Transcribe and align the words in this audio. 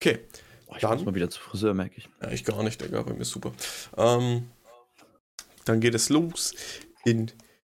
Okay. 0.00 0.20
Oh, 0.66 0.74
ich 0.74 0.82
dann, 0.82 0.94
muss 0.94 1.04
mal 1.04 1.14
wieder 1.14 1.30
zu 1.30 1.40
Friseur, 1.40 1.74
merke 1.74 1.96
ich. 1.96 2.08
Ja, 2.22 2.30
ich 2.30 2.44
gar 2.44 2.62
nicht, 2.62 2.80
Digga, 2.80 3.02
bei 3.02 3.12
mir 3.12 3.20
ist 3.20 3.30
super. 3.30 3.52
Ähm, 3.96 4.50
dann 5.64 5.80
geht 5.80 5.94
es 5.94 6.08
los 6.08 6.54
in 7.04 7.30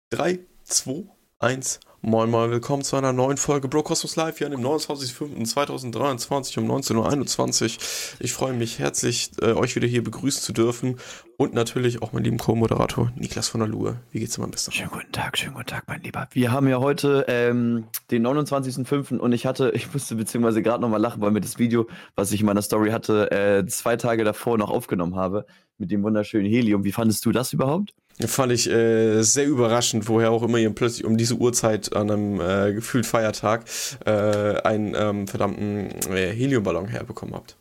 3, 0.09 0.40
2, 0.63 1.05
1. 1.40 1.79
Moin 2.01 2.30
Moin, 2.30 2.50
willkommen 2.50 2.82
zu 2.82 2.96
einer 2.96 3.11
neuen 3.11 3.36
Folge 3.36 3.67
Bro 3.67 3.83
Cosmos 3.83 4.16
Live 4.16 4.38
hier 4.38 4.48
an 4.48 4.51
dem 4.51 4.61
29.05.2023 4.61 6.59
um 6.59 6.72
19.21 6.72 7.64
Uhr. 7.75 7.82
Ich 8.21 8.32
freue 8.32 8.54
mich 8.54 8.79
herzlich, 8.79 9.32
äh, 9.41 9.52
euch 9.52 9.75
wieder 9.75 9.86
hier 9.86 10.01
begrüßen 10.01 10.41
zu 10.41 10.54
dürfen 10.54 10.96
und 11.36 11.54
natürlich 11.54 12.01
auch 12.01 12.14
meinen 12.14 12.23
lieben 12.23 12.38
Co-Moderator 12.38 13.11
Niklas 13.18 13.50
von 13.50 13.59
der 13.59 13.68
Luhe. 13.68 13.97
Wie 14.11 14.21
geht's 14.21 14.36
dir, 14.36 14.41
mein 14.41 14.51
Bester? 14.51 14.71
Schönen 14.71 14.91
guten 14.91 15.11
Tag, 15.11 15.38
schönen 15.38 15.55
guten 15.55 15.65
Tag, 15.68 15.83
mein 15.88 16.01
Lieber. 16.01 16.29
Wir 16.32 16.54
haben 16.54 16.70
ja 16.70 16.79
heute 16.79 17.25
ähm, 17.27 17.83
den 18.11 18.25
29.05. 18.25 19.18
und 19.18 19.34
ich 19.34 19.45
hatte, 19.45 19.71
ich 19.75 19.91
musste 19.91 20.16
beziehungsweise 20.16 20.61
gerade 20.61 20.81
nochmal 20.81 21.02
lachen, 21.02 21.21
weil 21.21 21.31
mir 21.31 21.41
das 21.41 21.59
Video, 21.59 21.86
was 22.16 22.31
ich 22.31 22.39
in 22.39 22.45
meiner 22.45 22.61
Story 22.61 22.91
hatte, 22.91 23.29
äh, 23.31 23.66
zwei 23.66 23.97
Tage 23.97 24.23
davor 24.23 24.57
noch 24.57 24.70
aufgenommen 24.70 25.18
habe 25.18 25.45
mit 25.78 25.92
dem 25.92 26.01
wunderschönen 26.04 26.50
Helium. 26.50 26.86
Wie 26.86 26.93
fandest 26.93 27.25
du 27.25 27.34
das 27.34 27.51
überhaupt? 27.51 27.93
Fand 28.25 28.51
ich 28.51 28.69
äh, 28.69 29.21
sehr 29.21 29.47
überraschend, 29.47 30.09
woher 30.09 30.32
auch 30.32 30.43
immer 30.43 30.57
ihr 30.57 30.69
plötzlich 30.71 31.05
um 31.05 31.15
diese 31.15 31.36
Uhrzeit 31.36 31.96
an 31.96 32.12
einem 32.12 32.42
äh, 32.42 32.73
gefühlt 32.73 33.05
Feiertag 33.05 33.64
äh, 34.05 34.62
einen 34.62 34.94
ähm, 34.94 35.28
verdammten 35.28 35.92
äh, 36.12 36.30
Heliumballon 36.34 36.88
herbekommen 36.88 37.34
habt. 37.34 37.58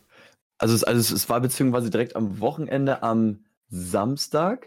Also 0.59 0.75
es, 0.75 0.83
also 0.83 1.15
es 1.15 1.29
war 1.29 1.41
beziehungsweise 1.41 1.91
direkt 1.91 2.17
am 2.17 2.41
Wochenende 2.41 3.05
am 3.05 3.45
Samstag. 3.69 4.67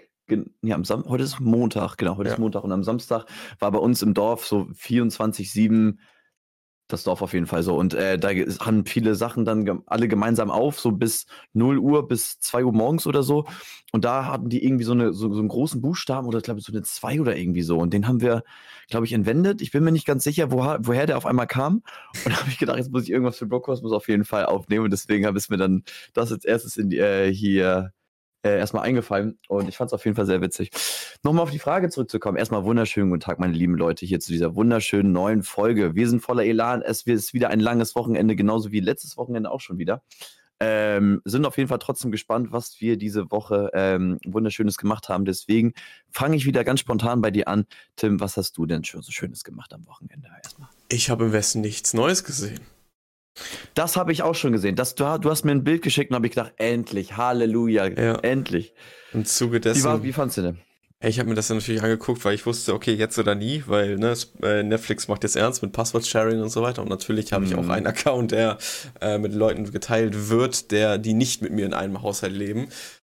Ja, 0.62 0.76
am 0.76 0.86
Sam 0.86 1.04
heute 1.10 1.26
ist 1.26 1.42
Montag, 1.42 1.98
genau, 1.98 2.16
heute 2.16 2.30
ja. 2.30 2.36
ist 2.36 2.40
Montag 2.40 2.64
und 2.64 2.72
am 2.72 2.84
Samstag 2.84 3.26
war 3.60 3.70
bei 3.72 3.80
uns 3.80 4.02
im 4.02 4.14
Dorf 4.14 4.48
so 4.48 4.70
24-7 4.74 5.98
das 6.94 7.04
Dorf 7.04 7.22
auf 7.22 7.34
jeden 7.34 7.48
Fall 7.48 7.64
so. 7.64 7.76
Und 7.76 7.94
äh, 7.94 8.18
da 8.18 8.30
haben 8.30 8.86
viele 8.86 9.16
Sachen 9.16 9.46
dann 9.46 9.82
alle 9.86 10.08
gemeinsam 10.08 10.52
auf, 10.52 10.80
so 10.80 10.92
bis 10.92 11.26
0 11.54 11.78
Uhr, 11.80 12.08
bis 12.08 12.40
2 12.40 12.66
Uhr 12.66 12.74
morgens 12.74 13.08
oder 13.08 13.24
so. 13.24 13.46
Und 13.92 14.06
da 14.06 14.26
hatten 14.26 14.50
die 14.50 14.64
irgendwie 14.64 14.84
so, 14.84 14.94
eine, 14.94 15.14
so, 15.14 15.34
so 15.34 15.40
einen 15.40 15.50
großen 15.50 15.82
Buchstaben 15.82 16.28
oder 16.28 16.38
ich 16.38 16.44
glaube 16.44 16.62
so 16.62 16.72
eine 16.72 16.84
2 16.84 17.22
oder 17.22 17.36
irgendwie 17.36 17.62
so. 17.62 17.78
Und 17.78 17.94
den 17.94 18.08
haben 18.08 18.22
wir, 18.22 18.44
glaube 18.90 19.06
ich, 19.06 19.14
entwendet. 19.14 19.62
Ich 19.62 19.72
bin 19.72 19.84
mir 19.84 19.92
nicht 19.92 20.06
ganz 20.06 20.24
sicher, 20.24 20.52
woher, 20.52 20.80
woher 20.82 21.06
der 21.06 21.18
auf 21.18 21.26
einmal 21.26 21.48
kam. 21.48 21.84
Und 22.26 22.26
da 22.34 22.40
habe 22.40 22.50
ich 22.50 22.58
gedacht, 22.58 22.78
jetzt 22.78 22.92
muss 22.92 23.04
ich 23.04 23.10
irgendwas 23.12 23.38
für 23.38 23.46
Blockkosmos 23.46 23.92
auf 23.92 24.08
jeden 24.08 24.26
Fall 24.26 24.46
aufnehmen. 24.46 24.86
Und 24.86 24.92
deswegen 24.92 25.26
habe 25.26 25.38
ich 25.38 25.50
mir 25.50 25.58
dann 25.58 25.84
das 26.14 26.32
als 26.32 26.46
erstes 26.46 26.78
in 26.78 26.90
die, 26.90 26.98
äh, 27.00 27.34
hier 27.34 27.94
äh, 28.44 28.58
erstmal 28.58 28.84
eingefallen 28.84 29.38
und 29.48 29.70
ich 29.70 29.78
fand 29.78 29.90
es 29.90 29.94
auf 29.94 30.06
jeden 30.06 30.16
Fall 30.16 30.26
sehr 30.26 30.42
witzig. 30.42 30.72
Nochmal 31.24 31.44
auf 31.44 31.52
die 31.52 31.60
Frage 31.60 31.90
zurückzukommen. 31.90 32.38
Erstmal 32.38 32.64
wunderschönen 32.64 33.10
guten 33.10 33.22
Tag, 33.22 33.40
meine 33.40 33.54
lieben 33.54 33.76
Leute, 33.76 34.06
hier 34.06 34.20
zu 34.20 34.32
dieser 34.32 34.56
wunderschönen 34.56 35.12
neuen 35.12 35.44
Folge. 35.44 35.96
Wir 35.96 36.10
sind 36.10 36.22
voller 36.22 36.44
Elan. 36.44 36.82
Es 36.82 37.04
ist 37.04 37.34
wieder 37.34 37.50
ein 37.50 37.60
langes 37.60 37.96
Wochenende, 37.96 38.36
genauso 38.36 38.72
wie 38.72 38.80
letztes 38.80 39.18
Wochenende 39.18 39.52
auch 39.52 39.62
schon 39.62 39.78
wieder. 39.78 40.02
Ähm, 40.64 41.24
sind 41.26 41.46
auf 41.46 41.58
jeden 41.58 41.70
Fall 41.70 41.80
trotzdem 41.80 42.12
gespannt, 42.12 42.52
was 42.52 42.80
wir 42.80 42.96
diese 42.96 43.32
Woche 43.32 43.72
ähm, 43.74 44.20
Wunderschönes 44.26 44.78
gemacht 44.78 45.10
haben. 45.10 45.26
Deswegen 45.26 45.74
fange 46.12 46.36
ich 46.36 46.46
wieder 46.46 46.64
ganz 46.64 46.82
spontan 46.82 47.20
bei 47.20 47.32
dir 47.32 47.48
an. 47.48 47.66
Tim, 47.96 48.20
was 48.20 48.38
hast 48.38 48.58
du 48.58 48.68
denn 48.68 48.84
schon 48.84 49.02
so 49.02 49.12
Schönes 49.12 49.44
gemacht 49.44 49.74
am 49.74 49.88
Wochenende 49.88 50.30
erstmal? 50.44 50.70
Ich 50.90 51.10
habe 51.10 51.26
im 51.26 51.34
Westen 51.34 51.62
nichts 51.62 51.96
Neues 51.96 52.24
gesehen. 52.24 52.60
Das 53.74 53.96
habe 53.96 54.12
ich 54.12 54.24
auch 54.24 54.36
schon 54.36 54.52
gesehen. 54.52 54.76
Das, 54.76 54.96
du, 54.96 55.18
du 55.20 55.30
hast 55.30 55.46
mir 55.46 55.52
ein 55.52 55.64
Bild 55.64 55.82
geschickt 55.82 56.12
und 56.12 56.16
habe 56.16 56.28
ich 56.28 56.34
gedacht, 56.34 56.54
endlich, 56.58 57.18
Halleluja, 57.18 57.88
ja. 57.88 58.16
endlich. 58.20 58.74
Im 59.14 59.26
Zuge 59.26 59.60
dessen. 59.60 59.82
Wie, 59.82 59.86
war, 59.86 60.04
wie 60.04 60.14
fandst 60.14 60.38
du 60.38 60.42
denn? 60.42 60.58
Ich 61.04 61.18
habe 61.18 61.30
mir 61.30 61.36
das 61.36 61.50
ja 61.50 61.56
natürlich 61.56 61.82
angeguckt, 61.82 62.24
weil 62.26 62.36
ich 62.36 62.46
wusste, 62.46 62.76
okay, 62.76 62.94
jetzt 62.94 63.18
oder 63.18 63.34
nie, 63.34 63.64
weil 63.66 63.98
ne, 63.98 64.14
äh, 64.44 64.62
Netflix 64.62 65.08
macht 65.08 65.24
jetzt 65.24 65.36
ernst 65.36 65.64
mit 65.64 65.72
Passwort-Sharing 65.72 66.40
und 66.40 66.50
so 66.50 66.62
weiter. 66.62 66.84
Und 66.84 66.90
natürlich 66.90 67.34
habe 67.34 67.44
ich 67.46 67.56
auch 67.56 67.64
mhm. 67.64 67.72
einen 67.72 67.88
Account, 67.88 68.32
der 68.32 68.60
äh, 69.02 69.18
mit 69.18 69.34
Leuten 69.34 69.72
geteilt 69.72 70.30
wird, 70.30 70.70
der, 70.70 71.00
die 71.00 71.14
nicht 71.14 71.42
mit 71.42 71.54
mir 71.54 71.66
in 71.66 71.74
einem 71.74 72.04
Haushalt 72.04 72.34
leben. 72.34 72.68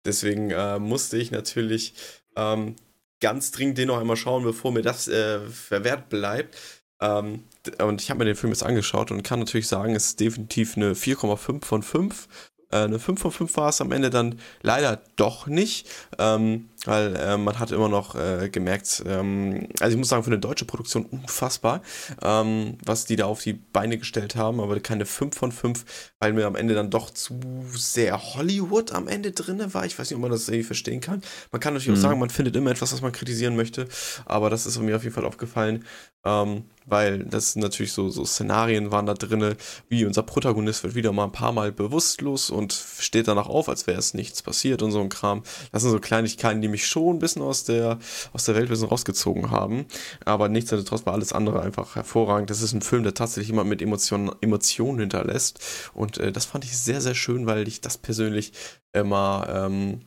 Deswegen 0.05 0.51
äh, 0.51 0.77
musste 0.77 1.17
ich 1.17 1.31
natürlich 1.31 1.95
ähm, 2.35 2.75
ganz 3.21 3.51
dringend 3.51 3.79
den 3.79 3.87
noch 3.87 3.99
einmal 3.99 4.17
schauen, 4.17 4.43
bevor 4.43 4.71
mir 4.71 4.83
das 4.83 5.07
äh, 5.07 5.39
verwehrt 5.39 6.09
bleibt. 6.09 6.57
Ähm, 7.01 7.45
und 7.81 8.01
ich 8.01 8.09
habe 8.09 8.19
mir 8.19 8.25
den 8.25 8.35
Film 8.35 8.51
jetzt 8.51 8.63
angeschaut 8.63 9.11
und 9.11 9.23
kann 9.23 9.39
natürlich 9.39 9.67
sagen, 9.67 9.95
es 9.95 10.07
ist 10.07 10.19
definitiv 10.19 10.77
eine 10.77 10.93
4,5 10.93 11.65
von 11.65 11.83
5. 11.83 12.27
Äh, 12.71 12.77
eine 12.77 12.99
5 12.99 13.19
von 13.21 13.31
5 13.31 13.57
war 13.57 13.69
es 13.69 13.81
am 13.81 13.91
Ende 13.91 14.09
dann 14.09 14.39
leider 14.61 15.01
doch 15.15 15.47
nicht. 15.47 15.87
Ähm, 16.17 16.69
weil 16.85 17.15
äh, 17.15 17.37
man 17.37 17.59
hat 17.59 17.71
immer 17.71 17.89
noch 17.89 18.15
äh, 18.15 18.49
gemerkt, 18.49 19.03
ähm, 19.05 19.67
also 19.79 19.93
ich 19.93 19.97
muss 19.97 20.09
sagen, 20.09 20.23
für 20.23 20.31
eine 20.31 20.39
deutsche 20.39 20.65
Produktion 20.65 21.05
unfassbar, 21.05 21.81
ähm, 22.21 22.77
was 22.85 23.05
die 23.05 23.15
da 23.15 23.25
auf 23.25 23.41
die 23.41 23.53
Beine 23.53 23.97
gestellt 23.97 24.35
haben, 24.35 24.59
aber 24.59 24.79
keine 24.79 25.05
5 25.05 25.35
von 25.35 25.51
5, 25.51 25.85
weil 26.19 26.33
mir 26.33 26.47
am 26.47 26.55
Ende 26.55 26.73
dann 26.75 26.89
doch 26.89 27.09
zu 27.09 27.39
sehr 27.73 28.35
Hollywood 28.35 28.91
am 28.93 29.07
Ende 29.07 29.31
drin 29.31 29.61
war. 29.73 29.85
Ich 29.85 29.99
weiß 29.99 30.09
nicht, 30.09 30.15
ob 30.15 30.21
man 30.21 30.31
das 30.31 30.47
irgendwie 30.47 30.63
verstehen 30.63 31.01
kann. 31.01 31.21
Man 31.51 31.59
kann 31.59 31.73
natürlich 31.73 31.97
mhm. 31.97 32.03
auch 32.05 32.09
sagen, 32.09 32.19
man 32.19 32.29
findet 32.29 32.55
immer 32.55 32.71
etwas, 32.71 32.93
was 32.93 33.01
man 33.01 33.11
kritisieren 33.11 33.55
möchte, 33.55 33.87
aber 34.25 34.49
das 34.49 34.65
ist 34.65 34.79
mir 34.79 34.95
auf 34.95 35.03
jeden 35.03 35.15
Fall 35.15 35.25
aufgefallen, 35.25 35.85
ähm, 36.25 36.63
weil 36.85 37.19
das 37.25 37.55
natürlich 37.55 37.91
so, 37.91 38.09
so 38.09 38.25
Szenarien 38.25 38.91
waren 38.91 39.05
da 39.05 39.13
drin, 39.13 39.55
wie 39.89 40.05
unser 40.05 40.23
Protagonist 40.23 40.83
wird 40.83 40.95
wieder 40.95 41.11
mal 41.11 41.25
ein 41.25 41.31
paar 41.31 41.51
Mal 41.51 41.71
bewusstlos 41.71 42.49
und 42.49 42.73
steht 42.73 43.27
danach 43.27 43.47
auf, 43.47 43.69
als 43.69 43.85
wäre 43.87 43.99
es 43.99 44.13
nichts 44.13 44.41
passiert 44.41 44.81
und 44.81 44.91
so 44.91 44.99
ein 44.99 45.09
Kram. 45.09 45.43
Das 45.71 45.83
sind 45.83 45.91
so 45.91 45.99
Kleinigkeiten, 45.99 46.61
die 46.61 46.67
mich 46.69 46.87
schon 46.87 47.15
ein 47.15 47.19
bisschen 47.19 47.41
aus 47.41 47.63
der, 47.63 47.99
aus 48.33 48.45
der 48.45 48.55
Welt 48.55 48.69
rausgezogen 48.69 49.51
haben. 49.51 49.85
Aber 50.25 50.49
nichtsdestotrotz 50.49 51.05
war 51.05 51.13
alles 51.13 51.33
andere 51.33 51.61
einfach 51.61 51.95
hervorragend. 51.95 52.49
Das 52.49 52.61
ist 52.61 52.73
ein 52.73 52.81
Film, 52.81 53.03
der 53.03 53.13
tatsächlich 53.13 53.51
immer 53.51 53.63
mit 53.63 53.81
Emotionen, 53.81 54.31
Emotionen 54.41 54.99
hinterlässt. 54.99 55.59
Und 55.93 56.17
äh, 56.17 56.31
das 56.31 56.45
fand 56.45 56.63
ich 56.65 56.77
sehr, 56.77 57.01
sehr 57.01 57.15
schön, 57.15 57.45
weil 57.45 57.67
ich 57.67 57.81
das 57.81 57.97
persönlich 57.97 58.53
immer 58.93 59.47
ähm, 59.51 60.01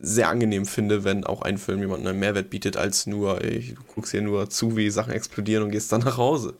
sehr 0.00 0.28
angenehm 0.28 0.66
finde, 0.66 1.04
wenn 1.04 1.24
auch 1.24 1.42
ein 1.42 1.58
Film 1.58 1.80
jemandem 1.80 2.08
einen 2.08 2.20
Mehrwert 2.20 2.50
bietet, 2.50 2.76
als 2.76 3.06
nur, 3.06 3.42
ey, 3.42 3.74
du 3.74 3.82
guckst 3.94 4.12
hier 4.12 4.22
nur 4.22 4.48
zu, 4.50 4.76
wie 4.76 4.90
Sachen 4.90 5.12
explodieren 5.12 5.64
und 5.64 5.70
gehst 5.70 5.92
dann 5.92 6.02
nach 6.02 6.16
Hause. 6.16 6.56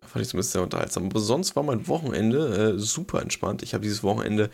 Fand 0.00 0.22
ich 0.22 0.28
zumindest 0.28 0.52
sehr 0.52 0.62
unterhaltsam. 0.62 1.06
Aber 1.06 1.20
sonst 1.20 1.56
war 1.56 1.62
mein 1.62 1.88
Wochenende 1.88 2.74
äh, 2.74 2.78
super 2.78 3.22
entspannt. 3.22 3.62
Ich 3.62 3.74
habe 3.74 3.82
dieses 3.82 4.02
Wochenende 4.02 4.50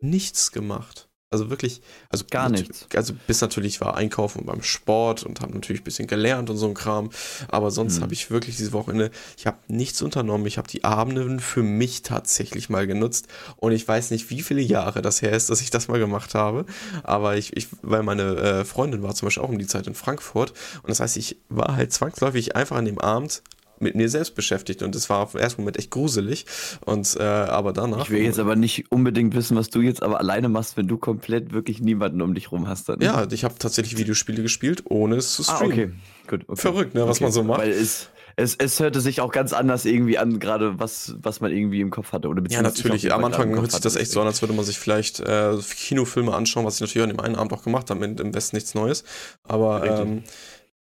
nichts 0.00 0.52
gemacht. 0.52 1.08
Also 1.32 1.50
wirklich, 1.50 1.80
also 2.10 2.24
gar 2.30 2.48
nichts. 2.48 2.86
Also 2.94 3.14
bis 3.26 3.40
natürlich 3.40 3.80
war 3.80 3.96
einkaufen 3.96 4.44
beim 4.44 4.62
Sport 4.62 5.24
und 5.24 5.40
habe 5.40 5.52
natürlich 5.54 5.80
ein 5.80 5.84
bisschen 5.84 6.06
gelernt 6.06 6.50
und 6.50 6.58
so 6.58 6.68
ein 6.68 6.74
Kram. 6.74 7.10
Aber 7.48 7.70
sonst 7.70 7.98
mhm. 7.98 8.02
habe 8.02 8.12
ich 8.12 8.30
wirklich 8.30 8.56
dieses 8.56 8.72
Wochenende, 8.72 9.10
ich 9.36 9.46
habe 9.46 9.56
nichts 9.68 10.02
unternommen. 10.02 10.46
Ich 10.46 10.58
habe 10.58 10.68
die 10.68 10.84
Abende 10.84 11.38
für 11.40 11.62
mich 11.62 12.02
tatsächlich 12.02 12.68
mal 12.68 12.86
genutzt. 12.86 13.28
Und 13.56 13.72
ich 13.72 13.88
weiß 13.88 14.10
nicht, 14.10 14.30
wie 14.30 14.42
viele 14.42 14.60
Jahre 14.60 15.02
das 15.02 15.22
her 15.22 15.32
ist, 15.32 15.50
dass 15.50 15.60
ich 15.60 15.70
das 15.70 15.88
mal 15.88 15.98
gemacht 15.98 16.34
habe. 16.34 16.66
Aber 17.02 17.36
ich, 17.36 17.56
ich 17.56 17.68
weil 17.80 18.02
meine 18.02 18.36
äh, 18.36 18.64
Freundin 18.64 19.02
war 19.02 19.14
zum 19.14 19.26
Beispiel 19.26 19.42
auch 19.42 19.48
um 19.48 19.58
die 19.58 19.66
Zeit 19.66 19.86
in 19.86 19.94
Frankfurt. 19.94 20.52
Und 20.82 20.90
das 20.90 21.00
heißt, 21.00 21.16
ich 21.16 21.38
war 21.48 21.76
halt 21.76 21.92
zwangsläufig 21.92 22.54
einfach 22.56 22.76
an 22.76 22.84
dem 22.84 22.98
Abend 22.98 23.42
mit 23.82 23.94
mir 23.94 24.08
selbst 24.08 24.34
beschäftigt 24.34 24.82
und 24.82 24.94
es 24.94 25.10
war 25.10 25.20
auf 25.20 25.32
den 25.32 25.40
ersten 25.40 25.62
Moment 25.62 25.78
echt 25.78 25.90
gruselig 25.90 26.46
und 26.84 27.16
äh, 27.18 27.22
aber 27.22 27.72
danach. 27.72 28.04
Ich 28.04 28.10
will 28.10 28.22
jetzt 28.22 28.38
aber 28.38 28.56
nicht 28.56 28.90
unbedingt 28.90 29.34
wissen, 29.34 29.56
was 29.56 29.70
du 29.70 29.80
jetzt 29.80 30.02
aber 30.02 30.20
alleine 30.20 30.48
machst, 30.48 30.76
wenn 30.76 30.88
du 30.88 30.96
komplett 30.96 31.52
wirklich 31.52 31.80
niemanden 31.80 32.22
um 32.22 32.34
dich 32.34 32.52
rum 32.52 32.68
hast. 32.68 32.88
Dann. 32.88 33.00
Ja, 33.00 33.26
ich 33.30 33.44
habe 33.44 33.54
tatsächlich 33.58 33.98
Videospiele 33.98 34.42
gespielt, 34.42 34.84
ohne 34.88 35.16
es 35.16 35.34
zu 35.34 35.42
streamen. 35.42 35.62
Ah, 35.62 35.66
okay. 35.66 35.90
Gut, 36.28 36.44
okay. 36.46 36.60
Verrückt, 36.60 36.94
ne, 36.94 37.06
was 37.06 37.16
okay. 37.16 37.24
man 37.24 37.32
so 37.32 37.42
macht. 37.42 37.60
Weil 37.60 37.70
es, 37.70 38.08
es, 38.36 38.54
es 38.56 38.80
hörte 38.80 39.00
sich 39.00 39.20
auch 39.20 39.32
ganz 39.32 39.52
anders 39.52 39.84
irgendwie 39.84 40.18
an, 40.18 40.38
gerade 40.38 40.78
was, 40.78 41.16
was 41.20 41.40
man 41.40 41.52
irgendwie 41.52 41.80
im 41.80 41.90
Kopf 41.90 42.12
hatte. 42.12 42.28
Oder 42.28 42.42
ja, 42.48 42.62
natürlich. 42.62 43.12
Am 43.12 43.24
Anfang 43.24 43.54
hört 43.54 43.72
sich 43.72 43.80
das 43.80 43.96
echt 43.96 44.10
so 44.10 44.20
an, 44.20 44.26
als 44.26 44.40
würde 44.42 44.54
man 44.54 44.64
sich 44.64 44.78
vielleicht 44.78 45.20
äh, 45.20 45.56
Kinofilme 45.76 46.34
anschauen, 46.34 46.64
was 46.64 46.76
ich 46.76 46.80
natürlich 46.80 47.02
an 47.02 47.10
dem 47.10 47.20
einen 47.20 47.36
Abend 47.36 47.52
auch 47.52 47.62
gemacht 47.62 47.90
habe, 47.90 48.04
im 48.04 48.34
Westen 48.34 48.56
nichts 48.56 48.74
Neues. 48.74 49.04
Aber 49.44 49.84
ähm, 49.84 50.22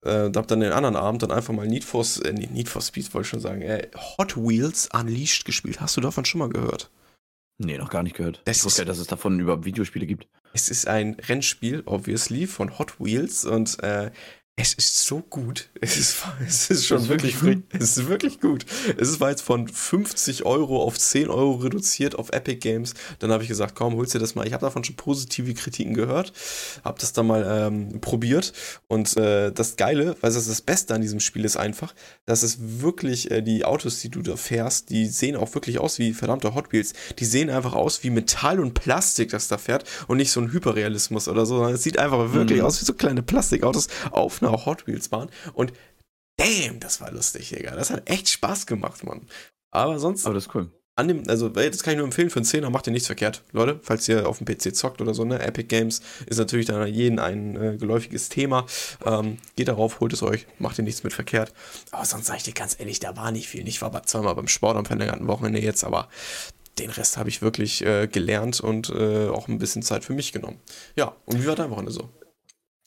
äh, 0.06 0.32
hab 0.36 0.48
dann 0.48 0.60
den 0.60 0.72
anderen 0.72 0.96
Abend 0.96 1.24
dann 1.24 1.32
einfach 1.32 1.54
mal 1.54 1.68
Need 1.68 1.84
for, 1.84 2.06
äh, 2.24 2.32
Need 2.32 2.70
for 2.70 2.82
Speed, 2.82 3.14
wollte 3.14 3.26
ich 3.26 3.30
schon 3.30 3.40
sagen, 3.40 3.62
äh, 3.62 3.90
Hot 4.18 4.38
Wheels 4.38 4.90
Unleashed 4.94 5.46
gespielt. 5.46 5.82
Hast 5.82 5.98
du 5.98 6.02
davon 6.02 6.26
schon 6.26 6.40
mal 6.40 6.50
gehört? 6.50 6.90
Nee, 7.58 7.78
noch 7.78 7.90
gar 7.90 8.04
nicht 8.04 8.16
gehört. 8.16 8.42
Das 8.46 8.58
ich 8.58 8.66
wusste 8.66 8.82
ja, 8.82 8.86
dass 8.86 8.98
es 8.98 9.08
davon 9.08 9.40
überhaupt 9.40 9.66
Videospiele 9.66 10.06
gibt. 10.06 10.28
Es 10.54 10.70
ist 10.70 10.88
ein 10.88 11.16
Rennspiel, 11.16 11.84
obviously, 11.86 12.48
von 12.48 12.78
Hot 12.78 13.00
Wheels 13.00 13.46
und 13.46 13.82
äh, 13.82 14.12
es 14.58 14.74
ist 14.74 15.06
so 15.06 15.20
gut. 15.20 15.70
Es 15.86 15.98
ist, 15.98 16.24
es 16.48 16.70
ist 16.72 16.88
schon 16.88 17.08
wirklich, 17.10 17.44
wirklich 17.44 17.70
gut. 17.70 17.82
Es 17.82 17.98
ist 17.98 18.08
wirklich 18.08 18.42
gut. 18.42 18.66
Es 18.98 19.20
war 19.20 19.30
jetzt 19.30 19.42
von 19.42 19.68
50 19.68 20.46
Euro 20.46 20.82
auf 20.82 20.98
10 20.98 21.30
Euro 21.30 21.56
reduziert 21.56 22.18
auf 22.18 22.32
Epic 22.32 22.58
Games. 22.58 22.96
Dann 23.20 23.32
habe 23.32 23.44
ich 23.44 23.50
gesagt, 23.50 23.76
komm, 23.76 23.96
holst 23.96 24.16
dir 24.16 24.20
das 24.20 24.34
mal. 24.34 24.48
Ich 24.48 24.54
habe 24.54 24.66
davon 24.66 24.84
schon 24.84 24.96
positive 24.96 25.54
Kritiken 25.54 25.94
gehört. 25.94 26.34
Habe 26.84 26.98
das 27.00 27.14
dann 27.14 27.28
mal 27.28 27.46
ähm, 27.48 28.02
probiert. 28.02 28.54
Und 28.88 29.16
äh, 29.18 29.52
das 29.52 29.76
Geile, 29.76 30.16
weil 30.22 30.34
das 30.34 30.48
das 30.48 30.62
Beste 30.62 30.96
an 30.96 31.02
diesem 31.02 31.20
Spiel 31.20 31.46
ist 31.46 31.56
einfach, 31.56 31.94
dass 32.26 32.42
es 32.42 32.58
wirklich, 32.82 33.30
äh, 33.30 33.42
die 33.42 33.64
Autos, 33.64 34.00
die 34.00 34.10
du 34.10 34.24
da 34.24 34.38
fährst, 34.38 34.90
die 34.90 35.06
sehen 35.06 35.36
auch 35.36 35.54
wirklich 35.54 35.78
aus 35.78 36.00
wie 36.00 36.14
verdammte 36.14 36.56
Hot 36.56 36.72
Wheels. 36.72 36.94
Die 37.20 37.26
sehen 37.26 37.52
einfach 37.52 37.74
aus 37.74 38.04
wie 38.04 38.10
Metall 38.10 38.60
und 38.60 38.74
Plastik, 38.74 39.30
das 39.30 39.50
da 39.50 39.60
fährt. 39.60 39.84
Und 40.08 40.18
nicht 40.18 40.32
so 40.32 40.42
ein 40.42 40.52
Hyperrealismus 40.52 41.28
oder 41.28 41.46
so, 41.46 41.58
sondern 41.58 41.76
es 41.76 41.84
sieht 41.84 42.00
einfach 42.00 42.34
wirklich 42.34 42.60
mhm. 42.60 42.66
aus 42.66 42.82
wie 42.82 42.86
so 42.86 42.94
kleine 42.94 43.22
Plastikautos 43.22 43.88
auf 44.10 44.42
auch 44.52 44.66
Hot 44.66 44.88
Wheels 44.88 45.12
waren. 45.12 45.30
Und 45.54 45.74
damn, 46.38 46.80
das 46.80 47.02
war 47.02 47.12
lustig, 47.12 47.50
Digga. 47.50 47.76
Das 47.76 47.90
hat 47.90 48.10
echt 48.10 48.30
Spaß 48.30 48.66
gemacht, 48.66 49.04
Mann. 49.04 49.28
Aber 49.72 50.00
sonst. 50.00 50.26
Aber 50.26 50.36
das 50.36 50.48
ist 50.48 50.56
cool. 50.56 50.72
an 50.96 51.10
dem, 51.10 51.24
also 51.28 51.50
das 51.50 51.84
kann 51.84 51.94
ich 51.94 51.98
nur 51.98 52.06
empfehlen, 52.06 52.30
für 52.30 52.38
einen 52.38 52.46
Zehner 52.46 52.70
macht 52.70 52.88
ihr 52.88 52.94
nichts 52.94 53.08
verkehrt, 53.08 53.44
Leute, 53.52 53.80
falls 53.84 54.08
ihr 54.08 54.30
auf 54.30 54.38
dem 54.38 54.48
PC 54.48 54.74
zockt 54.74 55.02
oder 55.02 55.14
so, 55.14 55.26
ne, 55.26 55.40
Epic 55.40 55.68
Games 55.68 56.02
ist 56.26 56.38
natürlich 56.38 56.68
dann 56.68 56.88
jeden 56.88 57.20
ein 57.20 57.56
äh, 57.62 57.78
geläufiges 57.78 58.30
Thema, 58.30 58.66
ähm, 59.06 59.38
geht 59.58 59.68
darauf, 59.68 60.00
holt 60.00 60.14
es 60.14 60.24
euch, 60.24 60.48
macht 60.58 60.78
ihr 60.80 60.86
nichts 60.86 61.04
mit 61.04 61.12
verkehrt, 61.12 61.54
aber 61.92 62.06
sonst 62.06 62.28
sage 62.28 62.38
ich 62.38 62.44
dir 62.44 62.54
ganz 62.54 62.80
ehrlich, 62.80 63.02
da 63.02 63.18
war 63.18 63.32
nicht 63.32 63.50
viel, 63.50 63.68
ich 63.68 63.82
war 63.82 64.04
zweimal 64.04 64.36
beim 64.36 64.48
Sport 64.48 64.78
am 64.78 64.86
verlängerten 64.86 65.28
Wochenende 65.28 65.60
jetzt, 65.60 65.84
aber 65.84 66.08
den 66.80 66.90
Rest 66.90 67.18
habe 67.18 67.28
ich 67.28 67.42
wirklich 67.42 67.86
äh, 67.86 68.08
gelernt 68.08 68.62
und 68.62 68.90
äh, 68.90 69.28
auch 69.28 69.50
ein 69.50 69.60
bisschen 69.60 69.82
Zeit 69.82 70.06
für 70.06 70.14
mich 70.14 70.32
genommen. 70.32 70.60
Ja, 70.96 71.16
und 71.26 71.42
wie 71.42 71.48
war 71.48 71.56
dein 71.56 71.72
Wochenende 71.72 71.92
so? 71.92 72.10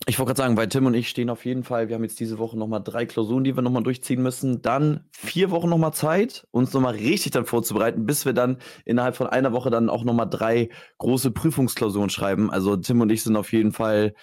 Ich 0.06 0.18
wollte 0.18 0.28
gerade 0.28 0.38
sagen, 0.38 0.56
weil 0.56 0.68
Tim 0.68 0.86
und 0.86 0.94
ich 0.94 1.08
stehen 1.08 1.28
auf 1.28 1.44
jeden 1.44 1.64
Fall, 1.64 1.88
wir 1.88 1.96
haben 1.96 2.04
jetzt 2.04 2.20
diese 2.20 2.38
Woche 2.38 2.56
nochmal 2.56 2.82
drei 2.82 3.04
Klausuren, 3.04 3.44
die 3.44 3.56
wir 3.56 3.62
nochmal 3.62 3.82
durchziehen 3.82 4.22
müssen. 4.22 4.62
Dann 4.62 5.04
vier 5.10 5.50
Wochen 5.50 5.68
nochmal 5.68 5.92
Zeit, 5.92 6.46
uns 6.50 6.72
nochmal 6.72 6.94
richtig 6.94 7.32
dann 7.32 7.46
vorzubereiten, 7.46 8.06
bis 8.06 8.24
wir 8.24 8.32
dann 8.32 8.58
innerhalb 8.84 9.16
von 9.16 9.26
einer 9.26 9.52
Woche 9.52 9.70
dann 9.70 9.90
auch 9.90 10.04
nochmal 10.04 10.30
drei 10.30 10.70
große 10.98 11.32
Prüfungsklausuren 11.32 12.10
schreiben. 12.10 12.50
Also 12.50 12.76
Tim 12.76 13.00
und 13.00 13.10
ich 13.10 13.22
sind 13.22 13.36
auf 13.36 13.52
jeden 13.52 13.72
Fall 13.72 14.14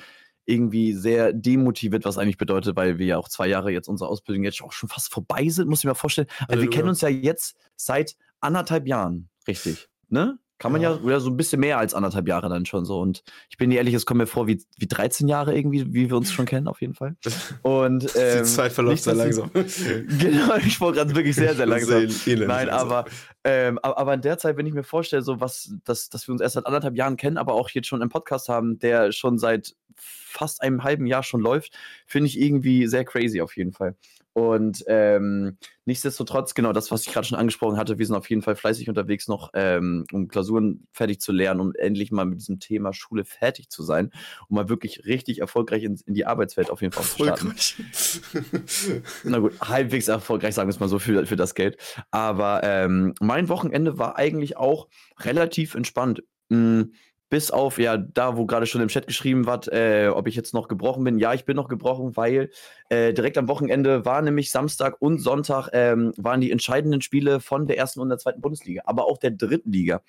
irgendwie 0.46 0.94
sehr 0.94 1.34
demotiviert, 1.34 2.06
was 2.06 2.18
eigentlich 2.18 2.38
bedeutet, 2.38 2.76
weil 2.76 2.98
wir 2.98 3.06
ja 3.06 3.18
auch 3.18 3.28
zwei 3.28 3.48
Jahre 3.48 3.72
jetzt 3.72 3.90
unsere 3.90 4.10
Ausbildung 4.10 4.44
jetzt 4.44 4.62
auch 4.62 4.72
schon 4.72 4.90
fast 4.90 5.12
vorbei 5.12 5.50
sind, 5.50 5.68
muss 5.68 5.80
ich 5.80 5.86
mir 5.86 5.96
vorstellen. 5.96 6.28
Weil 6.48 6.62
wir 6.62 6.70
kennen 6.70 6.90
uns 6.90 7.02
ja 7.02 7.10
jetzt 7.10 7.58
seit 7.76 8.16
anderthalb 8.40 8.88
Jahren, 8.88 9.30
richtig. 9.48 9.90
Ne? 10.08 10.38
Kann 10.58 10.72
man 10.72 10.82
ja. 10.82 10.92
ja, 10.92 11.02
oder 11.02 11.20
so 11.20 11.30
ein 11.30 11.36
bisschen 11.36 11.60
mehr 11.60 11.78
als 11.78 11.94
anderthalb 11.94 12.28
Jahre 12.28 12.48
dann 12.48 12.66
schon 12.66 12.86
so. 12.86 13.00
Und 13.00 13.24
ich 13.50 13.58
bin 13.58 13.72
ehrlich, 13.72 13.94
es 13.94 14.06
kommt 14.06 14.20
mir 14.20 14.28
vor 14.28 14.48
wie, 14.48 14.64
wie 14.78 14.88
13 14.88 15.28
Jahre 15.28 15.56
irgendwie, 15.56 15.94
wie 15.94 16.10
wir 16.10 16.16
uns 16.16 16.32
schon 16.32 16.46
kennen, 16.46 16.70
auf 16.70 16.80
jeden 16.80 16.94
Fall. 16.94 17.18
Und 17.62 18.10
ähm, 18.16 18.40
die 18.40 18.44
Zeit 18.44 18.72
verläuft 18.72 19.04
sehr 19.04 19.16
langsam. 19.16 19.52
genau, 19.54 20.56
ich 20.58 20.80
wollte 20.80 21.00
gerade 21.00 21.16
wirklich 21.16 21.36
sehr, 21.36 21.56
sehr 21.56 21.66
langsam. 21.66 22.08
Sehr 22.08 22.48
Nein, 22.48 22.70
aber, 22.70 23.06
ähm, 23.44 23.80
aber 23.80 24.14
in 24.14 24.22
der 24.22 24.38
Zeit, 24.38 24.56
wenn 24.56 24.66
ich 24.66 24.74
mir 24.74 24.84
vorstelle, 24.84 25.22
so 25.22 25.42
was, 25.42 25.74
dass, 25.84 26.10
dass 26.10 26.28
wir 26.28 26.32
uns 26.32 26.42
erst 26.42 26.56
seit 26.56 26.66
anderthalb 26.66 26.96
Jahren 26.96 27.18
kennen, 27.18 27.38
aber 27.38 27.54
auch 27.54 27.70
jetzt 27.72 27.88
schon 27.88 28.02
einen 28.02 28.10
Podcast 28.10 28.48
haben, 28.48 28.80
der 28.80 29.12
schon 29.12 29.38
seit 29.38 29.76
fast 29.98 30.62
einem 30.62 30.84
halben 30.84 31.06
Jahr 31.06 31.24
schon 31.24 31.42
läuft, 31.42 31.78
finde 32.06 32.28
ich 32.28 32.40
irgendwie 32.40 32.88
sehr 32.88 33.04
crazy 33.04 33.42
auf 33.42 33.58
jeden 33.58 33.74
Fall. 33.74 33.96
Und 34.36 34.84
ähm, 34.88 35.58
nichtsdestotrotz, 35.86 36.56
genau 36.56 36.74
das, 36.74 36.92
was 36.92 37.08
ich 37.08 37.14
gerade 37.14 37.26
schon 37.26 37.38
angesprochen 37.38 37.78
hatte, 37.78 37.98
wir 37.98 38.06
sind 38.06 38.18
auf 38.18 38.30
jeden 38.30 38.42
Fall 38.42 38.58
fleißig 38.58 38.90
unterwegs 38.90 39.30
noch, 39.30 39.52
ähm, 39.54 40.06
um 40.12 40.28
Klausuren 40.28 40.88
fertig 40.92 41.22
zu 41.22 41.32
lernen, 41.32 41.62
um 41.62 41.74
endlich 41.74 42.12
mal 42.12 42.26
mit 42.26 42.42
diesem 42.42 42.60
Thema 42.60 42.92
Schule 42.92 43.24
fertig 43.24 43.70
zu 43.70 43.82
sein, 43.82 44.12
um 44.50 44.58
mal 44.58 44.68
wirklich 44.68 45.06
richtig 45.06 45.40
erfolgreich 45.40 45.84
in, 45.84 45.98
in 46.06 46.16
die 46.16 46.26
Arbeitswelt 46.26 46.70
auf 46.70 46.82
jeden 46.82 46.92
Fall 46.92 47.06
zu 47.06 47.24
starten. 47.24 47.56
Na 49.24 49.40
gut, 49.40 49.54
halbwegs 49.62 50.10
erfolgreich, 50.10 50.54
sagen 50.54 50.68
wir 50.68 50.74
es 50.74 50.82
mal 50.82 50.90
so, 50.90 51.00
für, 51.00 51.26
für 51.26 51.38
das 51.38 51.56
Geld. 51.56 51.78
Aber 52.12 52.60
ähm, 52.66 53.14
mein 53.22 53.48
Wochenende 53.48 53.98
war 53.98 54.18
eigentlich 54.18 54.58
auch 54.58 54.90
relativ 55.18 55.76
entspannt. 55.76 56.24
Mhm 56.50 56.92
bis 57.30 57.52
auf, 57.52 57.80
ja, 57.80 57.98
da, 57.98 58.38
wo 58.38 58.46
gerade 58.46 58.66
schon 58.66 58.82
im 58.82 58.88
Chat 58.88 59.08
geschrieben 59.08 59.46
wird, 59.48 59.68
äh, 59.68 60.10
ob 60.14 60.28
ich 60.28 60.36
jetzt 60.36 60.54
noch 60.54 60.68
gebrochen 60.68 61.04
bin. 61.04 61.18
Ja, 61.18 61.34
ich 61.34 61.46
bin 61.46 61.56
noch 61.56 61.68
gebrochen, 61.68 62.16
weil 62.16 62.52
äh, 62.90 63.14
direkt 63.14 63.38
am 63.38 63.48
Wochenende 63.48 64.06
war 64.06 64.22
nämlich 64.22 64.52
Samstag 64.52 64.96
und 65.00 65.20
Sonntag 65.20 65.70
ähm, 65.74 66.14
waren 66.18 66.42
die 66.42 66.52
entscheidenden 66.52 67.02
Spiele 67.02 67.40
von 67.40 67.68
der 67.68 67.78
ersten 67.78 68.00
und 68.00 68.10
der 68.10 68.20
zweiten 68.20 68.42
Bundesliga, 68.42 68.84
aber 68.86 69.06
auch 69.06 69.18
der 69.18 69.32
dritten 69.32 69.72
Liga. 69.72 70.02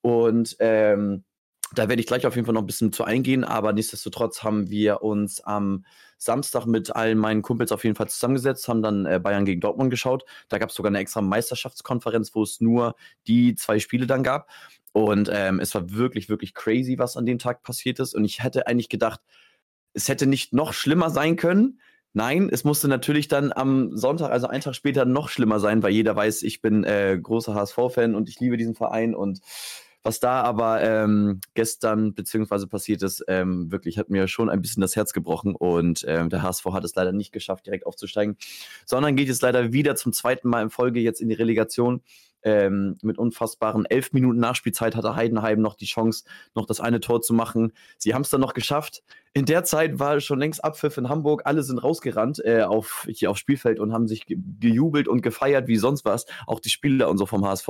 Und 0.00 0.56
ähm, 0.58 1.24
da 1.74 1.88
werde 1.88 2.00
ich 2.00 2.06
gleich 2.06 2.26
auf 2.26 2.34
jeden 2.34 2.46
Fall 2.46 2.54
noch 2.54 2.62
ein 2.62 2.66
bisschen 2.66 2.92
zu 2.92 3.04
eingehen, 3.04 3.44
aber 3.44 3.72
nichtsdestotrotz 3.72 4.42
haben 4.42 4.70
wir 4.70 5.02
uns 5.02 5.40
am 5.40 5.84
Samstag 6.18 6.66
mit 6.66 6.94
allen 6.94 7.18
meinen 7.18 7.42
Kumpels 7.42 7.72
auf 7.72 7.84
jeden 7.84 7.96
Fall 7.96 8.08
zusammengesetzt, 8.08 8.68
haben 8.68 8.82
dann 8.82 9.06
äh, 9.06 9.20
Bayern 9.22 9.44
gegen 9.44 9.60
Dortmund 9.60 9.90
geschaut. 9.90 10.24
Da 10.48 10.58
gab 10.58 10.70
es 10.70 10.74
sogar 10.74 10.90
eine 10.90 10.98
extra 10.98 11.20
Meisterschaftskonferenz, 11.20 12.34
wo 12.34 12.42
es 12.42 12.60
nur 12.60 12.94
die 13.26 13.54
zwei 13.54 13.78
Spiele 13.78 14.06
dann 14.06 14.22
gab. 14.22 14.48
Und 14.92 15.28
ähm, 15.32 15.58
es 15.60 15.74
war 15.74 15.90
wirklich, 15.90 16.28
wirklich 16.28 16.54
crazy, 16.54 16.98
was 16.98 17.16
an 17.16 17.26
dem 17.26 17.38
Tag 17.38 17.62
passiert 17.62 17.98
ist. 17.98 18.14
Und 18.14 18.24
ich 18.24 18.42
hätte 18.42 18.66
eigentlich 18.66 18.88
gedacht, 18.88 19.20
es 19.92 20.08
hätte 20.08 20.26
nicht 20.26 20.52
noch 20.52 20.72
schlimmer 20.72 21.10
sein 21.10 21.36
können. 21.36 21.80
Nein, 22.12 22.48
es 22.50 22.62
musste 22.62 22.86
natürlich 22.86 23.26
dann 23.26 23.52
am 23.52 23.96
Sonntag, 23.96 24.30
also 24.30 24.46
einen 24.46 24.62
Tag 24.62 24.76
später, 24.76 25.04
noch 25.04 25.28
schlimmer 25.28 25.58
sein, 25.58 25.82
weil 25.82 25.92
jeder 25.92 26.14
weiß, 26.14 26.44
ich 26.44 26.62
bin 26.62 26.84
äh, 26.84 27.18
großer 27.20 27.54
HSV-Fan 27.54 28.14
und 28.14 28.28
ich 28.28 28.38
liebe 28.38 28.56
diesen 28.56 28.76
Verein. 28.76 29.16
Und 29.16 29.40
was 30.04 30.20
da 30.20 30.42
aber 30.42 30.82
ähm, 30.82 31.40
gestern 31.54 32.14
beziehungsweise 32.14 32.66
passiert 32.66 33.02
ist, 33.02 33.24
ähm, 33.26 33.72
wirklich 33.72 33.98
hat 33.98 34.10
mir 34.10 34.28
schon 34.28 34.50
ein 34.50 34.60
bisschen 34.60 34.82
das 34.82 34.96
Herz 34.96 35.14
gebrochen. 35.14 35.56
Und 35.56 36.04
ähm, 36.06 36.28
der 36.28 36.42
HSV 36.42 36.66
hat 36.66 36.84
es 36.84 36.94
leider 36.94 37.12
nicht 37.12 37.32
geschafft, 37.32 37.66
direkt 37.66 37.86
aufzusteigen, 37.86 38.36
sondern 38.84 39.16
geht 39.16 39.28
jetzt 39.28 39.42
leider 39.42 39.72
wieder 39.72 39.96
zum 39.96 40.12
zweiten 40.12 40.48
Mal 40.48 40.62
in 40.62 40.70
Folge 40.70 41.00
jetzt 41.00 41.20
in 41.20 41.28
die 41.30 41.34
Relegation. 41.34 42.02
Ähm, 42.46 42.98
mit 43.00 43.16
unfassbaren 43.16 43.86
elf 43.86 44.12
Minuten 44.12 44.38
Nachspielzeit 44.38 44.94
hatte 44.96 45.16
Heidenheim 45.16 45.62
noch 45.62 45.76
die 45.76 45.86
Chance, 45.86 46.24
noch 46.54 46.66
das 46.66 46.78
eine 46.78 47.00
Tor 47.00 47.22
zu 47.22 47.32
machen. 47.32 47.72
Sie 47.96 48.12
haben 48.12 48.20
es 48.20 48.28
dann 48.28 48.42
noch 48.42 48.52
geschafft. 48.52 49.02
In 49.32 49.46
der 49.46 49.64
Zeit 49.64 49.98
war 49.98 50.20
schon 50.20 50.38
längst 50.38 50.62
Abpfiff 50.62 50.98
in 50.98 51.08
Hamburg. 51.08 51.42
Alle 51.46 51.62
sind 51.62 51.78
rausgerannt 51.78 52.44
äh, 52.44 52.64
auf, 52.64 53.08
hier 53.08 53.30
aufs 53.30 53.40
Spielfeld 53.40 53.80
und 53.80 53.94
haben 53.94 54.06
sich 54.06 54.26
gejubelt 54.26 55.08
und 55.08 55.22
gefeiert 55.22 55.68
wie 55.68 55.78
sonst 55.78 56.04
was. 56.04 56.26
Auch 56.46 56.60
die 56.60 56.68
Spieler 56.68 57.08
und 57.08 57.16
so 57.16 57.24
vom 57.24 57.46
HSV. 57.46 57.68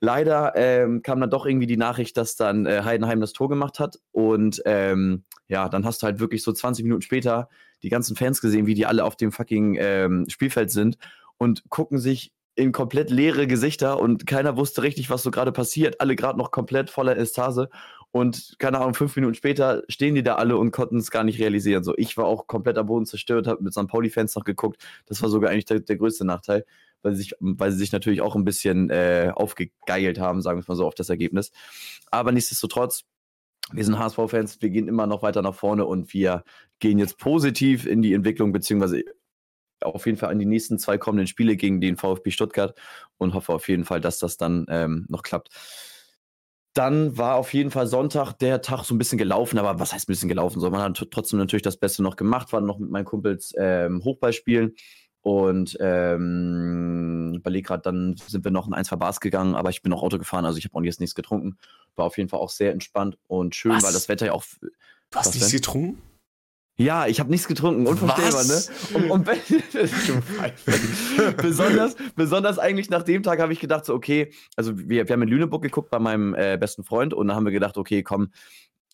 Leider 0.00 0.52
ähm, 0.54 1.02
kam 1.02 1.20
dann 1.20 1.30
doch 1.30 1.44
irgendwie 1.44 1.66
die 1.66 1.76
Nachricht, 1.76 2.16
dass 2.16 2.36
dann 2.36 2.66
äh, 2.66 2.82
Heidenheim 2.84 3.20
das 3.20 3.32
Tor 3.32 3.48
gemacht 3.48 3.80
hat. 3.80 3.98
Und 4.12 4.62
ähm, 4.64 5.24
ja, 5.48 5.68
dann 5.68 5.84
hast 5.84 6.02
du 6.02 6.06
halt 6.06 6.20
wirklich 6.20 6.42
so 6.42 6.52
20 6.52 6.84
Minuten 6.84 7.02
später 7.02 7.48
die 7.82 7.88
ganzen 7.88 8.16
Fans 8.16 8.40
gesehen, 8.40 8.66
wie 8.66 8.74
die 8.74 8.86
alle 8.86 9.04
auf 9.04 9.16
dem 9.16 9.32
fucking 9.32 9.76
ähm, 9.80 10.26
Spielfeld 10.28 10.70
sind 10.70 10.98
und 11.36 11.68
gucken 11.68 11.98
sich 11.98 12.32
in 12.54 12.72
komplett 12.72 13.10
leere 13.10 13.46
Gesichter 13.46 14.00
und 14.00 14.26
keiner 14.26 14.56
wusste 14.56 14.82
richtig, 14.82 15.10
was 15.10 15.22
so 15.22 15.30
gerade 15.30 15.52
passiert. 15.52 16.00
Alle 16.00 16.16
gerade 16.16 16.38
noch 16.38 16.50
komplett 16.50 16.90
voller 16.90 17.16
Ekstase. 17.16 17.70
Und 18.10 18.56
keine 18.58 18.78
Ahnung, 18.78 18.94
fünf 18.94 19.14
Minuten 19.14 19.34
später 19.34 19.82
stehen 19.88 20.14
die 20.14 20.22
da 20.24 20.36
alle 20.36 20.56
und 20.56 20.72
konnten 20.72 20.96
es 20.96 21.10
gar 21.10 21.24
nicht 21.24 21.38
realisieren. 21.38 21.84
So, 21.84 21.94
ich 21.96 22.16
war 22.16 22.24
auch 22.24 22.46
komplett 22.46 22.78
am 22.78 22.86
Boden 22.86 23.06
zerstört, 23.06 23.46
habe 23.46 23.62
mit 23.62 23.74
St. 23.74 23.86
Pauli-Fans 23.86 24.34
noch 24.34 24.44
geguckt. 24.44 24.82
Das 25.06 25.22
war 25.22 25.28
sogar 25.28 25.50
eigentlich 25.50 25.66
der, 25.66 25.80
der 25.80 25.96
größte 25.96 26.24
Nachteil, 26.24 26.64
weil 27.02 27.14
sie, 27.14 27.22
sich, 27.22 27.34
weil 27.40 27.70
sie 27.70 27.78
sich 27.78 27.92
natürlich 27.92 28.20
auch 28.20 28.34
ein 28.34 28.44
bisschen 28.44 28.90
äh, 28.90 29.30
aufgegeilt 29.34 30.18
haben, 30.18 30.42
sagen 30.42 30.60
wir 30.60 30.64
mal 30.66 30.76
so, 30.76 30.86
auf 30.86 30.94
das 30.94 31.08
Ergebnis. 31.08 31.52
Aber 32.10 32.32
nichtsdestotrotz, 32.32 33.04
wir 33.72 33.84
sind 33.84 33.98
HSV-Fans, 33.98 34.60
wir 34.60 34.70
gehen 34.70 34.88
immer 34.88 35.06
noch 35.06 35.22
weiter 35.22 35.42
nach 35.42 35.54
vorne 35.54 35.84
und 35.84 36.12
wir 36.14 36.44
gehen 36.78 36.98
jetzt 36.98 37.18
positiv 37.18 37.86
in 37.86 38.02
die 38.02 38.14
Entwicklung, 38.14 38.52
beziehungsweise 38.52 39.04
auf 39.80 40.06
jeden 40.06 40.18
Fall 40.18 40.30
an 40.30 40.38
die 40.38 40.46
nächsten 40.46 40.78
zwei 40.78 40.98
kommenden 40.98 41.26
Spiele 41.26 41.56
gegen 41.56 41.80
den 41.80 41.96
VfB 41.96 42.30
Stuttgart 42.30 42.76
und 43.16 43.34
hoffe 43.34 43.52
auf 43.52 43.68
jeden 43.68 43.84
Fall, 43.84 44.00
dass 44.00 44.18
das 44.18 44.36
dann 44.36 44.66
ähm, 44.68 45.06
noch 45.08 45.22
klappt. 45.22 45.50
Dann 46.74 47.16
war 47.16 47.36
auf 47.36 47.54
jeden 47.54 47.70
Fall 47.70 47.86
Sonntag 47.86 48.34
der 48.34 48.62
Tag 48.62 48.84
so 48.84 48.94
ein 48.94 48.98
bisschen 48.98 49.18
gelaufen, 49.18 49.58
aber 49.58 49.80
was 49.80 49.92
heißt 49.92 50.08
ein 50.08 50.12
bisschen 50.12 50.28
gelaufen? 50.28 50.60
So, 50.60 50.70
man 50.70 50.82
hat 50.82 51.10
trotzdem 51.10 51.38
natürlich 51.38 51.62
das 51.62 51.76
Beste 51.76 52.02
noch 52.02 52.16
gemacht, 52.16 52.52
war 52.52 52.60
noch 52.60 52.78
mit 52.78 52.90
meinen 52.90 53.04
Kumpels 53.04 53.52
ähm, 53.58 54.02
Hochball 54.04 54.32
spielen 54.32 54.74
und 55.22 55.76
ähm, 55.80 57.34
überlege 57.36 57.66
gerade, 57.66 57.82
dann 57.82 58.16
sind 58.26 58.44
wir 58.44 58.50
noch 58.50 58.66
in 58.66 58.74
ein, 58.74 58.84
zwei 58.84 58.96
Bars 58.96 59.20
gegangen, 59.20 59.54
aber 59.54 59.70
ich 59.70 59.82
bin 59.82 59.90
noch 59.90 60.02
Auto 60.02 60.18
gefahren, 60.18 60.44
also 60.44 60.58
ich 60.58 60.64
habe 60.64 60.74
auch 60.74 60.82
jetzt 60.82 61.00
nichts 61.00 61.14
getrunken. 61.14 61.58
War 61.96 62.06
auf 62.06 62.16
jeden 62.16 62.28
Fall 62.28 62.40
auch 62.40 62.50
sehr 62.50 62.72
entspannt 62.72 63.18
und 63.26 63.54
schön, 63.54 63.72
was? 63.72 63.84
weil 63.84 63.92
das 63.92 64.08
Wetter 64.08 64.26
ja 64.26 64.32
auch. 64.32 64.44
Du 64.60 65.18
hast 65.18 65.34
nichts 65.34 65.50
getrunken? 65.50 66.00
Ja, 66.80 67.08
ich 67.08 67.18
habe 67.18 67.28
nichts 67.28 67.48
getrunken, 67.48 67.88
unvorstellbar, 67.88 68.44
ne? 68.44 68.62
Und, 68.94 69.10
und 69.10 69.28
besonders, 71.36 71.96
besonders 72.14 72.60
eigentlich 72.60 72.88
nach 72.88 73.02
dem 73.02 73.24
Tag 73.24 73.40
habe 73.40 73.52
ich 73.52 73.58
gedacht, 73.58 73.84
so, 73.84 73.94
okay, 73.94 74.32
also 74.54 74.78
wir, 74.78 75.08
wir 75.08 75.12
haben 75.12 75.22
in 75.22 75.28
Lüneburg 75.28 75.60
geguckt 75.60 75.90
bei 75.90 75.98
meinem 75.98 76.36
äh, 76.36 76.56
besten 76.56 76.84
Freund 76.84 77.14
und 77.14 77.26
da 77.26 77.34
haben 77.34 77.44
wir 77.44 77.50
gedacht, 77.50 77.76
okay, 77.78 78.04
komm, 78.04 78.30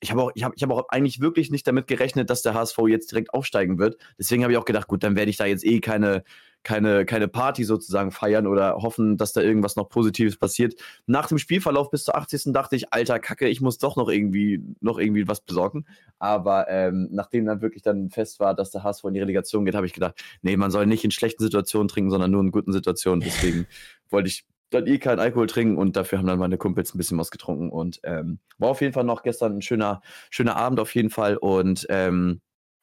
ich 0.05 0.11
habe 0.11 0.23
auch, 0.23 0.31
ich 0.35 0.45
habe, 0.45 0.55
ich 0.55 0.63
habe 0.63 0.75
auch 0.75 0.85
eigentlich 0.91 1.21
wirklich 1.21 1.51
nicht 1.51 1.67
damit 1.67 1.87
gerechnet, 1.87 2.29
dass 2.29 2.43
der 2.43 2.53
HSV 2.53 2.79
jetzt 2.89 3.11
direkt 3.11 3.33
aufsteigen 3.33 3.79
wird. 3.79 3.97
Deswegen 4.19 4.43
habe 4.43 4.53
ich 4.53 4.59
auch 4.59 4.67
gedacht, 4.67 4.87
gut, 4.87 5.03
dann 5.03 5.17
werde 5.17 5.31
ich 5.31 5.39
da 5.39 5.47
jetzt 5.47 5.65
eh 5.65 5.81
keine, 5.81 6.25
keine, 6.63 7.07
keine 7.07 7.27
Party 7.27 7.65
sozusagen 7.65 8.11
feiern 8.11 8.47
oder 8.47 8.75
hoffen, 8.77 9.17
dass 9.17 9.33
da 9.33 9.41
irgendwas 9.41 9.77
noch 9.77 9.89
Positives 9.89 10.37
passiert. 10.37 10.75
Nach 11.07 11.27
dem 11.27 11.39
Spielverlauf 11.39 11.91
bis 11.91 12.05
zur 12.05 12.17
80. 12.17 12.53
dachte 12.53 12.77
ich, 12.77 12.93
alter 12.93 13.19
Kacke, 13.19 13.49
ich 13.49 13.63
muss 13.63 13.79
doch 13.79 13.97
noch 13.97 14.11
irgendwie, 14.11 14.63
noch 14.81 14.99
irgendwie 14.99 15.27
was 15.27 15.41
besorgen. 15.41 15.87
Aber 16.19 16.69
ähm, 16.69 17.09
nachdem 17.11 17.47
dann 17.47 17.63
wirklich 17.63 17.83
dann 17.83 18.11
fest 18.11 18.41
war, 18.41 18.55
dass 18.55 18.73
der 18.73 18.83
HSV 18.83 19.05
in 19.05 19.15
die 19.15 19.21
Relegation 19.21 19.65
geht, 19.65 19.75
habe 19.75 19.87
ich 19.87 19.95
gedacht, 19.95 20.23
nee, 20.43 20.59
man 20.59 20.71
soll 20.71 20.85
nicht 20.85 21.05
in 21.05 21.13
schlechten 21.13 21.43
Situationen 21.43 21.89
trinken, 21.89 22.11
sondern 22.11 22.31
nur 22.31 22.43
in 22.43 22.51
guten 22.51 22.75
Situationen. 22.75 23.21
Deswegen 23.21 23.67
wollte 24.11 24.29
ich 24.29 24.45
dann 24.75 24.87
eh 24.87 24.99
keinen 24.99 25.21
Alkohol 25.21 25.47
trinken 25.47 25.77
und 25.77 25.97
dafür 25.97 26.19
haben 26.19 26.27
dann 26.27 26.39
meine 26.39 26.59
Kumpels 26.59 26.95
ein 26.95 26.99
bisschen 26.99 27.19
was 27.19 27.31
getrunken 27.31 27.71
und 27.71 28.01
ähm, 28.05 28.39
war 28.59 28.71
auf 28.71 28.81
jeden 28.81 28.93
Fall 28.93 29.05
noch 29.05 29.23
gestern 29.23 29.57
ein 29.57 29.63
schöner, 29.63 30.03
schöner 30.31 30.57
Abend 30.57 30.81
auf 30.81 30.95
jeden 30.95 31.11
Fall 31.11 31.37
und 31.37 31.87
ähm, 31.89 32.41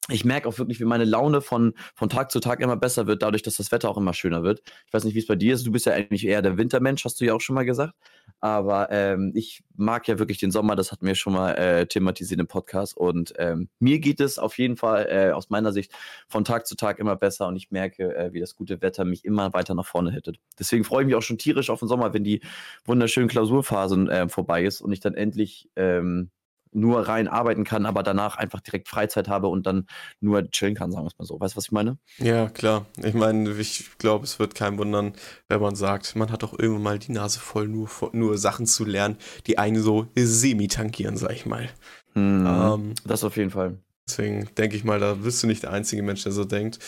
ich 0.08 0.24
merke 0.24 0.48
auch 0.48 0.58
wirklich, 0.58 0.80
wie 0.80 0.84
meine 0.84 1.04
Laune 1.04 1.40
von, 1.40 1.74
von 1.94 2.08
Tag 2.08 2.32
zu 2.32 2.40
Tag 2.40 2.60
immer 2.60 2.76
besser 2.76 3.06
wird, 3.06 3.22
dadurch, 3.22 3.42
dass 3.42 3.56
das 3.56 3.70
Wetter 3.70 3.88
auch 3.88 3.96
immer 3.96 4.14
schöner 4.14 4.42
wird. 4.42 4.60
Ich 4.86 4.92
weiß 4.92 5.04
nicht, 5.04 5.14
wie 5.14 5.20
es 5.20 5.28
bei 5.28 5.36
dir 5.36 5.54
ist. 5.54 5.64
Du 5.64 5.70
bist 5.70 5.86
ja 5.86 5.92
eigentlich 5.92 6.26
eher 6.26 6.42
der 6.42 6.58
Wintermensch, 6.58 7.04
hast 7.04 7.20
du 7.20 7.24
ja 7.24 7.34
auch 7.34 7.40
schon 7.40 7.54
mal 7.54 7.64
gesagt. 7.64 7.94
Aber 8.40 8.90
ähm, 8.90 9.30
ich 9.36 9.62
mag 9.76 10.08
ja 10.08 10.18
wirklich 10.18 10.38
den 10.38 10.50
Sommer, 10.50 10.74
das 10.74 10.90
hatten 10.90 11.06
wir 11.06 11.14
schon 11.14 11.34
mal 11.34 11.52
äh, 11.52 11.86
thematisiert 11.86 12.40
im 12.40 12.48
Podcast. 12.48 12.96
Und 12.96 13.32
ähm, 13.38 13.68
mir 13.78 14.00
geht 14.00 14.18
es 14.18 14.40
auf 14.40 14.58
jeden 14.58 14.76
Fall 14.76 15.06
äh, 15.08 15.30
aus 15.30 15.50
meiner 15.50 15.72
Sicht 15.72 15.92
von 16.26 16.44
Tag 16.44 16.66
zu 16.66 16.74
Tag 16.74 16.98
immer 16.98 17.14
besser 17.14 17.46
und 17.46 17.54
ich 17.54 17.70
merke, 17.70 18.16
äh, 18.16 18.32
wie 18.32 18.40
das 18.40 18.56
gute 18.56 18.82
Wetter 18.82 19.04
mich 19.04 19.24
immer 19.24 19.52
weiter 19.52 19.74
nach 19.74 19.86
vorne 19.86 20.10
hittet. 20.10 20.40
Deswegen 20.58 20.82
freue 20.82 21.02
ich 21.02 21.06
mich 21.06 21.14
auch 21.14 21.22
schon 21.22 21.38
tierisch 21.38 21.70
auf 21.70 21.78
den 21.78 21.88
Sommer, 21.88 22.12
wenn 22.12 22.24
die 22.24 22.40
wunderschöne 22.84 23.28
Klausurphase 23.28 24.10
äh, 24.10 24.28
vorbei 24.28 24.64
ist 24.64 24.80
und 24.80 24.90
ich 24.90 24.98
dann 24.98 25.14
endlich 25.14 25.70
ähm, 25.76 26.30
nur 26.72 27.08
rein 27.08 27.28
arbeiten 27.28 27.64
kann, 27.64 27.86
aber 27.86 28.02
danach 28.02 28.36
einfach 28.36 28.60
direkt 28.60 28.88
Freizeit 28.88 29.28
habe 29.28 29.48
und 29.48 29.66
dann 29.66 29.86
nur 30.20 30.50
chillen 30.50 30.74
kann, 30.74 30.90
sagen 30.90 31.04
wir 31.04 31.08
es 31.08 31.18
mal 31.18 31.24
so. 31.24 31.38
Weißt 31.38 31.54
du, 31.54 31.56
was 31.56 31.66
ich 31.66 31.72
meine? 31.72 31.98
Ja, 32.18 32.48
klar. 32.48 32.86
Ich 33.02 33.14
meine, 33.14 33.50
ich 33.50 33.98
glaube, 33.98 34.24
es 34.24 34.38
wird 34.38 34.54
keinem 34.54 34.78
wundern, 34.78 35.12
wenn 35.48 35.60
man 35.60 35.76
sagt, 35.76 36.16
man 36.16 36.30
hat 36.30 36.42
doch 36.42 36.58
irgendwann 36.58 36.82
mal 36.82 36.98
die 36.98 37.12
Nase 37.12 37.40
voll, 37.40 37.68
nur, 37.68 37.88
nur 38.12 38.38
Sachen 38.38 38.66
zu 38.66 38.84
lernen, 38.84 39.16
die 39.46 39.58
einen 39.58 39.82
so 39.82 40.08
semi-tankieren, 40.16 41.16
sag 41.16 41.32
ich 41.32 41.46
mal. 41.46 41.68
Hm, 42.14 42.46
ähm, 42.46 42.94
das 43.04 43.24
auf 43.24 43.36
jeden 43.36 43.50
Fall. 43.50 43.78
Deswegen 44.08 44.48
denke 44.56 44.76
ich 44.76 44.84
mal, 44.84 44.98
da 44.98 45.14
bist 45.14 45.42
du 45.42 45.46
nicht 45.46 45.62
der 45.62 45.72
einzige 45.72 46.02
Mensch, 46.02 46.22
der 46.22 46.32
so 46.32 46.44
denkt. 46.44 46.78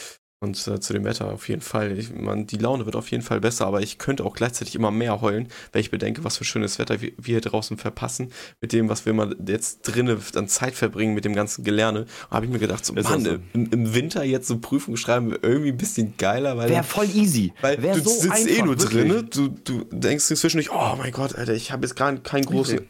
Und 0.44 0.68
äh, 0.68 0.78
zu 0.78 0.92
dem 0.92 1.04
Wetter 1.04 1.32
auf 1.32 1.48
jeden 1.48 1.62
Fall. 1.62 1.98
Ich, 1.98 2.14
man, 2.14 2.46
die 2.46 2.58
Laune 2.58 2.84
wird 2.84 2.96
auf 2.96 3.10
jeden 3.10 3.22
Fall 3.22 3.40
besser, 3.40 3.66
aber 3.66 3.80
ich 3.80 3.96
könnte 3.98 4.24
auch 4.24 4.34
gleichzeitig 4.34 4.74
immer 4.74 4.90
mehr 4.90 5.22
heulen, 5.22 5.48
wenn 5.72 5.80
ich 5.80 5.90
bedenke, 5.90 6.22
was 6.22 6.36
für 6.36 6.44
schönes 6.44 6.78
Wetter 6.78 7.00
wir, 7.00 7.12
wir 7.16 7.34
hier 7.34 7.40
draußen 7.40 7.78
verpassen, 7.78 8.30
mit 8.60 8.72
dem, 8.72 8.90
was 8.90 9.06
wir 9.06 9.14
mal 9.14 9.34
jetzt 9.46 9.82
drinnen 9.82 10.20
an 10.34 10.48
Zeit 10.48 10.74
verbringen, 10.74 11.14
mit 11.14 11.24
dem 11.24 11.34
ganzen 11.34 11.64
Gelerne. 11.64 12.04
Da 12.28 12.36
habe 12.36 12.46
ich 12.46 12.52
mir 12.52 12.58
gedacht, 12.58 12.84
so, 12.84 12.92
Mann, 12.92 13.24
so. 13.24 13.38
im, 13.54 13.70
im, 13.70 13.94
Winter 13.94 14.22
jetzt 14.22 14.46
so 14.46 14.58
Prüfung 14.58 14.96
schreiben 14.96 15.34
irgendwie 15.40 15.70
ein 15.70 15.78
bisschen 15.78 16.14
geiler, 16.18 16.58
weil. 16.58 16.68
Wäre 16.68 16.84
voll 16.84 17.08
easy. 17.14 17.54
Weil 17.62 17.82
Wär 17.82 17.94
du 17.94 18.00
so 18.00 18.10
sitzt 18.10 18.30
einfach, 18.30 18.50
eh 18.50 18.62
nur 18.62 18.76
drin, 18.76 19.28
du, 19.30 19.48
du 19.48 19.84
denkst 19.90 20.24
zwischendurch, 20.24 20.70
oh 20.70 20.96
mein 20.98 21.12
Gott, 21.12 21.34
Alter, 21.34 21.54
ich 21.54 21.72
habe 21.72 21.86
jetzt 21.86 21.96
gar 21.96 22.14
keinen 22.16 22.44
großen, 22.44 22.78
äh, 22.78 22.82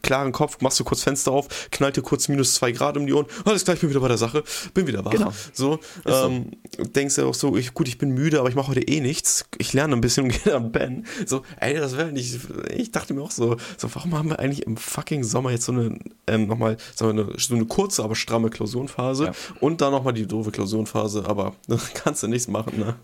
klaren 0.00 0.32
Kopf, 0.32 0.58
machst 0.60 0.80
du 0.80 0.84
kurz 0.84 1.02
Fenster 1.02 1.32
auf, 1.32 1.68
knallt 1.70 1.96
dir 1.96 2.02
kurz 2.02 2.28
minus 2.28 2.54
zwei 2.54 2.72
Grad 2.72 2.96
um 2.96 3.06
die 3.06 3.12
Ohren, 3.12 3.26
alles 3.44 3.64
gleich, 3.66 3.80
bin 3.80 3.90
wieder 3.90 4.00
bei 4.00 4.08
der 4.08 4.18
Sache, 4.18 4.42
bin 4.72 4.86
wieder 4.86 5.04
wach. 5.04 5.10
Genau. 5.10 5.32
So, 5.52 5.78
ähm, 6.06 6.52
so. 6.76 6.84
Denkst 7.02 7.16
du 7.16 7.26
auch 7.26 7.34
so, 7.34 7.56
ich, 7.56 7.74
gut, 7.74 7.88
ich 7.88 7.98
bin 7.98 8.10
müde, 8.10 8.38
aber 8.38 8.48
ich 8.48 8.54
mache 8.54 8.68
heute 8.68 8.82
eh 8.82 9.00
nichts. 9.00 9.44
Ich 9.58 9.72
lerne 9.72 9.96
ein 9.96 10.00
bisschen 10.00 10.24
und 10.24 10.30
gehe 10.44 10.52
dann 10.52 10.70
pennen. 10.70 11.04
So, 11.26 11.42
ey, 11.58 11.74
das 11.74 11.96
wäre 11.96 12.12
nicht. 12.12 12.38
Ich 12.74 12.92
dachte 12.92 13.12
mir 13.12 13.22
auch 13.22 13.32
so, 13.32 13.56
so, 13.76 13.92
warum 13.94 14.16
haben 14.16 14.30
wir 14.30 14.38
eigentlich 14.38 14.64
im 14.66 14.76
fucking 14.76 15.24
Sommer 15.24 15.50
jetzt 15.50 15.64
so 15.64 15.72
eine, 15.72 15.98
ähm, 16.28 16.46
nochmal, 16.46 16.76
so 16.94 17.08
eine, 17.08 17.32
so 17.38 17.54
eine 17.54 17.66
kurze, 17.66 18.04
aber 18.04 18.14
stramme 18.14 18.50
Klausurenphase 18.50 19.26
ja. 19.26 19.32
und 19.60 19.80
dann 19.80 19.92
nochmal 19.92 20.12
die 20.12 20.26
doofe 20.26 20.52
Klausurenphase, 20.52 21.24
aber 21.26 21.54
kannst 21.94 22.22
du 22.22 22.28
nichts 22.28 22.46
machen, 22.46 22.78
ne? 22.78 22.94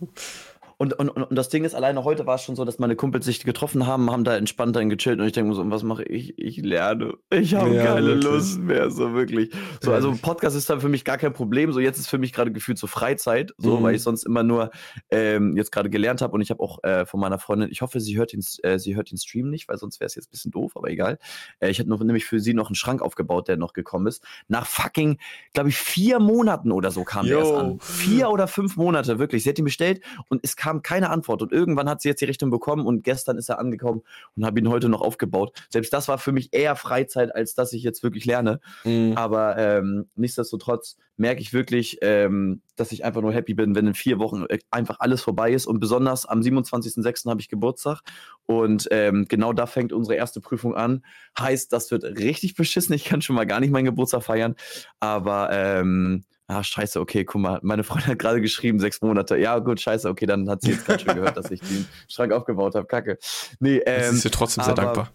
Und, 0.81 0.93
und, 0.93 1.11
und 1.11 1.35
das 1.35 1.49
Ding 1.49 1.65
ist, 1.65 1.75
alleine 1.75 2.05
heute 2.05 2.25
war 2.25 2.37
es 2.37 2.43
schon 2.43 2.55
so, 2.55 2.65
dass 2.65 2.79
meine 2.79 2.95
Kumpels 2.95 3.25
sich 3.25 3.43
getroffen 3.43 3.85
haben, 3.89 4.13
haben 4.13 4.23
da 4.23 4.37
entspannt 4.37 4.77
dann 4.77 4.89
gechillt 4.89 5.19
und 5.19 5.27
ich 5.27 5.33
denke 5.33 5.49
mir 5.49 5.57
so, 5.57 5.69
was 5.69 5.83
mache 5.83 6.05
ich? 6.05 6.39
Ich 6.39 6.59
lerne. 6.59 7.15
Ich 7.31 7.55
habe 7.55 7.75
ja, 7.75 7.85
keine 7.85 8.07
wirklich. 8.07 8.25
Lust 8.25 8.61
mehr, 8.61 8.89
so 8.89 9.13
wirklich. 9.13 9.51
So, 9.83 9.93
also 9.93 10.17
Podcast 10.23 10.57
ist 10.57 10.71
dann 10.71 10.81
für 10.81 10.89
mich 10.89 11.05
gar 11.05 11.19
kein 11.19 11.33
Problem. 11.33 11.73
So, 11.73 11.81
jetzt 11.81 11.99
ist 11.99 12.09
für 12.09 12.19
mich 12.19 12.33
gerade 12.33 12.53
gefühlt 12.53 12.79
so 12.79 12.87
Freizeit, 12.87 13.53
so, 13.59 13.79
mhm. 13.79 13.83
weil 13.83 13.97
ich 13.97 14.03
sonst 14.03 14.25
immer 14.25 14.45
nur 14.45 14.71
ähm, 15.11 15.57
jetzt 15.57 15.73
gerade 15.73 15.91
gelernt 15.91 16.23
habe 16.23 16.33
und 16.35 16.43
ich 16.43 16.51
habe 16.51 16.63
auch 16.63 16.83
äh, 16.85 17.05
von 17.07 17.19
meiner 17.19 17.41
Freundin, 17.41 17.71
ich 17.73 17.83
hoffe, 17.83 17.99
sie 17.99 18.17
hört 18.17 18.33
den, 18.33 18.45
äh, 18.63 18.79
sie 18.79 18.95
hört 18.95 19.11
den 19.11 19.19
Stream 19.19 19.51
nicht, 19.51 19.69
weil 19.69 19.79
sonst 19.79 19.99
wäre 19.99 20.07
es 20.07 20.15
jetzt 20.15 20.29
ein 20.29 20.31
bisschen 20.31 20.53
doof, 20.53 20.77
aber 20.77 20.91
egal. 20.91 21.19
Äh, 21.59 21.71
ich 21.71 21.81
habe 21.81 22.07
nämlich 22.07 22.25
für 22.25 22.39
sie 22.39 22.55
noch 22.55 22.69
einen 22.69 22.77
Schrank 22.77 23.03
aufgebaut, 23.03 23.49
der 23.49 23.57
noch 23.57 23.73
gekommen 23.73 24.07
ist. 24.07 24.23
Nach 24.47 24.67
fucking, 24.67 25.19
glaube 25.55 25.71
ich, 25.71 25.77
vier 25.77 26.21
Monaten 26.21 26.71
oder 26.71 26.93
so 26.93 27.03
kam 27.03 27.27
Yo. 27.27 27.31
der 27.31 27.39
erst 27.41 27.55
an. 27.55 27.81
Vier 27.81 28.31
oder 28.31 28.47
fünf 28.47 28.77
Monate, 28.77 29.19
wirklich. 29.19 29.43
Sie 29.43 29.51
hat 29.51 29.59
ihn 29.59 29.65
bestellt 29.65 30.03
und 30.29 30.39
es 30.45 30.55
kam 30.55 30.68
kam 30.69 30.83
keine 30.83 31.09
Antwort. 31.09 31.41
Und 31.41 31.51
irgendwann 31.51 31.89
hat 31.89 32.03
sie 32.03 32.09
jetzt 32.09 32.21
die 32.21 32.27
Richtung 32.27 32.51
bekommen 32.51 32.87
und 32.87 33.03
gestern 33.03 33.39
ist 33.39 33.49
er 33.49 33.59
angekommen 33.59 34.03
und 34.37 34.45
habe 34.45 34.61
ihn 34.61 34.69
heute 34.69 34.91
noch 34.91 35.01
aufgebaut. 35.01 35.53
Selbst 35.71 35.95
das 35.95 36.09
war 36.09 36.19
für 36.19 36.31
mich 36.31 36.53
eher 36.53 36.77
Freizeit, 36.77 37.35
als 37.35 37.55
dass 37.55 37.73
ich 37.73 37.83
jetzt 37.83 38.03
wirklich 38.03 38.27
lerne. 38.27 38.61
Mhm. 38.85 39.15
Aber 39.17 39.57
ähm, 39.57 40.11
nichtsdestotrotz 40.15 40.99
merke 41.17 41.41
ich 41.41 41.55
wirklich, 41.55 41.99
ähm, 42.03 42.61
dass 42.77 42.93
ich 42.93 43.03
einfach 43.03 43.23
nur 43.23 43.33
happy 43.33 43.55
bin, 43.55 43.75
wenn 43.75 43.87
in 43.87 43.95
vier 43.95 44.19
Wochen 44.19 44.45
äh, 44.51 44.59
einfach 44.71 44.97
alles 45.01 45.23
vorbei 45.23 45.53
ist. 45.53 45.67
Und 45.67 45.81
besonders 45.81 46.27
am 46.27 46.41
27.06. 46.41 47.31
habe 47.31 47.41
ich 47.41 47.49
Geburtstag. 47.49 48.03
Und 48.45 48.89
ähm, 48.91 49.25
genau 49.27 49.55
da 49.55 49.65
fängt 49.65 49.95
unsere 49.95 50.17
erste 50.17 50.43
Prüfung 50.43 50.75
an. 50.75 51.03
Heißt, 51.39 51.73
das 51.73 51.91
wird 51.91 52.05
richtig 52.05 52.57
beschissen. 52.57 52.95
Ich 52.95 53.07
kann 53.07 53.23
schon 53.23 53.37
mal 53.37 53.47
gar 53.47 53.61
nicht 53.61 53.71
meinen 53.71 53.87
Geburtstag 53.87 54.23
feiern. 54.23 54.55
Aber 55.01 55.49
ähm, 55.51 56.25
ah, 56.49 56.64
scheiße, 56.64 56.99
okay, 57.00 57.25
guck 57.25 57.40
mal, 57.40 57.61
meine 57.62 57.85
Freundin 57.85 58.09
hat 58.11 58.19
gerade 58.19 58.40
geschrieben, 58.40 58.81
sechs 58.81 59.00
Monate. 59.00 59.37
Ja, 59.37 59.59
gut, 59.59 59.81
scheiße, 59.81 60.09
okay, 60.09 60.26
dann 60.26 60.49
hat 60.49 60.62
sie 60.62 60.73
jetzt 60.73 60.87
gerade 60.87 61.05
schon 61.05 61.14
gehört, 61.14 61.37
dass 61.37 61.50
ich 61.50 61.61
den 61.61 61.87
Schrank 62.09 62.33
aufgebaut 62.33 62.75
habe. 62.75 62.87
Kacke. 62.87 63.19
Nee, 63.61 63.81
ähm, 63.87 64.14
ist 64.14 64.23
sie 64.23 64.31
trotzdem 64.31 64.64
aber, 64.64 64.75
sehr 64.75 64.85
dankbar. 64.85 65.12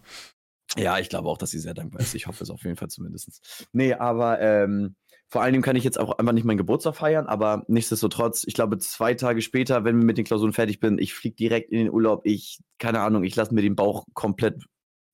Ja, 0.78 0.98
ich 1.00 1.10
glaube 1.10 1.28
auch, 1.30 1.38
dass 1.38 1.52
sie 1.52 1.60
sehr 1.60 1.74
dankbar 1.74 2.02
ist. 2.02 2.16
Ich 2.16 2.28
hoffe 2.28 2.44
es 2.44 2.50
auf 2.50 2.64
jeden 2.64 2.78
Fall 2.78 2.88
zumindest. 2.88 3.68
Nee, 3.74 3.94
aber 3.94 4.40
ähm, 4.42 4.96
vor 5.28 5.42
allen 5.42 5.54
Dingen 5.54 5.64
kann 5.64 5.76
ich 5.76 5.84
jetzt 5.84 6.00
auch 6.00 6.18
einfach 6.18 6.34
nicht 6.34 6.46
meinen 6.46 6.58
Geburtstag 6.58 6.96
feiern, 6.96 7.26
aber 7.26 7.64
nichtsdestotrotz, 7.68 8.44
ich 8.46 8.54
glaube, 8.54 8.78
zwei 8.78 9.16
Tage 9.16 9.42
später, 9.42 9.84
wenn 9.84 9.98
wir 9.98 10.06
mit 10.06 10.18
den 10.18 10.26
Klausuren 10.26 10.54
fertig 10.54 10.80
bin, 10.80 11.00
ich 11.00 11.14
fliege 11.14 11.36
direkt 11.36 11.72
in 11.72 11.80
den 11.80 11.90
Urlaub. 11.90 12.22
Ich, 12.26 12.60
keine 12.78 13.02
Ahnung, 13.02 13.24
ich 13.24 13.36
lasse 13.36 13.54
mir 13.54 13.62
den 13.62 13.76
Bauch 13.76 14.06
komplett 14.14 14.64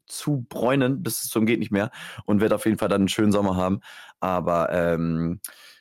zu 0.05 0.45
bräunen, 0.49 1.03
bis 1.03 1.23
es 1.23 1.29
zum 1.29 1.45
geht 1.45 1.59
nicht 1.59 1.71
mehr 1.71 1.91
und 2.25 2.41
werde 2.41 2.55
auf 2.55 2.65
jeden 2.65 2.77
Fall 2.77 2.89
dann 2.89 3.01
einen 3.01 3.09
schönen 3.09 3.31
Sommer 3.31 3.55
haben. 3.55 3.79
Aber 4.19 4.71
ähm, 4.71 5.39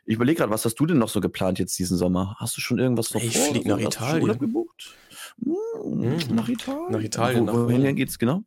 ich 0.09 0.15
überlege 0.15 0.38
gerade, 0.38 0.50
was 0.50 0.65
hast 0.65 0.77
du 0.77 0.87
denn 0.87 0.97
noch 0.97 1.11
so 1.11 1.21
geplant 1.21 1.59
jetzt 1.59 1.79
diesen 1.79 1.99
Sommer? 1.99 2.35
Hast 2.38 2.57
du 2.57 2.62
schon 2.62 2.79
irgendwas 2.79 3.12
noch 3.12 3.23
ich 3.23 3.37
vor? 3.37 3.45
Ich 3.45 3.50
fliege 3.50 3.69
nach 3.69 3.79
Italien. 3.79 4.38
gebucht? 4.38 4.97
Hm, 5.45 5.55
mhm. 5.85 6.17
Nach 6.35 6.49
Italien? 6.49 6.93
Nach 6.93 7.00
Italien. 7.00 7.47
Wo, 7.47 7.65
wohin 7.65 7.83
nach 7.83 7.95
geht's 7.95 8.19
genau? 8.19 8.43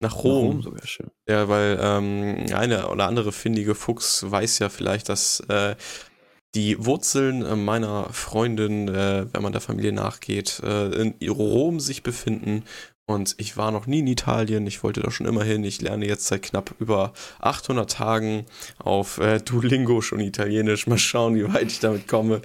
Nach 0.00 0.14
Rom. 0.22 0.48
Nach 0.48 0.52
Rom 0.52 0.62
sogar 0.62 0.86
schön. 0.86 1.10
Ja, 1.26 1.48
weil 1.48 1.78
ähm, 1.80 2.46
eine 2.52 2.88
oder 2.90 3.06
andere 3.06 3.32
findige 3.32 3.74
Fuchs 3.74 4.30
weiß 4.30 4.58
ja 4.58 4.68
vielleicht, 4.68 5.08
dass 5.08 5.40
äh, 5.48 5.76
die 6.54 6.84
Wurzeln 6.84 7.64
meiner 7.64 8.12
Freundin, 8.12 8.88
äh, 8.88 9.26
wenn 9.32 9.42
man 9.42 9.52
der 9.52 9.62
Familie 9.62 9.92
nachgeht, 9.92 10.60
äh, 10.62 10.88
in 10.88 11.14
Rom 11.26 11.80
sich 11.80 12.02
befinden 12.02 12.64
und 13.08 13.36
ich 13.38 13.56
war 13.56 13.70
noch 13.70 13.86
nie 13.86 14.00
in 14.00 14.06
Italien, 14.06 14.66
ich 14.66 14.82
wollte 14.82 15.00
da 15.00 15.10
schon 15.10 15.24
immer 15.24 15.42
hin. 15.42 15.64
Ich 15.64 15.80
lerne 15.80 16.06
jetzt 16.06 16.26
seit 16.26 16.42
knapp 16.42 16.74
über 16.78 17.14
800 17.40 17.90
Tagen 17.90 18.44
auf 18.78 19.16
äh, 19.16 19.38
Duolingo 19.40 20.02
schon 20.02 20.20
Italienisch. 20.20 20.86
Mal 20.86 20.98
schauen, 20.98 21.34
wie 21.34 21.50
weit 21.50 21.72
ich 21.72 21.80
damit 21.80 22.06
komme. 22.06 22.42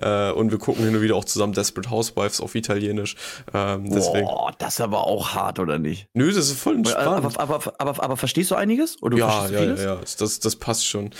Äh, 0.00 0.30
und 0.30 0.50
wir 0.50 0.58
gucken 0.58 0.86
hin 0.86 0.96
und 0.96 1.02
wieder 1.02 1.16
auch 1.16 1.26
zusammen 1.26 1.52
Desperate 1.52 1.90
Housewives 1.90 2.40
auf 2.40 2.54
Italienisch. 2.54 3.14
Ähm, 3.52 3.90
deswegen. 3.90 4.24
Boah, 4.24 4.54
das 4.56 4.76
ist 4.76 4.80
aber 4.80 5.06
auch 5.06 5.34
hart, 5.34 5.58
oder 5.58 5.78
nicht? 5.78 6.08
Nö, 6.14 6.28
das 6.28 6.48
ist 6.48 6.58
voll 6.58 6.76
entspannt. 6.76 7.06
Aber, 7.06 7.38
aber, 7.38 7.54
aber, 7.54 7.74
aber, 7.76 8.02
aber 8.02 8.16
verstehst 8.16 8.50
du 8.50 8.54
einiges? 8.54 9.02
Oder 9.02 9.18
ja, 9.18 9.48
ja, 9.50 9.64
ja, 9.64 9.74
ja, 9.74 10.00
das, 10.18 10.40
das 10.40 10.56
passt 10.56 10.86
schon. 10.86 11.10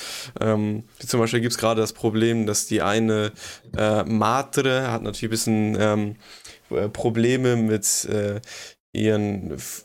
Ähm, 0.41 0.85
zum 1.07 1.21
Beispiel 1.21 1.41
gibt 1.41 1.53
es 1.53 1.59
gerade 1.59 1.83
das 1.83 1.93
Problem, 1.93 2.47
dass 2.47 2.67
die 2.67 2.81
eine 2.81 3.33
äh, 3.77 4.05
Matre 4.05 4.91
hat 4.91 5.03
natürlich 5.03 5.25
ein 5.25 5.31
bisschen 5.31 5.77
ähm, 5.79 6.17
äh, 6.71 6.89
Probleme 6.89 7.57
mit 7.57 8.07
äh, 8.07 8.41
ihren 8.97 9.53
F 9.53 9.85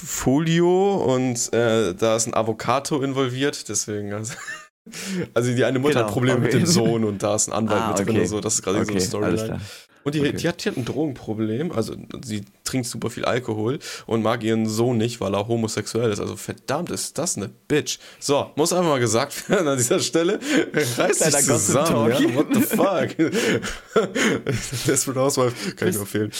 Folio 0.00 0.94
und 1.14 1.52
äh, 1.52 1.92
da 1.92 2.16
ist 2.16 2.28
ein 2.28 2.34
Avocado 2.34 3.02
involviert, 3.02 3.68
deswegen 3.68 4.12
also, 4.12 4.34
also 5.34 5.52
die 5.52 5.64
eine 5.64 5.80
Mutter 5.80 5.94
genau, 5.94 6.06
hat 6.06 6.12
Probleme 6.12 6.36
okay. 6.36 6.44
mit 6.44 6.52
dem 6.54 6.66
Sohn 6.66 7.04
und 7.04 7.22
da 7.22 7.34
ist 7.34 7.48
ein 7.48 7.52
Anwalt 7.52 7.82
ah, 7.82 7.88
mit 7.88 7.98
drin 7.98 8.10
okay. 8.10 8.20
und 8.20 8.26
so, 8.28 8.40
das 8.40 8.54
ist 8.54 8.62
gerade 8.62 8.78
okay, 8.78 9.00
so 9.00 9.18
eine 9.18 9.36
Storyline. 9.36 9.60
Und 10.04 10.14
die, 10.14 10.20
okay. 10.20 10.32
die, 10.32 10.48
hat, 10.48 10.64
die 10.64 10.68
hat 10.68 10.76
ein 10.76 10.84
Drogenproblem, 10.84 11.72
also 11.72 11.96
sie 12.24 12.44
trinkt 12.68 12.86
super 12.86 13.10
viel 13.10 13.24
Alkohol 13.24 13.78
und 14.06 14.22
mag 14.22 14.42
ihren 14.42 14.68
Sohn 14.68 14.98
nicht, 14.98 15.20
weil 15.20 15.34
er 15.34 15.48
homosexuell 15.48 16.10
ist. 16.10 16.20
Also 16.20 16.36
verdammt, 16.36 16.90
ist 16.90 17.18
das 17.18 17.36
eine 17.36 17.48
Bitch. 17.48 17.98
So, 18.20 18.50
muss 18.56 18.72
einfach 18.72 18.88
mal 18.90 19.00
gesagt 19.00 19.48
werden 19.48 19.68
an 19.68 19.78
dieser 19.78 20.00
Stelle. 20.00 20.38
Reiß 20.72 21.18
dich 21.18 21.36
zusammen, 21.36 22.10
ja? 22.10 22.34
What 22.34 22.46
the 22.54 22.60
fuck? 22.60 23.16
Desperate 24.86 25.20
Housewife 25.20 25.74
kann 25.74 25.86
bist, 25.86 26.00
ich 26.02 26.14
nur 26.14 26.24
empfehlen. 26.24 26.32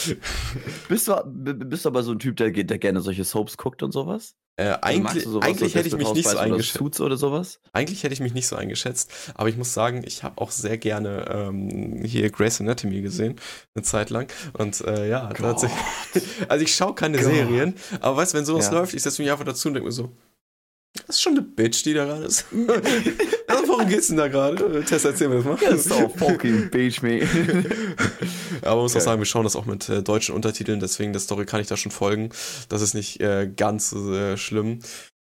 Bist 0.87 1.07
du, 1.07 1.15
bist 1.25 1.85
du 1.85 1.89
aber 1.89 2.03
so 2.03 2.11
ein 2.11 2.19
Typ, 2.19 2.37
der, 2.37 2.51
der 2.51 2.77
gerne 2.77 3.01
solche 3.01 3.23
Soaps 3.23 3.57
guckt 3.57 3.83
und 3.83 3.91
sowas? 3.91 4.35
Äh, 4.59 4.77
eigentlich 4.81 5.25
eigentlich 5.41 5.73
hätte 5.73 5.87
ich 5.87 5.95
mich 5.95 6.13
nicht 6.13 6.27
so 6.27 6.37
eingeschätzt. 6.37 6.99
Oder 6.99 7.15
sowas? 7.15 7.61
Eigentlich 7.71 8.03
hätte 8.03 8.13
ich 8.13 8.19
mich 8.19 8.33
nicht 8.33 8.45
so 8.45 8.57
eingeschätzt, 8.57 9.09
aber 9.35 9.47
ich 9.47 9.55
muss 9.55 9.73
sagen, 9.73 10.03
ich 10.05 10.23
habe 10.23 10.41
auch 10.41 10.51
sehr 10.51 10.77
gerne 10.77 11.25
ähm, 11.29 12.03
hier 12.03 12.29
Grey's 12.29 12.59
Anatomy 12.59 13.01
gesehen, 13.01 13.39
eine 13.73 13.83
Zeit 13.83 14.09
lang. 14.09 14.27
Und 14.51 14.81
äh, 14.81 15.07
ja, 15.07 15.29
tatsächlich. 15.29 15.79
Also 16.47 16.63
ich 16.63 16.75
schaue 16.75 16.95
keine 16.95 17.17
Gott. 17.17 17.31
Serien, 17.31 17.75
aber 18.01 18.17
weißt 18.17 18.33
du, 18.33 18.37
wenn 18.37 18.45
sowas 18.45 18.67
ja. 18.67 18.73
läuft, 18.73 18.93
ich 18.93 19.03
setze 19.03 19.21
mich 19.21 19.31
einfach 19.31 19.45
dazu 19.45 19.67
und 19.67 19.75
denke 19.75 19.87
mir 19.87 19.91
so, 19.91 20.11
das 20.93 21.17
ist 21.17 21.21
schon 21.21 21.33
eine 21.33 21.41
Bitch, 21.41 21.83
die 21.85 21.93
da 21.93 22.05
gerade 22.05 22.25
ist. 22.25 22.45
also, 23.47 23.67
worum 23.67 23.87
geht's 23.87 24.07
denn 24.07 24.17
da 24.17 24.27
gerade? 24.27 24.83
Tess, 24.85 25.05
erzähl 25.05 25.29
mir 25.29 25.35
das 25.35 25.45
mal. 25.45 25.57
Das 25.61 25.85
ist 25.85 25.91
auch 25.91 26.15
fucking 26.15 26.69
Bitch, 26.71 27.01
me. 27.01 27.21
Aber 28.61 28.75
man 28.75 28.83
muss 28.83 28.91
okay. 28.91 28.99
auch 28.99 29.05
sagen, 29.05 29.21
wir 29.21 29.25
schauen 29.25 29.43
das 29.43 29.55
auch 29.55 29.65
mit 29.65 29.87
äh, 29.89 30.01
deutschen 30.01 30.35
Untertiteln, 30.35 30.79
deswegen 30.79 31.13
der 31.13 31.19
Story 31.19 31.45
kann 31.45 31.61
ich 31.61 31.67
da 31.67 31.77
schon 31.77 31.91
folgen. 31.91 32.29
Das 32.69 32.81
ist 32.81 32.93
nicht 32.93 33.21
äh, 33.21 33.47
ganz 33.55 33.93
äh, 33.93 34.37
schlimm. 34.37 34.79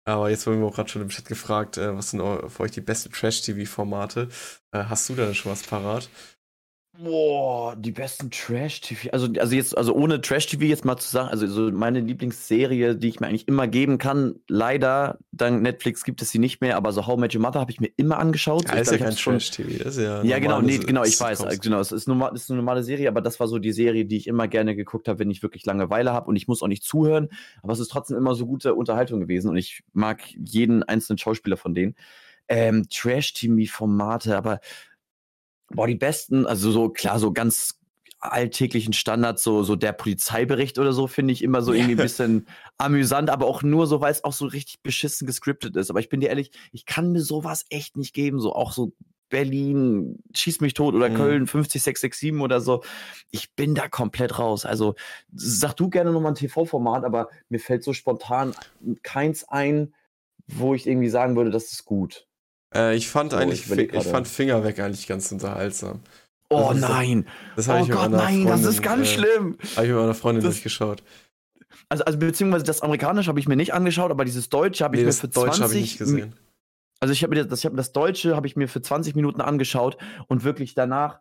Aber 0.06 0.28
jetzt 0.28 0.46
wurden 0.46 0.60
wir 0.60 0.66
auch 0.66 0.74
gerade 0.74 0.90
schon 0.90 1.00
im 1.00 1.08
Chat 1.08 1.24
gefragt, 1.24 1.78
äh, 1.78 1.96
was 1.96 2.10
sind 2.10 2.20
für 2.20 2.60
euch 2.62 2.72
die 2.72 2.82
besten 2.82 3.10
Trash-TV-Formate? 3.10 4.28
Äh, 4.72 4.84
hast 4.84 5.08
du 5.08 5.14
da 5.14 5.32
schon 5.32 5.50
was 5.50 5.62
parat? 5.62 6.10
Boah, 6.96 7.74
die 7.74 7.90
besten 7.90 8.30
Trash-TV. 8.30 9.10
Also, 9.10 9.28
also 9.40 9.54
jetzt, 9.56 9.76
also 9.76 9.92
ohne 9.94 10.20
Trash-TV 10.20 10.62
jetzt 10.66 10.84
mal 10.84 10.96
zu 10.96 11.08
sagen, 11.08 11.28
also 11.28 11.48
so 11.48 11.72
meine 11.72 11.98
Lieblingsserie, 11.98 12.94
die 12.94 13.08
ich 13.08 13.18
mir 13.18 13.26
eigentlich 13.26 13.48
immer 13.48 13.66
geben 13.66 13.98
kann, 13.98 14.36
leider, 14.46 15.18
dank 15.32 15.60
Netflix 15.60 16.04
gibt 16.04 16.22
es 16.22 16.30
sie 16.30 16.38
nicht 16.38 16.60
mehr, 16.60 16.76
aber 16.76 16.92
so 16.92 17.04
How 17.08 17.18
Met 17.18 17.34
Your 17.34 17.40
Mother 17.40 17.58
habe 17.58 17.72
ich 17.72 17.80
mir 17.80 17.90
immer 17.96 18.18
angeschaut. 18.18 18.68
Ja, 18.68 18.74
so, 18.76 18.80
ist 18.80 18.90
ja 18.92 18.98
kein 18.98 19.16
Trash-TV, 19.16 19.82
das 19.82 19.96
ist 19.96 20.04
ja. 20.04 20.22
Ja, 20.22 20.38
genau, 20.38 20.60
nee, 20.60 20.78
genau, 20.78 21.02
ich 21.02 21.18
weiß, 21.18 21.60
genau, 21.60 21.80
es 21.80 21.90
ist, 21.90 22.06
normal, 22.06 22.32
ist 22.32 22.48
eine 22.48 22.58
normale 22.58 22.84
Serie, 22.84 23.08
aber 23.08 23.20
das 23.20 23.40
war 23.40 23.48
so 23.48 23.58
die 23.58 23.72
Serie, 23.72 24.04
die 24.04 24.16
ich 24.16 24.28
immer 24.28 24.46
gerne 24.46 24.76
geguckt 24.76 25.08
habe, 25.08 25.18
wenn 25.18 25.30
ich 25.32 25.42
wirklich 25.42 25.66
Langeweile 25.66 26.12
habe 26.12 26.28
und 26.28 26.36
ich 26.36 26.46
muss 26.46 26.62
auch 26.62 26.68
nicht 26.68 26.84
zuhören, 26.84 27.28
aber 27.64 27.72
es 27.72 27.80
ist 27.80 27.88
trotzdem 27.88 28.16
immer 28.16 28.36
so 28.36 28.46
gute 28.46 28.76
Unterhaltung 28.76 29.18
gewesen 29.18 29.50
und 29.50 29.56
ich 29.56 29.82
mag 29.94 30.22
jeden 30.36 30.84
einzelnen 30.84 31.18
Schauspieler 31.18 31.56
von 31.56 31.74
denen. 31.74 31.96
Ähm, 32.46 32.86
Trash-TV-Formate, 32.88 34.36
aber 34.36 34.60
Boah, 35.74 35.86
die 35.86 35.94
besten, 35.94 36.46
also 36.46 36.70
so 36.70 36.88
klar, 36.88 37.18
so 37.18 37.32
ganz 37.32 37.78
alltäglichen 38.20 38.92
Standards, 38.92 39.42
so, 39.42 39.62
so 39.62 39.76
der 39.76 39.92
Polizeibericht 39.92 40.78
oder 40.78 40.92
so, 40.92 41.06
finde 41.06 41.32
ich 41.32 41.42
immer 41.42 41.62
so 41.62 41.72
irgendwie 41.72 41.94
ein 41.94 41.96
bisschen 42.02 42.46
amüsant, 42.78 43.30
aber 43.30 43.46
auch 43.46 43.62
nur 43.62 43.86
so, 43.86 44.00
weil 44.00 44.12
es 44.12 44.24
auch 44.24 44.32
so 44.32 44.46
richtig 44.46 44.82
beschissen 44.82 45.26
gescriptet 45.26 45.76
ist. 45.76 45.90
Aber 45.90 46.00
ich 46.00 46.08
bin 46.08 46.20
dir 46.20 46.30
ehrlich, 46.30 46.50
ich 46.72 46.86
kann 46.86 47.12
mir 47.12 47.20
sowas 47.20 47.64
echt 47.68 47.96
nicht 47.96 48.14
geben. 48.14 48.40
So 48.40 48.54
auch 48.54 48.72
so 48.72 48.92
Berlin, 49.28 50.22
schieß 50.34 50.60
mich 50.60 50.74
tot 50.74 50.94
oder 50.94 51.10
mhm. 51.10 51.16
Köln 51.16 51.46
50667 51.46 52.40
oder 52.40 52.60
so. 52.60 52.82
Ich 53.30 53.52
bin 53.54 53.74
da 53.74 53.88
komplett 53.88 54.38
raus. 54.38 54.64
Also 54.64 54.94
sag 55.32 55.74
du 55.74 55.90
gerne 55.90 56.12
nochmal 56.12 56.32
ein 56.32 56.36
TV-Format, 56.36 57.04
aber 57.04 57.28
mir 57.48 57.58
fällt 57.58 57.84
so 57.84 57.92
spontan 57.92 58.54
keins 59.02 59.44
ein, 59.48 59.94
wo 60.46 60.74
ich 60.74 60.86
irgendwie 60.86 61.08
sagen 61.08 61.36
würde, 61.36 61.50
das 61.50 61.72
ist 61.72 61.84
gut. 61.84 62.26
Äh, 62.74 62.96
ich 62.96 63.08
fand 63.08 63.32
oh, 63.32 63.36
eigentlich, 63.36 63.70
ich, 63.70 63.92
ich, 63.92 64.04
fand 64.04 64.28
Finger 64.28 64.64
weg 64.64 64.80
eigentlich 64.80 65.06
ganz 65.06 65.30
unterhaltsam. 65.32 66.00
Oh 66.50 66.70
das 66.72 66.80
nein. 66.80 67.26
Das 67.56 67.68
habe 67.68 67.84
oh 67.84 67.86
Gott, 67.86 68.10
nein, 68.10 68.42
Freundin, 68.42 68.46
das 68.48 68.62
ist 68.64 68.82
ganz 68.82 69.08
äh, 69.08 69.14
schlimm. 69.14 69.58
Habe 69.76 69.86
ich 69.86 69.92
mit 69.92 70.00
meiner 70.00 70.14
Freundin 70.14 70.44
das, 70.44 70.54
durchgeschaut. 70.54 71.02
Also, 71.88 72.04
also 72.04 72.18
beziehungsweise 72.18 72.64
das 72.64 72.82
amerikanische 72.82 73.28
habe 73.28 73.40
ich 73.40 73.48
mir 73.48 73.56
nicht 73.56 73.74
angeschaut, 73.74 74.10
aber 74.10 74.24
dieses 74.24 74.48
deutsche 74.48 74.84
habe 74.84 74.96
nee, 74.96 75.02
ich 75.02 75.06
mir 75.06 75.12
für 75.12 75.30
20 75.30 75.62
habe 75.62 75.74
ich 75.74 75.80
nicht 75.80 75.98
gesehen. 75.98 76.34
Also 77.00 77.12
ich 77.12 77.22
habe 77.22 77.34
mir 77.34 77.44
das, 77.44 77.58
ich 77.58 77.66
hab 77.66 77.76
das 77.76 77.92
deutsche 77.92 78.36
habe 78.36 78.46
ich 78.46 78.56
mir 78.56 78.68
für 78.68 78.80
20 78.80 79.14
Minuten 79.14 79.40
angeschaut 79.40 79.96
und 80.28 80.44
wirklich 80.44 80.74
danach 80.74 81.20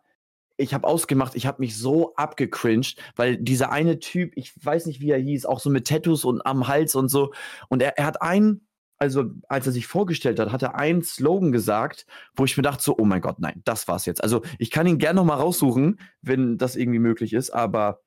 ich 0.56 0.72
habe 0.72 0.86
ausgemacht, 0.86 1.34
ich 1.34 1.46
habe 1.46 1.60
mich 1.60 1.76
so 1.76 2.14
abgecringed, 2.14 2.96
weil 3.16 3.36
dieser 3.36 3.72
eine 3.72 3.98
Typ, 3.98 4.32
ich 4.36 4.52
weiß 4.64 4.86
nicht, 4.86 5.00
wie 5.00 5.10
er 5.10 5.18
hieß, 5.18 5.46
auch 5.46 5.58
so 5.58 5.68
mit 5.68 5.88
Tattoos 5.88 6.24
und 6.24 6.46
am 6.46 6.68
Hals 6.68 6.94
und 6.94 7.08
so. 7.08 7.32
Und 7.68 7.82
er, 7.82 7.98
er 7.98 8.06
hat 8.06 8.22
einen 8.22 8.66
also 9.04 9.30
als 9.48 9.66
er 9.66 9.72
sich 9.72 9.86
vorgestellt 9.86 10.40
hat, 10.40 10.50
hat 10.50 10.62
er 10.62 10.76
einen 10.76 11.02
Slogan 11.02 11.52
gesagt, 11.52 12.06
wo 12.34 12.44
ich 12.44 12.56
mir 12.56 12.62
dachte 12.62 12.82
so, 12.82 12.96
oh 12.98 13.04
mein 13.04 13.20
Gott, 13.20 13.38
nein, 13.38 13.62
das 13.64 13.86
war's 13.86 14.06
jetzt. 14.06 14.22
Also 14.22 14.42
ich 14.58 14.70
kann 14.70 14.86
ihn 14.86 14.98
gerne 14.98 15.16
noch 15.16 15.24
mal 15.24 15.36
raussuchen, 15.36 16.00
wenn 16.22 16.58
das 16.58 16.74
irgendwie 16.74 16.98
möglich 16.98 17.32
ist, 17.32 17.50
aber 17.50 18.00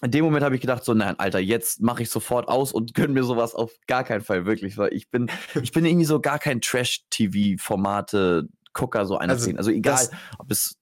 in 0.00 0.12
dem 0.12 0.24
Moment 0.24 0.44
habe 0.44 0.54
ich 0.54 0.60
gedacht 0.60 0.84
so, 0.84 0.94
nein, 0.94 1.18
Alter, 1.18 1.40
jetzt 1.40 1.80
mache 1.80 2.02
ich 2.02 2.10
sofort 2.10 2.48
aus 2.48 2.72
und 2.72 2.94
gönn 2.94 3.12
mir 3.12 3.24
sowas 3.24 3.54
auf 3.54 3.72
gar 3.86 4.04
keinen 4.04 4.22
Fall 4.22 4.46
wirklich, 4.46 4.78
weil 4.78 4.94
ich 4.94 5.10
bin, 5.10 5.30
ich 5.60 5.72
bin 5.72 5.84
irgendwie 5.84 6.06
so 6.06 6.20
gar 6.20 6.38
kein 6.38 6.60
Trash-TV-Formate 6.60 8.48
Gucker 8.74 9.06
so 9.06 9.18
einer 9.18 9.32
also, 9.32 9.50
Also 9.56 9.70
egal, 9.70 10.08
ob 10.38 10.50
es 10.50 10.76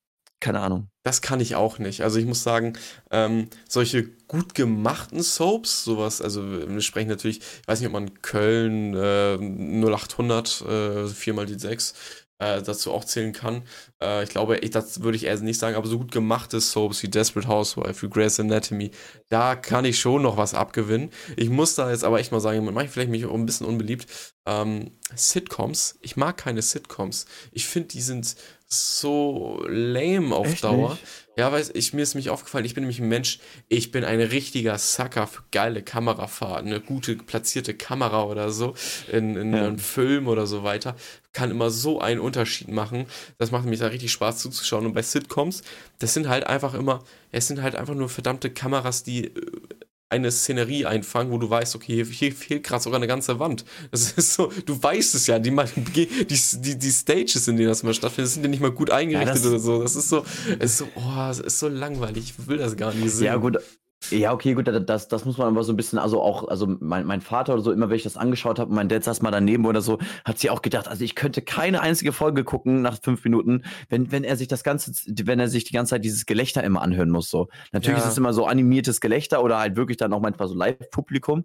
keine 0.46 0.60
Ahnung. 0.60 0.88
Das 1.02 1.22
kann 1.22 1.40
ich 1.40 1.56
auch 1.56 1.80
nicht. 1.80 2.02
Also 2.02 2.20
ich 2.20 2.24
muss 2.24 2.44
sagen, 2.44 2.74
ähm, 3.10 3.48
solche 3.68 4.04
gut 4.28 4.54
gemachten 4.54 5.20
Soaps, 5.20 5.82
sowas, 5.82 6.22
also 6.22 6.40
wir 6.48 6.80
sprechen 6.82 7.08
natürlich, 7.08 7.40
ich 7.40 7.66
weiß 7.66 7.80
nicht, 7.80 7.88
ob 7.88 7.94
man 7.94 8.22
Köln 8.22 8.94
äh, 8.94 9.38
0800, 9.84 10.60
äh, 10.62 11.08
4 11.08 11.34
mal 11.34 11.46
die 11.46 11.58
6, 11.58 11.94
äh, 12.38 12.62
dazu 12.62 12.92
auch 12.92 13.04
zählen 13.04 13.32
kann. 13.32 13.62
Äh, 14.00 14.22
ich 14.22 14.30
glaube, 14.30 14.58
ich, 14.58 14.70
das 14.70 15.02
würde 15.02 15.16
ich 15.16 15.24
eher 15.24 15.36
nicht 15.40 15.58
sagen, 15.58 15.74
aber 15.74 15.88
so 15.88 15.98
gut 15.98 16.12
gemachte 16.12 16.60
Soaps 16.60 17.02
wie 17.02 17.08
Desperate 17.08 17.48
Housewife, 17.48 18.02
wie 18.02 18.10
Grey's 18.10 18.38
Anatomy, 18.38 18.92
da 19.28 19.56
kann 19.56 19.84
ich 19.84 19.98
schon 19.98 20.22
noch 20.22 20.36
was 20.36 20.54
abgewinnen. 20.54 21.10
Ich 21.36 21.50
muss 21.50 21.74
da 21.74 21.90
jetzt 21.90 22.04
aber 22.04 22.20
echt 22.20 22.30
mal 22.30 22.40
sagen, 22.40 22.64
mache 22.72 22.84
ich 22.84 22.90
vielleicht 22.92 23.10
mich 23.10 23.26
auch 23.26 23.34
ein 23.34 23.46
bisschen 23.46 23.66
unbeliebt. 23.66 24.06
Ähm, 24.46 24.92
Sitcoms, 25.16 25.98
ich 26.02 26.16
mag 26.16 26.36
keine 26.36 26.62
Sitcoms. 26.62 27.26
Ich 27.50 27.66
finde, 27.66 27.88
die 27.88 28.00
sind 28.00 28.36
so 28.66 29.64
lame 29.68 30.34
auf 30.34 30.46
Echt 30.46 30.64
Dauer. 30.64 30.90
Nicht? 30.90 31.02
Ja, 31.38 31.52
weil 31.52 31.64
ich, 31.74 31.92
mir 31.92 32.02
ist 32.02 32.14
mich 32.14 32.30
aufgefallen, 32.30 32.64
ich 32.64 32.72
bin 32.72 32.82
nämlich 32.82 32.98
ein 32.98 33.08
Mensch, 33.08 33.40
ich 33.68 33.92
bin 33.92 34.04
ein 34.04 34.20
richtiger 34.20 34.78
Sucker 34.78 35.26
für 35.26 35.42
geile 35.52 35.82
Kamerafahrten, 35.82 36.68
eine 36.68 36.80
gute 36.80 37.14
platzierte 37.14 37.74
Kamera 37.74 38.24
oder 38.24 38.50
so 38.50 38.74
in, 39.12 39.36
in 39.36 39.52
ja. 39.52 39.58
einem 39.58 39.78
Film 39.78 40.28
oder 40.28 40.46
so 40.46 40.62
weiter. 40.62 40.96
Kann 41.34 41.50
immer 41.50 41.68
so 41.68 42.00
einen 42.00 42.20
Unterschied 42.20 42.68
machen. 42.68 43.04
Das 43.36 43.50
macht 43.50 43.66
mich 43.66 43.80
da 43.80 43.88
richtig 43.88 44.12
Spaß 44.12 44.38
zuzuschauen. 44.38 44.86
Und 44.86 44.94
bei 44.94 45.02
Sitcoms, 45.02 45.62
das 45.98 46.14
sind 46.14 46.28
halt 46.28 46.46
einfach 46.46 46.72
immer, 46.72 47.04
es 47.32 47.46
sind 47.48 47.60
halt 47.60 47.76
einfach 47.76 47.94
nur 47.94 48.08
verdammte 48.08 48.48
Kameras, 48.48 49.02
die 49.02 49.26
äh, 49.26 49.32
eine 50.08 50.30
Szenerie 50.30 50.86
einfangen, 50.86 51.32
wo 51.32 51.38
du 51.38 51.50
weißt, 51.50 51.74
okay, 51.74 52.04
hier, 52.04 52.32
fehlt 52.32 52.62
gerade 52.62 52.82
sogar 52.82 52.98
eine 52.98 53.06
ganze 53.06 53.38
Wand. 53.38 53.64
Das 53.90 54.12
ist 54.16 54.34
so, 54.34 54.52
du 54.64 54.80
weißt 54.80 55.14
es 55.14 55.26
ja, 55.26 55.38
die, 55.38 55.50
die, 55.50 56.08
die, 56.26 56.78
die 56.78 56.90
Stages, 56.90 57.48
in 57.48 57.56
denen 57.56 57.68
das 57.68 57.82
mal 57.82 57.94
stattfindet, 57.94 58.32
sind 58.32 58.44
ja 58.44 58.48
nicht 58.48 58.60
mal 58.60 58.70
gut 58.70 58.90
eingerichtet 58.90 59.42
ja, 59.42 59.50
oder 59.50 59.58
so. 59.58 59.82
Das 59.82 59.96
ist 59.96 60.08
so, 60.08 60.24
es 60.58 60.72
ist 60.72 60.78
so, 60.78 60.88
oh, 60.94 61.16
das 61.16 61.40
ist 61.40 61.58
so 61.58 61.68
langweilig, 61.68 62.34
ich 62.38 62.46
will 62.46 62.58
das 62.58 62.76
gar 62.76 62.94
nicht 62.94 63.10
sehen. 63.10 63.26
Ja, 63.26 63.36
gut, 63.36 63.58
ja, 64.10 64.32
okay, 64.32 64.54
gut, 64.54 64.68
das, 64.68 65.08
das 65.08 65.24
muss 65.24 65.38
man 65.38 65.48
aber 65.48 65.64
so 65.64 65.72
ein 65.72 65.76
bisschen, 65.76 65.98
also 65.98 66.20
auch, 66.20 66.48
also 66.48 66.66
mein, 66.80 67.06
mein 67.06 67.20
Vater 67.20 67.54
oder 67.54 67.62
so, 67.62 67.72
immer 67.72 67.88
wenn 67.88 67.96
ich 67.96 68.02
das 68.02 68.16
angeschaut 68.16 68.58
habe, 68.58 68.72
mein 68.72 68.88
Dad 68.88 69.04
saß 69.04 69.22
mal 69.22 69.30
daneben 69.30 69.66
oder 69.66 69.80
so, 69.80 69.98
hat 70.24 70.38
sie 70.38 70.50
auch 70.50 70.62
gedacht, 70.62 70.88
also 70.88 71.04
ich 71.04 71.14
könnte 71.14 71.42
keine 71.42 71.80
einzige 71.80 72.12
Folge 72.12 72.44
gucken 72.44 72.82
nach 72.82 72.98
fünf 73.02 73.24
Minuten, 73.24 73.62
wenn, 73.88 74.12
wenn 74.12 74.24
er 74.24 74.36
sich 74.36 74.48
das 74.48 74.62
Ganze, 74.62 74.92
wenn 75.06 75.40
er 75.40 75.48
sich 75.48 75.64
die 75.64 75.72
ganze 75.72 75.90
Zeit 75.90 76.04
dieses 76.04 76.26
Gelächter 76.26 76.64
immer 76.64 76.82
anhören 76.82 77.10
muss. 77.10 77.30
So. 77.30 77.48
Natürlich 77.72 77.98
ja. 77.98 78.04
ist 78.04 78.12
es 78.12 78.18
immer 78.18 78.32
so 78.32 78.46
animiertes 78.46 79.00
Gelächter 79.00 79.42
oder 79.42 79.58
halt 79.58 79.76
wirklich 79.76 79.96
dann 79.96 80.12
auch 80.12 80.20
manchmal 80.20 80.48
so 80.48 80.54
Live-Publikum. 80.54 81.44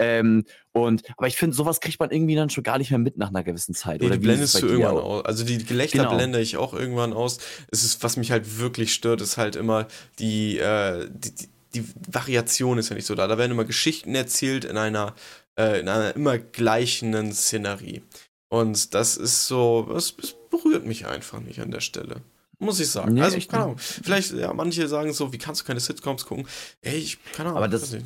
Ähm, 0.00 0.44
und, 0.72 1.02
aber 1.18 1.26
ich 1.26 1.36
finde, 1.36 1.54
sowas 1.54 1.80
kriegt 1.80 2.00
man 2.00 2.10
irgendwie 2.10 2.34
dann 2.34 2.48
schon 2.48 2.64
gar 2.64 2.78
nicht 2.78 2.90
mehr 2.90 2.98
mit 2.98 3.18
nach 3.18 3.28
einer 3.28 3.42
gewissen 3.42 3.74
Zeit. 3.74 4.00
Nee, 4.00 4.06
oder 4.06 4.16
die 4.16 4.22
blendest 4.22 4.62
du 4.62 4.66
irgendwann 4.66 4.96
aus. 4.96 5.24
Also 5.26 5.44
die 5.44 5.62
Gelächter 5.62 5.98
genau. 5.98 6.16
blende 6.16 6.40
ich 6.40 6.56
auch 6.56 6.72
irgendwann 6.72 7.12
aus. 7.12 7.38
Es 7.70 7.84
ist, 7.84 8.02
was 8.02 8.16
mich 8.16 8.30
halt 8.30 8.58
wirklich 8.58 8.94
stört, 8.94 9.20
ist 9.20 9.36
halt 9.36 9.56
immer 9.56 9.86
die, 10.18 10.58
äh, 10.58 11.06
die, 11.12 11.34
die 11.34 11.48
die 11.74 11.84
Variation 12.10 12.78
ist 12.78 12.88
ja 12.88 12.96
nicht 12.96 13.06
so 13.06 13.14
da. 13.14 13.26
Da 13.26 13.38
werden 13.38 13.52
immer 13.52 13.64
Geschichten 13.64 14.14
erzählt 14.14 14.64
in 14.64 14.76
einer, 14.76 15.14
äh, 15.58 15.80
in 15.80 15.88
einer 15.88 16.14
immer 16.16 16.38
gleichen 16.38 17.32
Szenerie. 17.32 18.02
Und 18.48 18.94
das 18.94 19.16
ist 19.16 19.46
so, 19.46 19.92
es, 19.96 20.14
es 20.20 20.34
berührt 20.50 20.84
mich 20.84 21.06
einfach 21.06 21.40
nicht 21.40 21.60
an 21.60 21.70
der 21.70 21.80
Stelle 21.80 22.22
muss 22.60 22.78
ich 22.78 22.88
sagen. 22.88 23.14
Nee, 23.14 23.22
also, 23.22 23.38
keine 23.48 23.64
Ahnung. 23.64 23.78
Vielleicht, 23.78 24.32
ja, 24.32 24.52
manche 24.52 24.86
sagen 24.86 25.12
so, 25.12 25.32
wie 25.32 25.38
kannst 25.38 25.62
du 25.62 25.64
keine 25.64 25.80
Sitcoms 25.80 26.26
gucken? 26.26 26.46
Ey, 26.82 26.96
ich, 26.96 27.18
keine 27.32 27.48
Ahnung. 27.48 27.58
Aber 27.58 27.68
das, 27.68 27.90
nicht, 27.90 28.04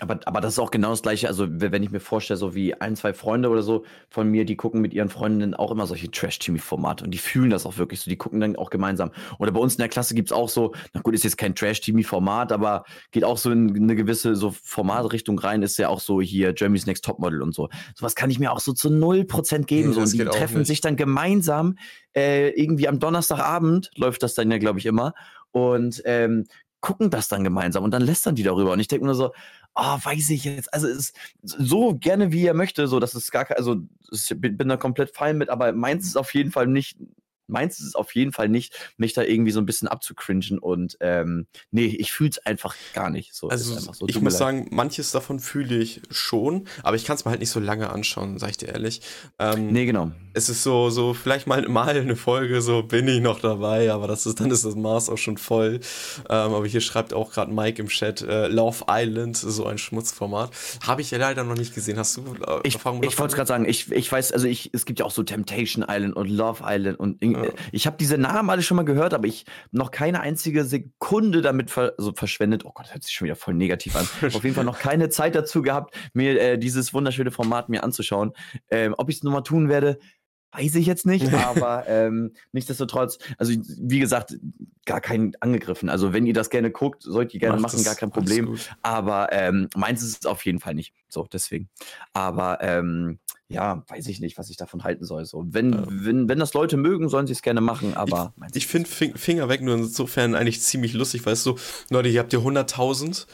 aber, 0.00 0.20
aber 0.24 0.40
das 0.40 0.54
ist 0.54 0.58
auch 0.58 0.70
genau 0.70 0.90
das 0.90 1.02
Gleiche. 1.02 1.28
Also, 1.28 1.46
wenn 1.48 1.82
ich 1.82 1.90
mir 1.90 2.00
vorstelle, 2.00 2.36
so 2.36 2.54
wie 2.54 2.74
ein, 2.74 2.96
zwei 2.96 3.14
Freunde 3.14 3.48
oder 3.48 3.62
so 3.62 3.84
von 4.08 4.28
mir, 4.28 4.44
die 4.44 4.56
gucken 4.56 4.80
mit 4.80 4.92
ihren 4.92 5.08
Freundinnen 5.08 5.54
auch 5.54 5.70
immer 5.70 5.86
solche 5.86 6.10
Trash-TV-Formate 6.10 7.04
und 7.04 7.12
die 7.12 7.18
fühlen 7.18 7.50
das 7.50 7.64
auch 7.64 7.78
wirklich 7.78 8.00
so. 8.00 8.10
Die 8.10 8.16
gucken 8.16 8.40
dann 8.40 8.56
auch 8.56 8.70
gemeinsam. 8.70 9.12
Oder 9.38 9.52
bei 9.52 9.60
uns 9.60 9.74
in 9.74 9.78
der 9.78 9.88
Klasse 9.88 10.14
gibt 10.14 10.30
es 10.30 10.32
auch 10.32 10.48
so, 10.48 10.74
na 10.92 11.00
gut, 11.00 11.14
ist 11.14 11.24
jetzt 11.24 11.38
kein 11.38 11.54
Trash-TV-Format, 11.54 12.52
aber 12.52 12.84
geht 13.12 13.24
auch 13.24 13.38
so 13.38 13.50
in 13.50 13.76
eine 13.76 13.94
gewisse 13.94 14.34
so 14.34 14.50
Formatrichtung 14.50 15.38
rein, 15.38 15.62
ist 15.62 15.78
ja 15.78 15.88
auch 15.88 16.00
so 16.00 16.20
hier 16.20 16.54
Jeremy's 16.56 16.86
Next 16.86 17.04
Topmodel 17.04 17.42
und 17.42 17.54
so. 17.54 17.68
Sowas 17.94 18.14
kann 18.14 18.30
ich 18.30 18.38
mir 18.38 18.52
auch 18.52 18.60
so 18.60 18.72
zu 18.72 18.88
0% 18.88 19.64
geben. 19.64 19.90
Nee, 19.90 19.94
so. 19.94 20.00
Und 20.00 20.12
die 20.12 20.24
treffen 20.24 20.64
sich 20.64 20.80
dann 20.80 20.96
gemeinsam 20.96 21.76
äh, 22.14 22.50
irgendwie 22.50 22.88
am 22.88 22.98
Donnerstagabend 22.98 23.90
läuft 23.96 24.22
das 24.22 24.34
dann 24.34 24.50
ja, 24.50 24.58
glaube 24.58 24.78
ich, 24.78 24.86
immer. 24.86 25.14
Und 25.52 26.02
ähm, 26.04 26.46
gucken 26.80 27.10
das 27.10 27.28
dann 27.28 27.44
gemeinsam 27.44 27.84
und 27.84 27.90
dann 27.90 28.02
lästern 28.02 28.34
die 28.34 28.42
darüber. 28.42 28.72
Und 28.72 28.80
ich 28.80 28.88
denke 28.88 29.04
nur 29.04 29.14
so, 29.14 29.32
oh, 29.74 29.98
weiß 30.02 30.30
ich 30.30 30.44
jetzt. 30.44 30.72
Also 30.72 30.88
es 30.88 30.98
ist 30.98 31.16
so 31.42 31.94
gerne 31.94 32.32
wie 32.32 32.46
er 32.46 32.54
möchte, 32.54 32.86
so 32.86 33.00
dass 33.00 33.14
es 33.14 33.30
gar 33.30 33.44
kein, 33.44 33.56
also 33.56 33.76
ich 34.10 34.34
bin 34.38 34.68
da 34.68 34.76
komplett 34.76 35.14
fein 35.14 35.38
mit, 35.38 35.50
aber 35.50 35.72
meins 35.72 36.06
ist 36.06 36.16
auf 36.16 36.34
jeden 36.34 36.50
Fall 36.50 36.66
nicht 36.66 36.98
meins 37.50 37.78
ist 37.80 37.86
es 37.86 37.94
auf 37.94 38.14
jeden 38.14 38.32
Fall 38.32 38.48
nicht, 38.48 38.74
mich 38.96 39.12
da 39.12 39.22
irgendwie 39.22 39.50
so 39.52 39.60
ein 39.60 39.66
bisschen 39.66 39.88
abzucringen 39.88 40.58
und 40.58 40.96
ähm, 41.00 41.46
nee, 41.70 41.86
ich 41.86 42.12
fühle 42.12 42.30
es 42.30 42.38
einfach 42.46 42.74
gar 42.94 43.10
nicht. 43.10 43.34
So, 43.34 43.48
also 43.48 43.78
so, 43.78 44.06
ich 44.06 44.20
muss 44.20 44.38
sagen, 44.38 44.68
manches 44.70 45.10
davon 45.10 45.40
fühle 45.40 45.76
ich 45.76 46.02
schon, 46.10 46.66
aber 46.82 46.96
ich 46.96 47.04
kann 47.04 47.16
es 47.16 47.24
mir 47.24 47.30
halt 47.30 47.40
nicht 47.40 47.50
so 47.50 47.60
lange 47.60 47.90
anschauen, 47.90 48.38
sag 48.38 48.50
ich 48.50 48.56
dir 48.58 48.68
ehrlich. 48.68 49.00
Ähm, 49.38 49.68
nee, 49.68 49.86
genau. 49.86 50.12
Es 50.32 50.48
ist 50.48 50.62
so, 50.62 50.90
so 50.90 51.14
vielleicht 51.14 51.46
mal, 51.46 51.68
mal 51.68 51.96
eine 51.96 52.16
Folge, 52.16 52.62
so 52.62 52.82
bin 52.82 53.08
ich 53.08 53.20
noch 53.20 53.40
dabei, 53.40 53.90
aber 53.90 54.06
das 54.06 54.26
ist, 54.26 54.40
dann 54.40 54.50
ist 54.50 54.64
das 54.64 54.76
Maß 54.76 55.10
auch 55.10 55.18
schon 55.18 55.38
voll. 55.38 55.80
Ähm, 56.28 56.54
aber 56.54 56.66
hier 56.66 56.80
schreibt 56.80 57.12
auch 57.12 57.32
gerade 57.32 57.52
Mike 57.52 57.82
im 57.82 57.88
Chat, 57.88 58.22
äh, 58.22 58.46
Love 58.46 58.84
Island, 58.88 59.36
so 59.36 59.66
ein 59.66 59.78
Schmutzformat. 59.78 60.50
Habe 60.86 61.00
ich 61.00 61.10
ja 61.10 61.18
leider 61.18 61.44
noch 61.44 61.56
nicht 61.56 61.74
gesehen. 61.74 61.98
Hast 61.98 62.16
du 62.16 62.22
äh, 62.46 62.60
ich, 62.62 62.74
Erfahrung 62.74 63.02
Ich 63.02 63.18
wollte 63.18 63.32
es 63.32 63.36
gerade 63.36 63.48
sagen, 63.48 63.68
ich, 63.68 63.90
ich 63.90 64.10
weiß, 64.10 64.32
also 64.32 64.46
ich, 64.46 64.70
es 64.72 64.86
gibt 64.86 65.00
ja 65.00 65.04
auch 65.06 65.10
so 65.10 65.22
Temptation 65.22 65.84
Island 65.88 66.14
und 66.14 66.28
Love 66.28 66.62
Island 66.64 66.98
und 66.98 67.22
ja. 67.44 67.52
ich 67.72 67.86
habe 67.86 67.96
diese 67.98 68.18
Namen 68.18 68.50
alle 68.50 68.62
schon 68.62 68.76
mal 68.76 68.84
gehört, 68.84 69.14
aber 69.14 69.26
ich 69.26 69.44
noch 69.70 69.90
keine 69.90 70.20
einzige 70.20 70.64
Sekunde 70.64 71.42
damit 71.42 71.70
ver 71.70 71.94
also 71.98 72.12
verschwendet. 72.14 72.64
Oh 72.64 72.72
Gott, 72.72 72.86
das 72.86 72.94
hört 72.94 73.04
sich 73.04 73.12
schon 73.12 73.26
wieder 73.26 73.36
voll 73.36 73.54
negativ 73.54 73.96
an. 73.96 74.08
Auf 74.34 74.44
jeden 74.44 74.54
Fall 74.54 74.64
noch 74.64 74.78
keine 74.78 75.08
Zeit 75.08 75.34
dazu 75.34 75.62
gehabt, 75.62 75.94
mir 76.12 76.40
äh, 76.40 76.58
dieses 76.58 76.94
wunderschöne 76.94 77.30
Format 77.30 77.68
mir 77.68 77.84
anzuschauen. 77.84 78.32
Ähm, 78.70 78.94
ob 78.96 79.08
ich 79.08 79.16
es 79.16 79.22
nochmal 79.22 79.42
tun 79.42 79.68
werde, 79.68 79.98
Weiß 80.52 80.74
ich 80.74 80.86
jetzt 80.86 81.06
nicht, 81.06 81.32
aber 81.32 81.86
ähm, 81.86 82.32
nichtsdestotrotz, 82.52 83.18
also 83.38 83.52
wie 83.52 84.00
gesagt, 84.00 84.36
gar 84.84 85.00
keinen 85.00 85.32
angegriffen. 85.40 85.88
Also 85.88 86.12
wenn 86.12 86.26
ihr 86.26 86.34
das 86.34 86.50
gerne 86.50 86.70
guckt, 86.70 87.02
sollt 87.02 87.32
ihr 87.34 87.40
gerne 87.40 87.60
Macht 87.60 87.74
machen, 87.74 87.84
gar 87.84 87.94
kein 87.94 88.10
Problem. 88.10 88.56
Aber 88.82 89.32
ähm, 89.32 89.68
meins 89.76 90.02
ist 90.02 90.20
es 90.20 90.26
auf 90.26 90.44
jeden 90.44 90.58
Fall 90.58 90.74
nicht. 90.74 90.92
So, 91.08 91.26
deswegen. 91.32 91.68
Aber 92.12 92.58
ähm, 92.62 93.20
ja, 93.48 93.84
weiß 93.88 94.06
ich 94.08 94.20
nicht, 94.20 94.38
was 94.38 94.50
ich 94.50 94.56
davon 94.56 94.84
halten 94.84 95.04
soll. 95.04 95.24
So, 95.24 95.44
wenn, 95.48 95.72
ja. 95.72 95.84
wenn, 95.88 96.28
wenn 96.28 96.38
das 96.38 96.54
Leute 96.54 96.76
mögen, 96.76 97.08
sollen 97.08 97.26
sie 97.26 97.32
es 97.32 97.42
gerne 97.42 97.60
machen, 97.60 97.94
aber. 97.94 98.32
Ich, 98.50 98.56
ich 98.56 98.66
finde 98.66 98.88
Finger 98.88 99.48
weg 99.48 99.60
nur 99.60 99.76
insofern 99.76 100.34
eigentlich 100.34 100.62
ziemlich 100.62 100.92
lustig, 100.94 101.24
weißt 101.24 101.46
du, 101.46 101.56
Leute, 101.90 102.08
ihr 102.08 102.20
habt 102.20 102.32
ihr 102.32 102.40
100.000 102.40 103.26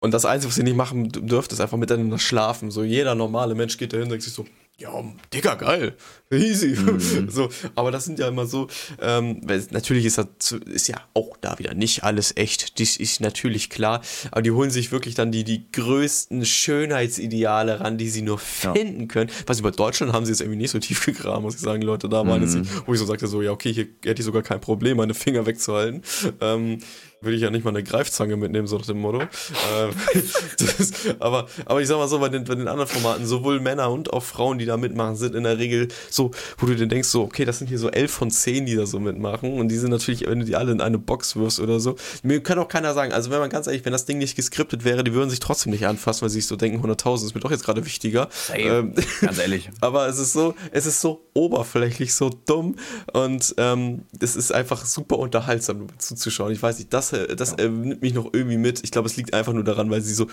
und 0.00 0.12
das 0.12 0.26
Einzige, 0.26 0.50
was 0.50 0.58
ihr 0.58 0.64
nicht 0.64 0.76
machen 0.76 1.08
dürft, 1.08 1.52
ist 1.52 1.60
einfach 1.60 1.78
miteinander 1.78 2.18
schlafen. 2.18 2.70
So 2.70 2.82
jeder 2.82 3.14
normale 3.14 3.54
Mensch 3.54 3.78
geht 3.78 3.92
dahin 3.92 4.04
und 4.04 4.10
denkt 4.10 4.24
sich 4.24 4.34
so, 4.34 4.44
ja, 4.76 4.90
Digga, 5.32 5.54
geil, 5.54 5.94
easy. 6.32 6.76
Mhm. 6.76 7.30
So, 7.30 7.48
aber 7.76 7.92
das 7.92 8.04
sind 8.04 8.18
ja 8.18 8.26
immer 8.26 8.44
so, 8.46 8.66
ähm, 9.00 9.40
natürlich 9.70 10.04
ist 10.04 10.18
das 10.18 10.52
ist 10.66 10.88
ja 10.88 10.96
auch 11.14 11.36
da 11.40 11.60
wieder 11.60 11.74
nicht 11.74 12.02
alles 12.02 12.36
echt, 12.36 12.80
das 12.80 12.96
ist 12.96 13.20
natürlich 13.20 13.70
klar, 13.70 14.02
aber 14.32 14.42
die 14.42 14.50
holen 14.50 14.70
sich 14.70 14.90
wirklich 14.90 15.14
dann 15.14 15.30
die, 15.30 15.44
die 15.44 15.70
größten 15.70 16.44
Schönheitsideale 16.44 17.80
ran, 17.80 17.98
die 17.98 18.08
sie 18.08 18.22
nur 18.22 18.38
finden 18.38 19.02
ja. 19.02 19.06
können. 19.06 19.30
Was 19.46 19.60
über 19.60 19.70
Deutschland 19.70 20.12
haben 20.12 20.26
sie 20.26 20.32
jetzt 20.32 20.40
irgendwie 20.40 20.58
nicht 20.58 20.72
so 20.72 20.80
tief 20.80 21.06
gegraben, 21.06 21.42
muss 21.42 21.54
ich 21.54 21.60
sagen, 21.60 21.82
Leute, 21.82 22.08
da 22.08 22.26
waren 22.26 22.42
mhm. 22.42 22.62
jetzt, 22.64 22.86
wo 22.86 22.94
ich 22.94 22.98
so 22.98 23.06
sagte, 23.06 23.28
so, 23.28 23.42
ja, 23.42 23.52
okay, 23.52 23.72
hier 23.72 23.86
hätte 24.04 24.20
ich 24.20 24.26
sogar 24.26 24.42
kein 24.42 24.60
Problem, 24.60 24.96
meine 24.96 25.14
Finger 25.14 25.46
wegzuhalten. 25.46 26.02
Ähm, 26.40 26.78
würde 27.20 27.36
ich 27.36 27.42
ja 27.42 27.50
nicht 27.50 27.64
mal 27.64 27.70
eine 27.70 27.82
Greifzange 27.82 28.36
mitnehmen, 28.36 28.66
so 28.66 28.78
nach 28.78 28.86
dem 28.86 29.00
Motto. 29.00 29.20
ähm, 29.20 29.90
das, 30.58 30.92
aber, 31.18 31.46
aber 31.64 31.80
ich 31.80 31.88
sag 31.88 31.96
mal 31.96 32.08
so, 32.08 32.18
bei 32.18 32.28
den, 32.28 32.44
bei 32.44 32.54
den 32.54 32.68
anderen 32.68 32.88
Formaten, 32.88 33.26
sowohl 33.26 33.60
Männer 33.60 33.90
und 33.90 34.12
auch 34.12 34.22
Frauen, 34.22 34.58
die 34.58 34.66
da 34.66 34.76
mitmachen, 34.76 35.16
sind 35.16 35.34
in 35.34 35.44
der 35.44 35.58
Regel 35.58 35.88
so, 36.10 36.30
wo 36.58 36.66
du 36.66 36.74
dir 36.74 36.86
denkst, 36.86 37.08
so, 37.08 37.22
okay, 37.22 37.44
das 37.44 37.58
sind 37.58 37.68
hier 37.68 37.78
so 37.78 37.90
elf 37.90 38.10
von 38.10 38.30
zehn, 38.30 38.66
die 38.66 38.76
da 38.76 38.86
so 38.86 39.00
mitmachen. 39.00 39.58
Und 39.58 39.68
die 39.68 39.76
sind 39.76 39.90
natürlich, 39.90 40.26
wenn 40.26 40.40
du 40.40 40.44
die 40.44 40.56
alle 40.56 40.72
in 40.72 40.80
eine 40.80 40.98
Box 40.98 41.36
wirfst 41.36 41.60
oder 41.60 41.80
so, 41.80 41.96
mir 42.22 42.42
kann 42.42 42.58
auch 42.58 42.68
keiner 42.68 42.94
sagen, 42.94 43.12
also 43.12 43.30
wenn 43.30 43.38
man 43.38 43.50
ganz 43.50 43.66
ehrlich, 43.66 43.84
wenn 43.84 43.92
das 43.92 44.04
Ding 44.04 44.18
nicht 44.18 44.36
geskriptet 44.36 44.84
wäre, 44.84 45.04
die 45.04 45.14
würden 45.14 45.30
sich 45.30 45.40
trotzdem 45.40 45.72
nicht 45.72 45.86
anfassen, 45.86 46.22
weil 46.22 46.30
sie 46.30 46.40
sich 46.40 46.46
so 46.46 46.56
denken, 46.56 46.84
100.000 46.84 47.26
ist 47.26 47.34
mir 47.34 47.40
doch 47.40 47.50
jetzt 47.50 47.64
gerade 47.64 47.84
wichtiger. 47.84 48.28
Ähm, 48.54 48.94
ganz 49.20 49.38
ehrlich. 49.38 49.70
aber 49.80 50.08
es 50.08 50.18
ist 50.18 50.32
so, 50.32 50.54
es 50.72 50.86
ist 50.86 51.00
so 51.00 51.23
oberflächlich, 51.34 52.14
so 52.14 52.30
dumm 52.30 52.76
und 53.12 53.54
ähm, 53.58 54.02
es 54.20 54.36
ist 54.36 54.52
einfach 54.52 54.84
super 54.86 55.18
unterhaltsam 55.18 55.86
zuzuschauen. 55.98 56.52
Ich 56.52 56.62
weiß 56.62 56.78
nicht, 56.78 56.92
das 56.92 57.12
äh, 57.12 57.34
das 57.36 57.52
äh, 57.54 57.68
nimmt 57.68 58.02
mich 58.02 58.14
noch 58.14 58.32
irgendwie 58.32 58.56
mit. 58.56 58.82
Ich 58.84 58.90
glaube, 58.90 59.08
es 59.08 59.16
liegt 59.16 59.34
einfach 59.34 59.52
nur 59.52 59.64
daran, 59.64 59.90
weil 59.90 60.00
sie 60.00 60.14
so 60.14 60.28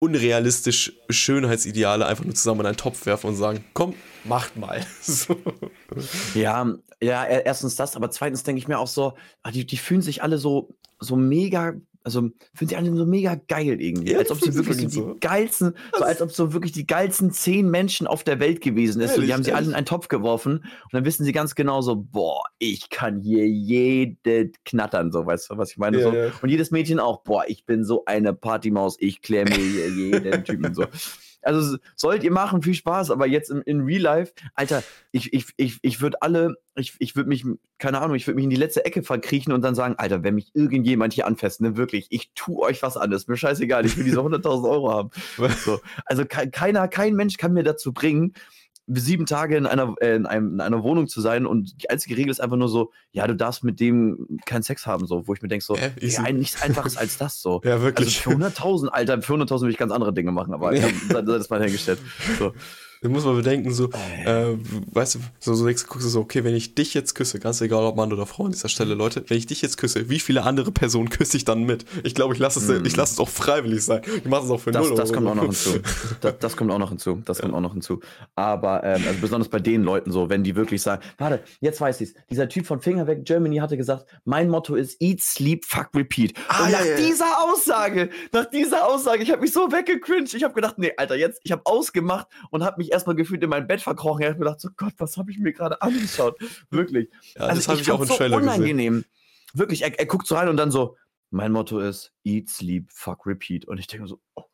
unrealistisch 0.00 0.92
Schönheitsideale 1.08 2.04
einfach 2.04 2.24
nur 2.24 2.34
zusammen 2.34 2.60
in 2.60 2.66
einen 2.66 2.76
Topf 2.76 3.06
werfen 3.06 3.28
und 3.28 3.36
sagen, 3.36 3.64
komm, 3.72 3.94
macht 4.24 4.56
mal. 4.56 4.84
so. 5.02 5.36
Ja, 6.34 6.74
ja, 7.00 7.24
erstens 7.24 7.76
das, 7.76 7.96
aber 7.96 8.10
zweitens 8.10 8.42
denke 8.42 8.58
ich 8.58 8.68
mir 8.68 8.78
auch 8.78 8.88
so, 8.88 9.14
ah, 9.42 9.50
die, 9.50 9.64
die 9.64 9.76
fühlen 9.76 10.02
sich 10.02 10.22
alle 10.22 10.38
so, 10.38 10.74
so 10.98 11.16
mega 11.16 11.74
also 12.04 12.30
finde 12.54 12.74
ich 12.74 12.76
alle 12.76 12.94
so 12.94 13.06
mega 13.06 13.34
geil 13.48 13.80
irgendwie. 13.80 14.12
Ja, 14.12 14.18
als 14.18 14.30
ob 14.30 14.38
sie 14.38 14.54
wirklich 14.54 14.92
so 14.92 15.14
die 15.14 15.20
geilsten, 15.20 15.74
so 15.96 16.04
als 16.04 16.20
ob 16.20 16.30
so 16.30 16.52
wirklich 16.52 16.72
die 16.72 16.86
geilsten 16.86 17.30
zehn 17.32 17.70
Menschen 17.70 18.06
auf 18.06 18.22
der 18.22 18.40
Welt 18.40 18.60
gewesen 18.60 19.00
ist. 19.00 19.12
Ehrlich, 19.12 19.22
so, 19.22 19.26
die 19.26 19.32
haben 19.32 19.42
sie 19.42 19.52
alle 19.54 19.66
in 19.66 19.74
einen 19.74 19.86
Topf 19.86 20.08
geworfen 20.08 20.58
und 20.58 20.92
dann 20.92 21.06
wissen 21.06 21.24
sie 21.24 21.32
ganz 21.32 21.54
genau 21.54 21.80
so, 21.80 21.96
boah, 21.96 22.42
ich 22.58 22.90
kann 22.90 23.18
hier 23.20 23.48
jede 23.48 24.50
knattern, 24.66 25.12
so, 25.12 25.24
weißt 25.24 25.50
du, 25.50 25.56
was 25.56 25.70
ich 25.70 25.78
meine? 25.78 25.98
Ja, 25.98 26.10
so. 26.10 26.14
Ja. 26.14 26.30
Und 26.42 26.50
jedes 26.50 26.70
Mädchen 26.70 27.00
auch, 27.00 27.22
boah, 27.22 27.44
ich 27.48 27.64
bin 27.64 27.84
so 27.84 28.04
eine 28.04 28.34
Partymaus, 28.34 28.96
ich 29.00 29.22
kläre 29.22 29.48
mir 29.48 29.88
jeden 29.88 30.44
Typen 30.44 30.74
so. 30.74 30.84
Also 31.44 31.78
sollt 31.96 32.24
ihr 32.24 32.32
machen, 32.32 32.62
viel 32.62 32.74
Spaß, 32.74 33.10
aber 33.10 33.26
jetzt 33.26 33.50
in, 33.50 33.62
in 33.62 33.80
Real 33.82 34.02
Life, 34.02 34.32
Alter, 34.54 34.82
ich, 35.12 35.32
ich, 35.32 35.46
ich, 35.56 35.78
ich 35.82 36.00
würde 36.00 36.20
alle, 36.22 36.56
ich, 36.74 36.94
ich 36.98 37.16
würde 37.16 37.28
mich, 37.28 37.44
keine 37.78 38.00
Ahnung, 38.00 38.16
ich 38.16 38.26
würde 38.26 38.36
mich 38.36 38.44
in 38.44 38.50
die 38.50 38.56
letzte 38.56 38.84
Ecke 38.84 39.02
verkriechen 39.02 39.52
und 39.52 39.62
dann 39.62 39.74
sagen, 39.74 39.94
Alter, 39.98 40.22
wenn 40.22 40.34
mich 40.34 40.50
irgendjemand 40.54 41.12
hier 41.12 41.26
anfasst, 41.26 41.60
ne, 41.60 41.76
wirklich, 41.76 42.06
ich 42.10 42.32
tu 42.34 42.62
euch 42.62 42.82
was 42.82 42.96
an, 42.96 43.12
ist 43.12 43.28
mir 43.28 43.36
scheißegal, 43.36 43.86
ich 43.86 43.96
will 43.96 44.04
diese 44.04 44.20
100.000 44.20 44.68
Euro 44.68 44.92
haben. 44.92 45.10
So. 45.64 45.80
Also 46.04 46.24
keiner, 46.26 46.88
kein 46.88 47.14
Mensch 47.14 47.36
kann 47.36 47.52
mir 47.52 47.64
dazu 47.64 47.92
bringen, 47.92 48.34
sieben 48.86 49.26
Tage 49.26 49.56
in 49.56 49.66
einer, 49.66 49.94
äh, 50.00 50.16
in, 50.16 50.26
einem, 50.26 50.54
in 50.54 50.60
einer 50.60 50.82
Wohnung 50.82 51.06
zu 51.06 51.20
sein 51.20 51.46
und 51.46 51.82
die 51.82 51.90
einzige 51.90 52.16
Regel 52.16 52.30
ist 52.30 52.40
einfach 52.40 52.56
nur 52.56 52.68
so, 52.68 52.92
ja, 53.12 53.26
du 53.26 53.34
darfst 53.34 53.64
mit 53.64 53.80
dem 53.80 54.38
keinen 54.44 54.62
Sex 54.62 54.86
haben, 54.86 55.06
so, 55.06 55.26
wo 55.26 55.34
ich 55.34 55.42
mir 55.42 55.48
denke, 55.48 55.64
so, 55.64 55.76
äh, 55.76 55.90
ja, 56.00 56.22
nichts 56.30 56.62
einfaches 56.62 56.96
als 56.96 57.18
das, 57.18 57.40
so. 57.40 57.60
Ja, 57.64 57.80
wirklich. 57.80 58.26
Also 58.26 58.38
für 58.38 58.44
100.000, 58.44 58.88
Alter, 58.88 59.22
für 59.22 59.34
100.000 59.34 59.62
will 59.62 59.70
ich 59.70 59.78
ganz 59.78 59.92
andere 59.92 60.12
Dinge 60.12 60.32
machen, 60.32 60.52
aber 60.52 60.74
ja. 60.74 60.86
das, 61.08 61.24
das 61.24 61.40
ist 61.42 61.50
mal 61.50 61.60
hergestellt. 61.60 61.98
So. 62.38 62.52
Da 63.02 63.08
muss 63.08 63.24
man 63.24 63.36
bedenken, 63.36 63.72
so, 63.72 63.90
äh, 64.24 64.56
weißt 64.92 65.16
du, 65.16 65.18
so, 65.38 65.54
so 65.54 65.64
guckst 65.64 66.06
du 66.06 66.08
so, 66.08 66.20
okay, 66.20 66.44
wenn 66.44 66.54
ich 66.54 66.74
dich 66.74 66.94
jetzt 66.94 67.14
küsse, 67.14 67.38
ganz 67.38 67.60
egal 67.60 67.84
ob 67.84 67.96
Mann 67.96 68.12
oder 68.12 68.26
Frau 68.26 68.46
an 68.46 68.52
dieser 68.52 68.68
Stelle, 68.68 68.94
Leute, 68.94 69.24
wenn 69.28 69.36
ich 69.36 69.46
dich 69.46 69.62
jetzt 69.62 69.76
küsse, 69.76 70.08
wie 70.08 70.20
viele 70.20 70.44
andere 70.44 70.72
Personen 70.72 71.10
küsse 71.10 71.36
ich 71.36 71.44
dann 71.44 71.64
mit? 71.64 71.84
Ich 72.02 72.14
glaube, 72.14 72.34
ich 72.34 72.40
lasse 72.40 72.58
es, 72.60 72.68
mm. 72.68 72.86
ich 72.86 72.96
lasse 72.96 73.14
es 73.14 73.18
auch 73.18 73.28
freiwillig 73.28 73.84
sein. 73.84 74.02
Ich 74.16 74.24
mache 74.24 74.44
es 74.44 74.50
auch 74.50 74.60
für 74.60 74.72
das, 74.72 74.88
null 74.88 74.96
Das 74.96 75.12
kommt 75.12 75.26
auch 75.26 75.34
noch 75.34 75.44
hinzu. 75.44 75.80
Das, 76.20 76.34
das, 76.38 76.56
kommt 76.56 76.70
auch 76.70 76.78
noch 76.78 76.88
hinzu. 76.88 77.22
Das 77.24 77.40
kommt 77.40 77.54
auch 77.54 77.60
noch 77.60 77.72
hinzu. 77.72 78.00
Aber, 78.34 78.82
ähm, 78.84 79.02
also 79.06 79.20
besonders 79.20 79.48
bei 79.48 79.58
den 79.58 79.82
Leuten 79.82 80.10
so, 80.10 80.30
wenn 80.30 80.44
die 80.44 80.56
wirklich 80.56 80.80
sagen, 80.80 81.02
warte, 81.18 81.42
jetzt 81.60 81.80
weiß 81.80 82.00
ich's. 82.00 82.14
Dieser 82.30 82.48
Typ 82.48 82.66
von 82.66 82.80
Fingerweg 82.80 83.24
Germany 83.24 83.56
hatte 83.56 83.76
gesagt, 83.76 84.06
mein 84.24 84.48
Motto 84.48 84.74
ist 84.74 85.00
Eat, 85.02 85.20
Sleep, 85.20 85.64
Fuck, 85.64 85.88
Repeat. 85.94 86.34
Ah, 86.48 86.64
Und 86.64 86.72
nach 86.72 86.84
ja, 86.84 86.96
dieser 86.96 87.26
ja. 87.26 87.38
Aussage, 87.38 88.10
nach 88.32 88.46
dieser 88.46 88.86
Aussage, 88.86 89.22
ich 89.22 89.30
habe 89.30 89.42
mich 89.42 89.52
so 89.52 89.70
weggecringed. 89.70 90.34
Ich 90.34 90.44
habe 90.44 90.54
gedacht, 90.54 90.78
nee, 90.78 90.92
Alter, 90.96 91.16
jetzt, 91.16 91.40
ich 91.44 91.52
habe 91.52 91.62
ausgemacht 91.64 92.28
und 92.50 92.64
habe 92.64 92.78
mich 92.78 92.93
erstmal 92.94 93.16
gefühlt 93.16 93.42
in 93.42 93.50
mein 93.50 93.66
Bett 93.66 93.82
verkrochen. 93.82 94.22
Ich 94.22 94.28
habe 94.28 94.38
gedacht, 94.38 94.60
so 94.60 94.70
Gott, 94.76 94.94
was 94.98 95.16
habe 95.16 95.30
ich 95.30 95.38
mir 95.38 95.52
gerade 95.52 95.80
angeschaut? 95.82 96.38
Wirklich. 96.70 97.10
Ja, 97.36 97.42
also 97.42 97.56
das 97.56 97.68
habe 97.68 97.80
ich 97.80 97.90
auch 97.90 98.00
in 98.00 98.06
so 98.06 98.16
Trailer 98.16 98.38
unangenehm. 98.38 98.94
Gesehen. 98.94 99.10
Wirklich, 99.52 99.82
er, 99.82 99.98
er, 99.98 100.06
guckt 100.06 100.26
so 100.26 100.34
rein 100.34 100.48
und 100.48 100.56
dann 100.56 100.70
so, 100.70 100.96
mein 101.30 101.52
Motto 101.52 101.78
ist 101.78 102.12
Eat, 102.24 102.48
Sleep, 102.48 102.90
Fuck, 102.90 103.26
Repeat. 103.26 103.66
Und 103.66 103.78
ich 103.78 103.86
denke 103.86 104.06
so, 104.08 104.20
oh 104.34 104.44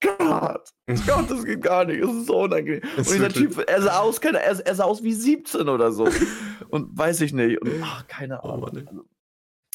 Gott, 0.00 0.68
Gott, 1.06 1.30
das 1.30 1.44
geht 1.44 1.62
gar 1.62 1.84
nicht. 1.84 2.02
Das 2.02 2.12
ist 2.12 2.26
so 2.26 2.42
unangenehm. 2.42 2.82
und 2.96 3.08
dieser 3.08 3.28
Typ, 3.28 3.64
er 3.68 3.82
sah 3.82 4.00
aus, 4.00 4.20
keine, 4.20 4.40
er, 4.40 4.58
er, 4.58 4.74
sah 4.74 4.84
aus 4.84 5.02
wie 5.02 5.12
17 5.12 5.68
oder 5.68 5.92
so. 5.92 6.08
und 6.70 6.96
weiß 6.96 7.20
ich 7.20 7.32
nicht. 7.32 7.60
Und 7.60 7.70
ach, 7.82 8.06
keine 8.08 8.42
oh, 8.42 8.50
Ahnung. 8.50 8.88
Oh, 8.92 9.02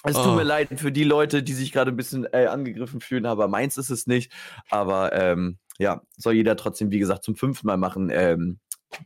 es 0.04 0.16
tut 0.16 0.28
oh. 0.28 0.36
mir 0.36 0.44
leid 0.44 0.70
für 0.80 0.92
die 0.92 1.04
Leute, 1.04 1.44
die 1.44 1.54
sich 1.54 1.72
gerade 1.72 1.92
ein 1.92 1.98
bisschen 1.98 2.26
äh, 2.32 2.46
angegriffen 2.46 3.02
fühlen, 3.02 3.26
aber 3.26 3.48
meins 3.48 3.78
ist 3.78 3.90
es 3.90 4.08
nicht. 4.08 4.32
Aber 4.70 5.12
ähm, 5.14 5.58
ja, 5.78 6.02
soll 6.18 6.34
jeder 6.34 6.56
trotzdem, 6.56 6.92
wie 6.92 7.00
gesagt, 7.00 7.24
zum 7.24 7.36
fünften 7.36 7.68
Mal 7.68 7.78
machen. 7.78 8.10
Ähm, 8.12 8.60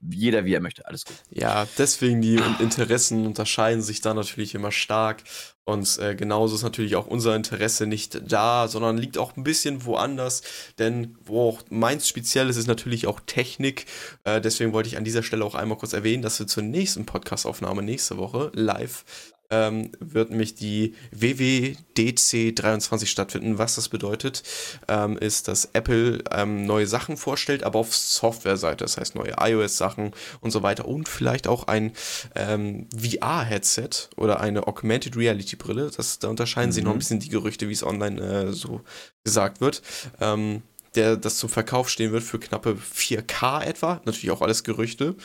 jeder 0.10 0.46
wie 0.46 0.54
er 0.54 0.62
möchte, 0.62 0.86
alles 0.86 1.06
gut. 1.06 1.16
Ja, 1.32 1.68
deswegen 1.78 2.22
die 2.22 2.40
Interessen 2.60 3.26
unterscheiden 3.26 3.82
sich 3.82 4.02
da 4.02 4.14
natürlich 4.14 4.54
immer 4.54 4.72
stark. 4.72 5.24
Und 5.64 5.98
äh, 6.00 6.16
genauso 6.16 6.56
ist 6.56 6.64
natürlich 6.64 6.96
auch 6.96 7.08
unser 7.08 7.36
Interesse 7.36 7.88
nicht 7.88 8.32
da, 8.32 8.68
sondern 8.68 8.98
liegt 8.98 9.18
auch 9.18 9.36
ein 9.36 9.44
bisschen 9.44 9.86
woanders. 9.86 10.44
Denn 10.80 11.18
wo 11.24 11.50
auch 11.50 11.62
meins 11.70 12.08
speziell 12.08 12.50
ist, 12.50 12.58
ist 12.58 12.68
natürlich 12.68 13.08
auch 13.08 13.20
Technik. 13.26 13.86
Äh, 14.24 14.42
deswegen 14.42 14.74
wollte 14.74 14.90
ich 14.90 14.98
an 14.98 15.04
dieser 15.04 15.24
Stelle 15.24 15.46
auch 15.46 15.56
einmal 15.56 15.78
kurz 15.78 15.94
erwähnen, 15.94 16.22
dass 16.22 16.40
wir 16.40 16.48
zur 16.48 16.64
nächsten 16.64 17.06
Podcast-Aufnahme 17.06 17.82
nächste 17.84 18.18
Woche 18.18 18.52
live 18.54 19.04
ähm, 19.52 19.92
wird 20.00 20.32
nämlich 20.32 20.56
die 20.56 20.96
WWDC 21.12 22.56
23 22.56 23.10
stattfinden. 23.10 23.58
Was 23.58 23.76
das 23.76 23.90
bedeutet, 23.90 24.44
ähm, 24.88 25.18
ist, 25.18 25.48
dass 25.48 25.70
Apple 25.74 26.24
ähm, 26.32 26.66
neue 26.66 26.88
Sachen 26.88 27.18
vorstellt, 27.18 27.64
aber 27.64 27.80
auf 27.80 27.96
Software-Seite, 27.96 28.84
das 28.84 28.98
heißt 28.98 29.16
neue 29.16 29.36
iOS-Sachen 29.40 30.12
und 30.40 30.52
so 30.52 30.64
weiter 30.64 30.88
und 30.88 31.08
vielleicht 31.08 31.48
auch 31.48 31.68
ein 31.68 31.92
ähm, 32.36 32.88
VR-Headset 32.96 34.10
oder 34.18 34.40
eine 34.40 34.68
Augmented 34.68 35.16
Reality-Brille. 35.16 35.92
da 36.20 36.28
unterscheiden 36.28 36.70
mhm. 36.70 36.74
sich 36.74 36.84
noch 36.84 36.94
ein 36.94 37.00
bisschen 37.00 37.20
die 37.20 37.30
Gerüchte, 37.30 37.70
wie 37.70 37.74
es 37.74 37.84
online 37.84 38.22
äh, 38.22 38.52
so 38.52 38.82
gesagt 39.24 39.62
wird 39.62 39.82
ähm, 40.20 40.64
der 40.96 41.16
das 41.16 41.38
zum 41.38 41.50
Verkauf 41.50 41.90
stehen 41.90 42.12
wird 42.12 42.24
für 42.24 42.40
knappe 42.40 42.76
4K 42.76 43.64
etwa. 43.64 44.02
Natürlich 44.06 44.32
auch 44.32 44.42
alles 44.42 44.64
Gerüchte. 44.64 45.16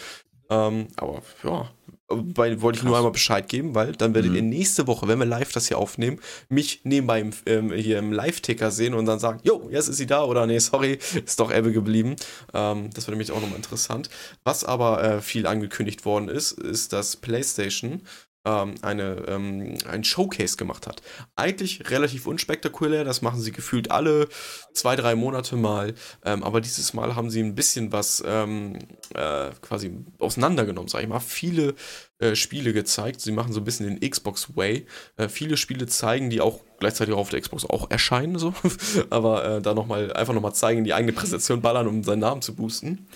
Ähm, 0.49 0.87
aber 0.97 1.23
ja, 1.43 1.71
weil, 2.09 2.61
wollte 2.63 2.79
ich 2.79 2.85
nur 2.85 2.97
einmal 2.97 3.13
Bescheid 3.13 3.49
geben, 3.49 3.75
weil 3.75 3.93
dann 3.93 4.15
werdet 4.15 4.31
mhm. 4.31 4.37
ihr 4.37 4.43
nächste 4.43 4.87
Woche, 4.87 5.09
wenn 5.09 5.19
wir 5.19 5.27
live 5.27 5.53
das 5.53 5.69
hier 5.69 5.79
aufnehmen, 5.79 6.21
mich 6.49 6.81
nebenbei 6.85 7.21
im, 7.21 7.31
ähm, 7.47 7.73
hier 7.73 7.99
im 7.99 8.13
Live-Ticker 8.13 8.71
sehen 8.71 8.95
und 8.95 9.07
dann 9.07 9.19
sagen, 9.19 9.41
jo, 9.43 9.69
jetzt 9.71 9.89
ist 9.89 9.97
sie 9.97 10.07
da 10.07 10.25
oder 10.25 10.47
nee, 10.47 10.59
sorry, 10.59 10.99
ist 11.25 11.41
doch 11.41 11.53
Ebbe 11.53 11.73
geblieben. 11.73 12.17
Ähm, 12.55 12.91
das 12.95 13.07
wäre 13.07 13.13
nämlich 13.13 13.33
auch 13.33 13.41
nochmal 13.41 13.57
interessant. 13.57 14.09
Was 14.45 14.65
aber 14.65 15.03
äh, 15.03 15.21
viel 15.21 15.47
angekündigt 15.47 16.05
worden 16.05 16.29
ist, 16.29 16.53
ist, 16.53 16.93
dass 16.93 17.17
PlayStation 17.17 18.03
ähm, 18.47 18.77
eine, 18.81 19.25
ähm, 19.27 19.77
ein 19.91 20.05
Showcase 20.05 20.57
gemacht 20.57 20.87
hat. 20.87 21.03
Eigentlich 21.35 21.91
relativ 21.91 22.27
unspektakulär, 22.27 23.05
das 23.05 23.21
machen 23.21 23.41
sie 23.41 23.53
gefühlt 23.53 23.91
alle 23.91 24.29
zwei, 24.73 24.95
drei 24.95 25.17
Monate 25.17 25.57
mal, 25.57 25.95
ähm, 26.25 26.45
aber 26.45 26.61
dieses 26.61 26.95
Mal 26.95 27.17
haben 27.17 27.29
sie 27.29 27.43
ein 27.43 27.57
bisschen 27.57 27.93
was 27.93 28.23
ähm, 28.25 28.79
äh, 29.15 29.51
quasi 29.61 29.93
auseinandergenommen, 30.19 30.89
sag 30.89 31.03
ich 31.03 31.09
mal. 31.09 31.21
Viele 31.21 31.75
äh, 32.19 32.37
Spiele 32.37 32.73
gezeigt, 32.73 33.21
sie 33.21 33.33
machen 33.33 33.53
so 33.53 33.61
ein 33.61 33.65
bisschen 33.65 33.99
den 33.99 34.09
Xbox 34.09 34.57
Way. 34.57 34.87
Äh, 35.17 35.29
viele 35.29 35.57
Spiele 35.57 35.87
zeigen, 35.87 36.31
die 36.31 36.41
auch 36.41 36.61
gleichzeitig 36.79 37.15
auf 37.15 37.31
der 37.31 37.41
Xbox 37.41 37.65
auch 37.65 37.91
erscheinen, 37.91 38.39
so, 38.39 38.55
aber 39.11 39.45
äh, 39.45 39.63
da 39.63 39.75
nochmal, 39.75 40.13
einfach 40.13 40.35
nochmal 40.35 40.55
zeigen, 40.55 40.85
die 40.85 40.95
eigene 40.95 41.13
Präsentation 41.13 41.61
ballern, 41.61 41.89
um 41.89 42.05
seinen 42.05 42.21
Namen 42.21 42.43
zu 42.43 42.55
boosten. 42.55 43.09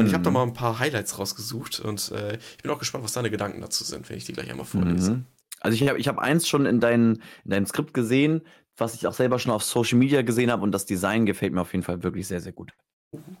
Und 0.00 0.06
ich 0.06 0.14
habe 0.14 0.24
da 0.24 0.30
mhm. 0.30 0.34
mal 0.34 0.42
ein 0.44 0.54
paar 0.54 0.78
Highlights 0.78 1.18
rausgesucht 1.18 1.80
und 1.80 2.10
äh, 2.12 2.38
ich 2.56 2.62
bin 2.62 2.70
auch 2.70 2.78
gespannt, 2.78 3.04
was 3.04 3.12
deine 3.12 3.30
Gedanken 3.30 3.60
dazu 3.60 3.84
sind, 3.84 4.08
wenn 4.08 4.16
ich 4.16 4.24
die 4.24 4.32
gleich 4.32 4.50
einmal 4.50 4.66
vorlese. 4.66 5.12
Mhm. 5.12 5.26
Also 5.60 5.76
ich 5.76 5.88
habe 5.88 5.98
ich 5.98 6.08
hab 6.08 6.18
eins 6.18 6.48
schon 6.48 6.66
in, 6.66 6.80
dein, 6.80 7.22
in 7.44 7.50
deinem 7.50 7.66
Skript 7.66 7.94
gesehen, 7.94 8.42
was 8.76 8.94
ich 8.94 9.06
auch 9.06 9.12
selber 9.12 9.38
schon 9.38 9.52
auf 9.52 9.62
Social 9.62 9.98
Media 9.98 10.22
gesehen 10.22 10.50
habe 10.50 10.62
und 10.62 10.72
das 10.72 10.86
Design 10.86 11.26
gefällt 11.26 11.52
mir 11.52 11.60
auf 11.60 11.72
jeden 11.72 11.84
Fall 11.84 12.02
wirklich 12.02 12.26
sehr, 12.26 12.40
sehr 12.40 12.52
gut. 12.52 12.72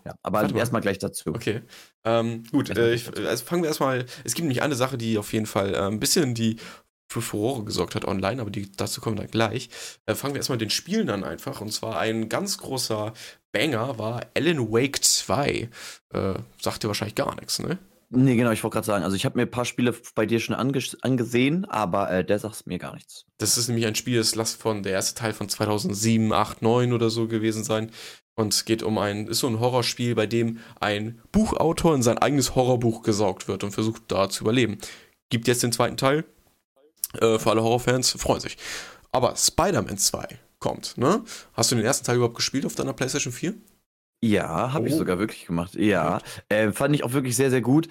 Ja, 0.04 0.14
aber 0.22 0.54
erstmal 0.54 0.82
gleich 0.82 0.98
dazu. 0.98 1.30
Okay. 1.30 1.62
Ähm, 2.04 2.44
gut, 2.52 2.76
äh, 2.76 2.92
ich, 2.92 3.08
also 3.16 3.44
fangen 3.44 3.62
wir 3.62 3.68
erstmal. 3.68 4.04
Es 4.22 4.34
gibt 4.34 4.44
nämlich 4.44 4.62
eine 4.62 4.74
Sache, 4.74 4.98
die 4.98 5.16
auf 5.16 5.32
jeden 5.32 5.46
Fall 5.46 5.74
äh, 5.74 5.78
ein 5.78 5.98
bisschen 5.98 6.34
die 6.34 6.56
für 7.12 7.22
Furore 7.22 7.64
gesorgt 7.64 7.94
hat 7.94 8.04
online, 8.04 8.40
aber 8.40 8.50
die, 8.50 8.70
dazu 8.72 9.00
kommen 9.00 9.16
wir 9.16 9.22
dann 9.22 9.30
gleich. 9.30 9.68
Äh, 10.06 10.14
fangen 10.14 10.34
wir 10.34 10.40
erstmal 10.40 10.56
mit 10.56 10.62
den 10.62 10.70
Spielen 10.70 11.10
an 11.10 11.24
einfach. 11.24 11.60
Und 11.60 11.72
zwar 11.72 11.98
ein 11.98 12.28
ganz 12.28 12.58
großer 12.58 13.12
Banger 13.52 13.98
war 13.98 14.22
Alan 14.34 14.72
Wake 14.72 15.04
2. 15.04 15.68
Äh, 16.10 16.34
sagt 16.60 16.82
dir 16.82 16.88
wahrscheinlich 16.88 17.14
gar 17.14 17.34
nichts, 17.36 17.58
ne? 17.58 17.78
Nee, 18.14 18.36
genau, 18.36 18.50
ich 18.50 18.62
wollte 18.62 18.74
gerade 18.74 18.86
sagen, 18.86 19.04
also 19.04 19.16
ich 19.16 19.24
habe 19.24 19.38
mir 19.38 19.44
ein 19.44 19.50
paar 19.50 19.64
Spiele 19.64 19.94
bei 20.14 20.26
dir 20.26 20.38
schon 20.38 20.54
angesehen, 20.54 21.64
aber 21.64 22.10
äh, 22.10 22.22
der 22.22 22.38
sagt 22.38 22.66
mir 22.66 22.78
gar 22.78 22.92
nichts. 22.92 23.24
Das 23.38 23.56
ist 23.56 23.68
nämlich 23.68 23.86
ein 23.86 23.94
Spiel, 23.94 24.18
das 24.18 24.34
lass 24.34 24.52
von 24.52 24.82
der 24.82 24.92
erste 24.92 25.18
Teil 25.18 25.32
von 25.32 25.48
2007, 25.48 26.30
8, 26.30 26.60
9 26.60 26.92
oder 26.92 27.08
so 27.08 27.26
gewesen 27.26 27.64
sein. 27.64 27.90
Und 28.34 28.52
es 28.52 28.66
geht 28.66 28.82
um 28.82 28.98
ein, 28.98 29.28
ist 29.28 29.40
so 29.40 29.46
ein 29.46 29.60
Horrorspiel, 29.60 30.14
bei 30.14 30.26
dem 30.26 30.58
ein 30.78 31.22
Buchautor 31.32 31.94
in 31.94 32.02
sein 32.02 32.18
eigenes 32.18 32.54
Horrorbuch 32.54 33.02
gesaugt 33.02 33.48
wird 33.48 33.64
und 33.64 33.72
versucht 33.72 34.02
da 34.08 34.28
zu 34.28 34.44
überleben. 34.44 34.76
Gibt 35.30 35.48
jetzt 35.48 35.62
den 35.62 35.72
zweiten 35.72 35.96
Teil, 35.96 36.26
äh, 37.20 37.38
für 37.38 37.50
alle 37.50 37.62
Horrorfans, 37.62 38.12
freuen 38.12 38.40
sich. 38.40 38.56
Aber 39.10 39.36
Spider-Man 39.36 39.98
2 39.98 40.38
kommt, 40.58 40.96
ne? 40.96 41.22
Hast 41.54 41.70
du 41.70 41.76
den 41.76 41.84
ersten 41.84 42.06
Teil 42.06 42.16
überhaupt 42.16 42.36
gespielt 42.36 42.64
auf 42.64 42.74
deiner 42.74 42.92
PlayStation 42.92 43.32
4? 43.32 43.54
Ja, 44.24 44.72
habe 44.72 44.84
oh. 44.84 44.86
ich 44.86 44.94
sogar 44.94 45.18
wirklich 45.18 45.46
gemacht. 45.46 45.74
Ja, 45.74 46.20
äh, 46.48 46.70
fand 46.70 46.94
ich 46.94 47.04
auch 47.04 47.12
wirklich 47.12 47.36
sehr, 47.36 47.50
sehr 47.50 47.60
gut. 47.60 47.88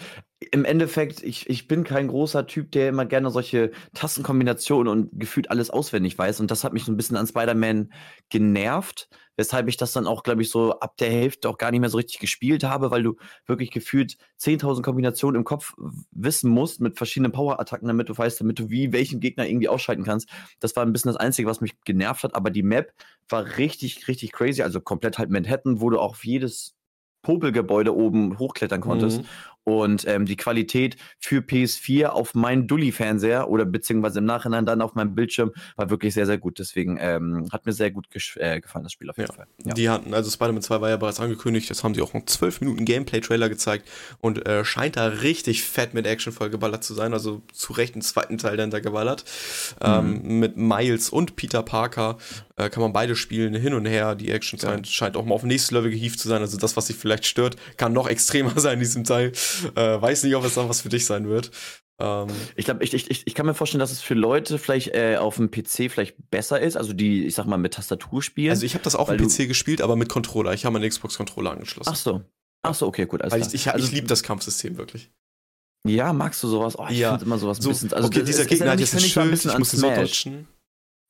Im 0.51 0.65
Endeffekt, 0.65 1.21
ich, 1.21 1.49
ich 1.49 1.67
bin 1.67 1.83
kein 1.83 2.07
großer 2.07 2.47
Typ, 2.47 2.71
der 2.71 2.89
immer 2.89 3.05
gerne 3.05 3.29
solche 3.29 3.71
Tastenkombinationen 3.93 4.91
und 4.91 5.19
gefühlt 5.19 5.51
alles 5.51 5.69
auswendig 5.69 6.17
weiß. 6.17 6.39
Und 6.39 6.49
das 6.49 6.63
hat 6.63 6.73
mich 6.73 6.83
so 6.83 6.91
ein 6.91 6.97
bisschen 6.97 7.15
an 7.17 7.27
Spider-Man 7.27 7.93
genervt 8.29 9.07
weshalb 9.41 9.67
ich 9.67 9.77
das 9.77 9.93
dann 9.93 10.05
auch, 10.07 10.21
glaube 10.23 10.41
ich, 10.41 10.51
so 10.51 10.79
ab 10.79 10.97
der 10.97 11.09
Hälfte 11.09 11.49
auch 11.49 11.57
gar 11.57 11.71
nicht 11.71 11.79
mehr 11.79 11.89
so 11.89 11.97
richtig 11.97 12.19
gespielt 12.19 12.63
habe, 12.63 12.91
weil 12.91 13.03
du 13.03 13.15
wirklich 13.45 13.71
gefühlt 13.71 14.17
10.000 14.39 14.83
Kombinationen 14.83 15.39
im 15.39 15.43
Kopf 15.43 15.73
wissen 16.11 16.51
musst 16.51 16.81
mit 16.81 16.97
verschiedenen 16.97 17.31
Power-Attacken, 17.31 17.87
damit 17.87 18.09
du 18.09 18.17
weißt, 18.17 18.39
damit 18.39 18.59
du 18.59 18.69
wie 18.69 18.93
welchen 18.93 19.19
Gegner 19.19 19.47
irgendwie 19.47 19.69
ausschalten 19.69 20.03
kannst. 20.03 20.29
Das 20.59 20.75
war 20.75 20.85
ein 20.85 20.93
bisschen 20.93 21.09
das 21.09 21.19
Einzige, 21.19 21.47
was 21.47 21.59
mich 21.59 21.81
genervt 21.81 22.23
hat, 22.23 22.35
aber 22.35 22.51
die 22.51 22.63
Map 22.63 22.93
war 23.29 23.57
richtig, 23.57 24.07
richtig 24.07 24.31
crazy, 24.31 24.61
also 24.61 24.79
komplett 24.81 25.17
halt 25.17 25.29
Manhattan, 25.29 25.81
wo 25.81 25.89
du 25.89 25.99
auch 25.99 26.17
jedes 26.17 26.75
Popelgebäude 27.23 27.95
oben 27.95 28.37
hochklettern 28.39 28.81
konntest. 28.81 29.21
Mhm. 29.21 29.25
Und 29.79 30.07
ähm, 30.07 30.25
die 30.25 30.35
Qualität 30.35 30.97
für 31.19 31.39
PS4 31.39 32.07
auf 32.07 32.35
meinen 32.35 32.67
Dulli-Fernseher 32.67 33.49
oder 33.49 33.65
beziehungsweise 33.65 34.19
im 34.19 34.25
Nachhinein 34.25 34.65
dann 34.65 34.81
auf 34.81 34.95
meinem 34.95 35.15
Bildschirm 35.15 35.51
war 35.75 35.89
wirklich 35.89 36.13
sehr, 36.13 36.25
sehr 36.25 36.37
gut. 36.37 36.59
Deswegen 36.59 36.97
ähm, 36.99 37.47
hat 37.51 37.65
mir 37.65 37.73
sehr 37.73 37.91
gut 37.91 38.07
äh, 38.35 38.59
gefallen, 38.59 38.83
das 38.83 38.91
Spiel 38.91 39.09
auf 39.09 39.17
jeden 39.17 39.29
ja. 39.31 39.35
Fall. 39.35 39.47
Ja. 39.65 39.73
Die 39.73 39.89
hatten, 39.89 40.13
also 40.13 40.29
Spider-Man 40.29 40.61
2 40.61 40.81
war 40.81 40.89
ja 40.89 40.97
bereits 40.97 41.19
angekündigt, 41.19 41.69
das 41.69 41.83
haben 41.83 41.93
sie 41.93 42.01
auch 42.01 42.13
einen 42.13 42.27
12 42.27 42.61
Minuten 42.61 42.85
Gameplay-Trailer 42.85 43.49
gezeigt 43.49 43.89
und 44.19 44.45
äh, 44.47 44.65
scheint 44.65 44.97
da 44.97 45.07
richtig 45.07 45.63
fett 45.63 45.93
mit 45.93 46.05
Action 46.05 46.33
vollgeballert 46.33 46.83
zu 46.83 46.93
sein. 46.93 47.13
Also 47.13 47.41
zu 47.53 47.73
Recht 47.73 47.95
einen 47.95 48.01
zweiten 48.01 48.37
Teil 48.37 48.57
dann 48.57 48.71
da 48.71 48.79
geballert. 48.79 49.25
Mhm. 49.79 49.87
Ähm, 49.87 50.39
mit 50.39 50.57
Miles 50.57 51.09
und 51.09 51.35
Peter 51.35 51.63
Parker 51.63 52.17
äh, 52.61 52.69
kann 52.69 52.81
man 52.81 52.93
beide 52.93 53.15
spielen, 53.15 53.53
hin 53.53 53.73
und 53.73 53.85
her. 53.85 54.15
Die 54.15 54.29
Action 54.29 54.59
ja. 54.59 54.83
scheint 54.83 55.17
auch 55.17 55.25
mal 55.25 55.35
auf 55.35 55.43
nächstes 55.43 55.71
Level 55.71 55.89
gehievt 55.89 56.19
zu 56.19 56.27
sein. 56.27 56.41
Also 56.41 56.57
das, 56.57 56.77
was 56.77 56.87
sich 56.87 56.95
vielleicht 56.95 57.25
stört, 57.25 57.55
kann 57.77 57.93
noch 57.93 58.07
extremer 58.07 58.53
sein 58.59 58.73
in 58.73 58.79
diesem 58.79 59.03
Teil. 59.03 59.31
Äh, 59.75 60.01
weiß 60.01 60.23
nicht, 60.23 60.35
ob 60.35 60.45
es 60.45 60.53
dann 60.53 60.69
was 60.69 60.81
für 60.81 60.89
dich 60.89 61.05
sein 61.05 61.27
wird. 61.27 61.51
Ähm, 61.99 62.27
ich 62.55 62.65
glaube, 62.65 62.83
ich, 62.83 62.93
ich, 62.93 63.27
ich 63.27 63.35
kann 63.35 63.45
mir 63.45 63.53
vorstellen, 63.53 63.79
dass 63.79 63.91
es 63.91 64.01
für 64.01 64.13
Leute 64.13 64.57
vielleicht 64.57 64.89
äh, 64.95 65.17
auf 65.17 65.35
dem 65.35 65.51
PC 65.51 65.91
vielleicht 65.91 66.15
besser 66.29 66.59
ist, 66.59 66.75
also 66.75 66.93
die, 66.93 67.25
ich 67.25 67.35
sag 67.35 67.45
mal, 67.45 67.57
mit 67.57 67.73
Tastatur 67.73 68.21
spielen. 68.21 68.51
Also 68.51 68.65
ich 68.65 68.73
habe 68.73 68.83
das 68.83 68.95
auch 68.95 69.09
am 69.09 69.17
PC 69.17 69.47
gespielt, 69.47 69.81
aber 69.81 69.95
mit 69.95 70.09
Controller. 70.09 70.53
Ich 70.53 70.65
habe 70.65 70.73
meinen 70.73 70.89
Xbox-Controller 70.89 71.51
angeschlossen. 71.51 71.91
Ach 71.91 71.95
so. 71.95 72.21
Ach 72.63 72.75
so, 72.75 72.87
okay, 72.87 73.05
gut. 73.05 73.21
Weil 73.23 73.41
ich, 73.41 73.53
ich, 73.53 73.71
also, 73.71 73.85
ich 73.85 73.91
liebe 73.91 74.07
das 74.07 74.23
Kampfsystem 74.23 74.77
wirklich. 74.77 75.11
Ja, 75.87 76.13
magst 76.13 76.43
du 76.43 76.47
sowas? 76.47 76.77
Oh, 76.77 76.85
ich 76.89 76.99
ja. 76.99 77.11
finde 77.11 77.25
immer 77.25 77.39
sowas 77.39 77.57
so, 77.57 77.69
ein 77.69 77.73
bisschen. 77.73 77.93
Also, 77.93 78.07
okay, 78.07 78.23
dieser 78.23 78.45
Gegner 78.45 78.71
hat 78.71 78.79
jetzt 78.79 78.93
ein 78.93 78.99
Schild, 78.99 79.45
ich 79.45 79.57
muss 79.57 79.71
so 79.71 79.89
dodgen. 79.89 80.47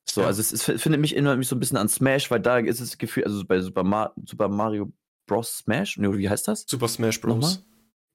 So, 0.08 0.22
ja. 0.22 0.26
also 0.26 0.40
es, 0.40 0.52
es 0.52 0.82
findet 0.82 1.00
mich 1.00 1.14
immer 1.14 1.36
mich 1.36 1.48
so 1.48 1.56
ein 1.56 1.60
bisschen 1.60 1.76
an 1.76 1.88
Smash, 1.88 2.30
weil 2.30 2.40
da 2.40 2.58
ist 2.58 2.80
es 2.80 2.98
Gefühl, 2.98 3.24
also 3.24 3.44
bei 3.44 3.60
Super, 3.60 3.84
Mar 3.84 4.12
Super 4.24 4.48
Mario 4.48 4.92
Bros. 5.26 5.58
Smash, 5.58 5.98
nee, 5.98 6.08
wie 6.18 6.28
heißt 6.28 6.48
das? 6.48 6.64
Super 6.66 6.88
Smash 6.88 7.20
Bros. 7.20 7.34
Nochmal? 7.34 7.56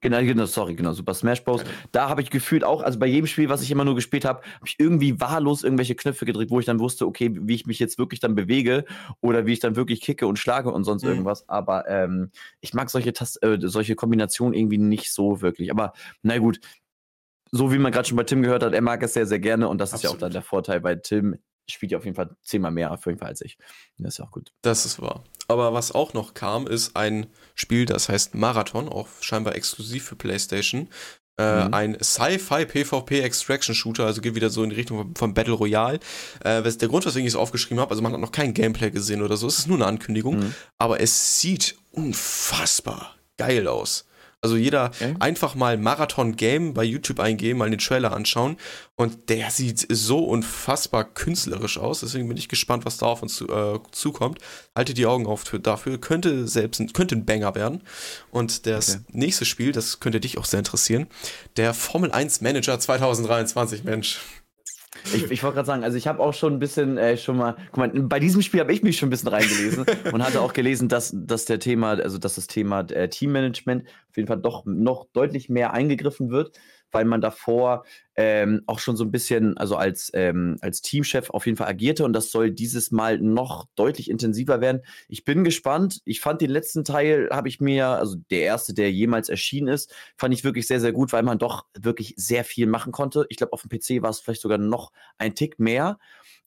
Genau, 0.02 0.20
genau, 0.20 0.46
sorry, 0.46 0.76
genau, 0.76 0.94
Super 0.94 1.16
Smash 1.16 1.44
Bros. 1.44 1.64
Da 1.92 2.08
habe 2.08 2.22
ich 2.22 2.30
gefühlt 2.30 2.64
auch, 2.64 2.84
also 2.84 3.00
bei 3.00 3.08
jedem 3.08 3.26
Spiel, 3.26 3.50
was 3.50 3.64
ich 3.64 3.72
immer 3.72 3.84
nur 3.84 3.96
gespielt 3.96 4.26
habe, 4.26 4.42
habe 4.42 4.68
ich 4.68 4.76
irgendwie 4.78 5.20
wahllos 5.20 5.64
irgendwelche 5.64 5.96
Knöpfe 5.96 6.26
gedrückt, 6.26 6.52
wo 6.52 6.60
ich 6.60 6.68
dann 6.68 6.80
wusste, 6.80 7.08
okay, 7.08 7.32
wie 7.34 7.56
ich 7.56 7.66
mich 7.66 7.80
jetzt 7.80 7.98
wirklich 7.98 8.20
dann 8.20 8.36
bewege 8.36 8.86
oder 9.22 9.48
wie 9.48 9.54
ich 9.54 9.60
dann 9.60 9.76
wirklich 9.76 10.02
kicke 10.02 10.28
und 10.28 10.38
schlage 10.38 10.72
und 10.72 10.84
sonst 10.84 11.04
mhm. 11.04 11.10
irgendwas. 11.10 11.50
Aber 11.50 11.90
ähm, 11.90 12.30
ich 12.62 12.76
mag 12.76 12.92
solche, 12.92 13.12
Tast 13.12 13.42
äh, 13.44 13.58
solche 13.60 13.96
Kombinationen 13.96 14.54
irgendwie 14.54 14.78
nicht 14.78 15.12
so 15.12 15.42
wirklich. 15.42 15.72
Aber 15.72 15.94
na 16.22 16.38
gut, 16.38 16.60
so 17.52 17.72
wie 17.74 17.80
man 17.80 17.92
gerade 17.92 18.08
schon 18.08 18.18
bei 18.18 18.24
Tim 18.24 18.44
gehört 18.44 18.62
hat, 18.62 18.74
er 18.74 18.82
mag 18.82 19.02
es 19.02 19.14
sehr, 19.14 19.26
sehr 19.26 19.40
gerne 19.40 19.68
und 19.68 19.80
das 19.80 19.94
Absolut. 19.94 20.04
ist 20.04 20.12
ja 20.12 20.16
auch 20.16 20.20
dann 20.20 20.34
der 20.34 20.42
Vorteil, 20.44 20.84
weil 20.84 21.02
Tim 21.02 21.38
spielt 21.70 21.92
ja 21.92 21.98
auf 21.98 22.06
jeden 22.06 22.16
Fall 22.16 22.36
zehnmal 22.44 22.72
mehr 22.72 22.92
auf 22.92 23.06
jeden 23.06 23.20
Fall 23.20 23.30
als 23.30 23.42
ich. 23.42 23.58
Das 23.98 24.14
ist 24.14 24.18
ja 24.20 24.26
auch 24.26 24.32
gut. 24.32 24.52
Das 24.62 24.86
ist 24.86 25.02
wahr. 25.02 25.24
Aber 25.48 25.74
was 25.74 25.92
auch 25.92 26.14
noch 26.14 26.34
kam, 26.34 26.68
ist 26.68 26.96
ein 26.96 27.28
Spiel, 27.56 27.86
das 27.86 28.10
heißt 28.10 28.36
Marathon, 28.36 28.90
auch 28.90 29.08
scheinbar 29.22 29.56
exklusiv 29.56 30.06
für 30.06 30.16
PlayStation. 30.16 30.90
Äh, 31.40 31.66
mhm. 31.66 31.74
Ein 31.74 31.98
Sci-Fi 32.02 32.66
PvP 32.66 33.22
Extraction 33.22 33.76
Shooter, 33.76 34.06
also 34.06 34.22
geht 34.22 34.36
wieder 34.36 34.50
so 34.50 34.64
in 34.64 34.72
die 34.72 34.76
Richtung 34.76 35.14
von 35.16 35.34
Battle 35.34 35.54
Royale. 35.54 36.00
Äh, 36.44 36.64
der 36.64 36.88
Grund, 36.88 37.06
weswegen 37.06 37.28
ich 37.28 37.34
es 37.34 37.40
aufgeschrieben 37.40 37.80
habe, 37.80 37.92
also 37.92 38.02
man 38.02 38.12
hat 38.12 38.20
noch 38.20 38.32
kein 38.32 38.54
Gameplay 38.54 38.90
gesehen 38.90 39.22
oder 39.22 39.38
so, 39.38 39.48
es 39.48 39.60
ist 39.60 39.68
nur 39.68 39.78
eine 39.78 39.86
Ankündigung, 39.86 40.40
mhm. 40.40 40.54
aber 40.80 41.00
es 41.00 41.40
sieht 41.40 41.78
unfassbar 41.92 43.16
geil 43.38 43.68
aus. 43.68 44.07
Also 44.42 44.56
jeder 44.56 44.92
okay. 44.94 45.16
einfach 45.20 45.56
mal 45.56 45.78
Marathon 45.78 46.36
Game 46.36 46.76
bei 46.76 46.84
YouTube 46.84 47.20
eingeben, 47.20 47.58
mal 47.58 47.70
den 47.72 47.80
Trailer 47.80 48.14
anschauen 48.14 48.58
und 48.96 49.30
der 49.30 49.50
sieht 49.50 49.88
so 49.90 50.20
unfassbar 50.20 51.06
künstlerisch 51.06 51.80
aus. 51.80 52.02
Deswegen 52.02 52.28
bin 52.28 52.38
ich 52.38 52.48
gespannt, 52.48 52.86
was 52.86 52.98
da 52.98 53.08
auf 53.08 53.24
uns 53.24 53.36
zu, 53.36 53.48
äh, 53.48 53.80
zukommt. 53.92 54.38
Halte 54.76 54.94
die 54.94 55.08
Augen 55.08 55.26
auf 55.26 55.42
für, 55.42 55.60
dafür. 55.60 56.00
Könnte 56.00 56.48
selbst 56.48 56.80
ein, 56.80 56.94
könnte 56.94 57.16
ein 57.16 57.26
Banger 57.26 57.56
werden. 57.56 57.82
Und 58.30 58.68
das 58.68 58.96
okay. 58.96 59.04
nächste 59.12 59.46
Spiel, 59.46 59.72
das 59.72 60.00
könnte 60.00 60.20
dich 60.20 60.38
auch 60.38 60.46
sehr 60.46 60.60
interessieren, 60.60 61.08
der 61.58 61.74
Formel 61.74 62.12
1 62.12 62.42
Manager 62.42 62.80
2023, 62.80 63.84
Mensch. 63.84 64.20
Ich, 65.14 65.32
ich 65.32 65.44
wollte 65.44 65.56
gerade 65.56 65.66
sagen, 65.66 65.84
also 65.84 65.98
ich 65.98 66.08
habe 66.08 66.20
auch 66.20 66.34
schon 66.34 66.54
ein 66.54 66.60
bisschen 66.60 66.98
äh, 66.98 67.18
schon 67.18 67.38
mal, 67.38 67.56
guck 67.72 67.78
mal, 67.78 67.90
bei 67.90 68.20
diesem 68.20 68.42
Spiel 68.42 68.60
habe 68.60 68.74
ich 68.74 68.84
mich 68.84 68.98
schon 68.98 69.08
ein 69.08 69.10
bisschen 69.10 69.30
reingelesen 69.30 69.86
und 70.12 70.24
hatte 70.24 70.42
auch 70.42 70.54
gelesen, 70.54 70.90
dass, 70.90 71.14
dass 71.14 71.46
der 71.46 71.60
Thema, 71.60 71.92
also 71.92 72.18
dass 72.18 72.36
das 72.36 72.48
Thema 72.48 72.82
äh, 72.82 73.10
Teammanagement 73.10 73.88
auf 74.10 74.18
jeden 74.18 74.28
Fall 74.28 74.40
doch 74.40 74.66
noch 74.66 75.06
deutlich 75.14 75.50
mehr 75.50 75.74
eingegriffen 75.74 76.30
wird 76.30 76.58
weil 76.92 77.06
man 77.06 77.22
davor 77.22 77.86
ähm, 78.16 78.64
auch 78.66 78.80
schon 78.80 78.98
so 78.98 79.04
ein 79.04 79.12
bisschen, 79.12 79.58
also 79.58 79.76
als, 79.76 80.10
ähm, 80.14 80.58
als 80.62 80.82
Teamchef 80.82 81.30
auf 81.30 81.46
jeden 81.46 81.58
Fall 81.58 81.68
agierte 81.68 82.04
und 82.04 82.14
das 82.14 82.32
soll 82.32 82.50
dieses 82.52 82.92
Mal 82.92 83.20
noch 83.20 83.68
deutlich 83.76 84.10
intensiver 84.10 84.60
werden. 84.60 84.82
Ich 85.08 85.24
bin 85.24 85.44
gespannt. 85.44 86.02
Ich 86.06 86.20
fand 86.20 86.42
den 86.42 86.50
letzten 86.50 86.84
Teil, 86.84 87.30
habe 87.32 87.48
ich 87.48 87.62
mir, 87.62 87.88
also 87.88 88.18
der 88.32 88.42
erste, 88.42 88.74
der 88.74 88.92
jemals 88.92 89.30
erschienen 89.30 89.68
ist, 89.68 89.94
fand 90.18 90.34
ich 90.34 90.44
wirklich 90.44 90.66
sehr, 90.68 90.80
sehr 90.80 90.94
gut, 90.94 91.14
weil 91.14 91.24
man 91.24 91.38
doch 91.38 91.66
wirklich 91.80 92.16
sehr 92.18 92.44
viel 92.44 92.66
machen 92.66 92.92
konnte. 92.92 93.26
Ich 93.30 93.38
glaube, 93.38 93.54
auf 93.54 93.62
dem 93.62 93.70
PC 93.70 94.02
war 94.02 94.10
es 94.10 94.20
vielleicht 94.20 94.42
sogar 94.42 94.58
noch 94.58 94.92
ein 95.18 95.36
Tick 95.36 95.60
mehr. 95.60 96.00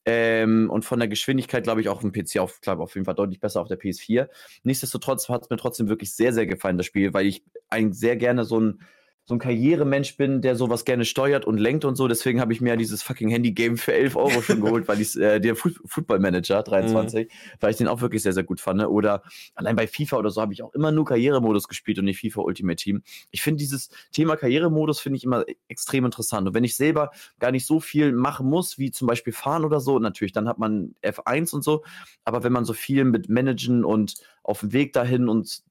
Ähm, 0.03 0.69
und 0.71 0.83
von 0.83 0.99
der 0.99 1.07
Geschwindigkeit, 1.07 1.63
glaube 1.63 1.81
ich, 1.81 1.87
auch 1.87 2.03
im 2.03 2.11
PC 2.11 2.39
auf, 2.39 2.59
glaub, 2.61 2.79
auf 2.79 2.95
jeden 2.95 3.05
Fall 3.05 3.13
deutlich 3.13 3.39
besser 3.39 3.61
auf 3.61 3.67
der 3.67 3.79
PS4. 3.79 4.29
Nichtsdestotrotz 4.63 5.29
hat 5.29 5.43
es 5.43 5.49
mir 5.49 5.57
trotzdem 5.57 5.89
wirklich 5.89 6.13
sehr, 6.13 6.33
sehr 6.33 6.47
gefallen, 6.47 6.77
das 6.77 6.87
Spiel, 6.87 7.13
weil 7.13 7.27
ich 7.27 7.43
eigentlich 7.69 7.99
sehr 7.99 8.17
gerne 8.17 8.43
so 8.43 8.59
ein 8.59 8.81
so 9.25 9.35
ein 9.35 9.39
Karrieremensch 9.39 10.17
bin, 10.17 10.41
der 10.41 10.55
sowas 10.55 10.83
gerne 10.83 11.05
steuert 11.05 11.45
und 11.45 11.57
lenkt 11.57 11.85
und 11.85 11.95
so. 11.95 12.07
Deswegen 12.07 12.41
habe 12.41 12.53
ich 12.53 12.61
mir 12.61 12.75
dieses 12.75 13.03
fucking 13.03 13.29
Handy-Game 13.29 13.77
für 13.77 13.93
11 13.93 14.15
Euro 14.15 14.41
schon 14.41 14.61
geholt, 14.61 14.87
weil 14.87 14.99
ich 14.99 15.17
äh, 15.17 15.39
der 15.39 15.55
Football 15.55 16.19
Manager 16.19 16.63
23, 16.63 17.27
mhm. 17.27 17.31
weil 17.59 17.71
ich 17.71 17.77
den 17.77 17.87
auch 17.87 18.01
wirklich 18.01 18.23
sehr, 18.23 18.33
sehr 18.33 18.43
gut 18.43 18.59
fand. 18.59 18.79
Ne? 18.79 18.89
Oder 18.89 19.23
allein 19.55 19.75
bei 19.75 19.87
FIFA 19.87 20.17
oder 20.17 20.31
so 20.31 20.41
habe 20.41 20.53
ich 20.53 20.63
auch 20.63 20.73
immer 20.73 20.91
nur 20.91 21.05
Karrieremodus 21.05 21.67
gespielt 21.67 21.99
und 21.99 22.05
nicht 22.05 22.19
FIFA 22.19 22.41
Ultimate 22.41 22.77
Team. 22.77 23.03
Ich 23.29 23.41
finde 23.41 23.59
dieses 23.59 23.89
Thema 24.11 24.35
Karrieremodus 24.35 24.99
finde 24.99 25.17
ich 25.17 25.23
immer 25.23 25.45
extrem 25.67 26.05
interessant. 26.05 26.47
Und 26.47 26.53
wenn 26.53 26.63
ich 26.63 26.75
selber 26.75 27.11
gar 27.39 27.51
nicht 27.51 27.67
so 27.67 27.79
viel 27.79 28.11
machen 28.11 28.49
muss, 28.49 28.79
wie 28.79 28.91
zum 28.91 29.07
Beispiel 29.07 29.33
fahren 29.33 29.65
oder 29.65 29.79
so, 29.79 29.99
natürlich, 29.99 30.33
dann 30.33 30.47
hat 30.47 30.57
man 30.57 30.95
F1 31.03 31.53
und 31.53 31.63
so. 31.63 31.83
Aber 32.23 32.43
wenn 32.43 32.51
man 32.51 32.65
so 32.65 32.73
viel 32.73 33.05
mit 33.05 33.29
Managen 33.29 33.85
und 33.85 34.15
auf 34.43 34.61
dem 34.61 34.73
Weg 34.73 34.93
dahin 34.93 35.29
und 35.29 35.63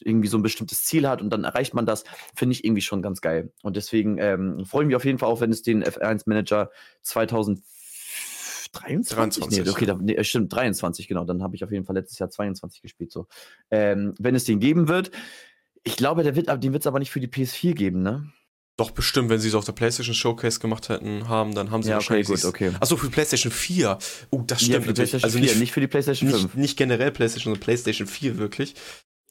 irgendwie 0.00 0.28
so 0.28 0.38
ein 0.38 0.42
bestimmtes 0.42 0.84
Ziel 0.84 1.08
hat 1.08 1.22
und 1.22 1.30
dann 1.30 1.44
erreicht 1.44 1.74
man 1.74 1.86
das, 1.86 2.04
finde 2.34 2.52
ich 2.52 2.64
irgendwie 2.64 2.82
schon 2.82 3.02
ganz 3.02 3.20
geil. 3.20 3.52
Und 3.62 3.76
deswegen 3.76 4.18
ähm, 4.18 4.64
freue 4.64 4.82
ich 4.82 4.88
mich 4.88 4.96
auf 4.96 5.04
jeden 5.04 5.18
Fall 5.18 5.28
auch, 5.28 5.40
wenn 5.40 5.50
es 5.50 5.62
den 5.62 5.82
F1 5.84 6.22
Manager 6.26 6.70
2023 7.02 7.78
23, 8.72 9.48
nee, 9.48 9.68
okay, 9.68 9.86
da, 9.86 9.98
nee, 10.00 10.22
stimmt, 10.24 10.52
23, 10.52 11.08
genau. 11.08 11.24
Dann 11.24 11.42
habe 11.42 11.56
ich 11.56 11.64
auf 11.64 11.72
jeden 11.72 11.84
Fall 11.84 11.96
letztes 11.96 12.18
Jahr 12.18 12.30
22 12.30 12.82
gespielt. 12.82 13.12
So. 13.12 13.26
Ähm, 13.70 14.14
wenn 14.18 14.34
es 14.34 14.44
den 14.44 14.60
geben 14.60 14.88
wird, 14.88 15.10
ich 15.84 15.96
glaube, 15.96 16.22
der 16.22 16.36
wird, 16.36 16.48
den 16.48 16.72
wird 16.72 16.82
es 16.82 16.86
aber 16.86 16.98
nicht 16.98 17.10
für 17.10 17.20
die 17.20 17.28
PS4 17.28 17.74
geben, 17.74 18.02
ne? 18.02 18.30
Doch, 18.76 18.92
bestimmt, 18.92 19.28
wenn 19.28 19.40
sie 19.40 19.48
es 19.48 19.56
auf 19.56 19.64
der 19.64 19.72
PlayStation 19.72 20.14
Showcase 20.14 20.60
gemacht 20.60 20.88
hätten, 20.88 21.28
haben, 21.28 21.52
dann 21.52 21.72
haben 21.72 21.82
sie 21.82 21.90
ja, 21.90 21.96
wahrscheinlich. 21.96 22.28
Okay, 22.28 22.36
gut, 22.36 22.44
okay. 22.44 22.72
Achso, 22.78 22.96
für 22.96 23.10
PlayStation 23.10 23.50
4. 23.50 23.98
Oh, 24.30 24.44
das 24.46 24.60
stimmt 24.60 24.84
ja, 24.84 24.92
natürlich. 24.92 25.24
Also 25.24 25.40
nicht, 25.40 25.56
nicht, 25.56 25.72
für 25.72 25.80
die 25.80 25.88
PlayStation 25.88 26.30
5. 26.30 26.42
Nicht, 26.42 26.56
nicht 26.56 26.76
generell 26.76 27.10
PlayStation, 27.10 27.52
sondern 27.54 27.60
PlayStation 27.64 28.06
4 28.06 28.38
wirklich. 28.38 28.74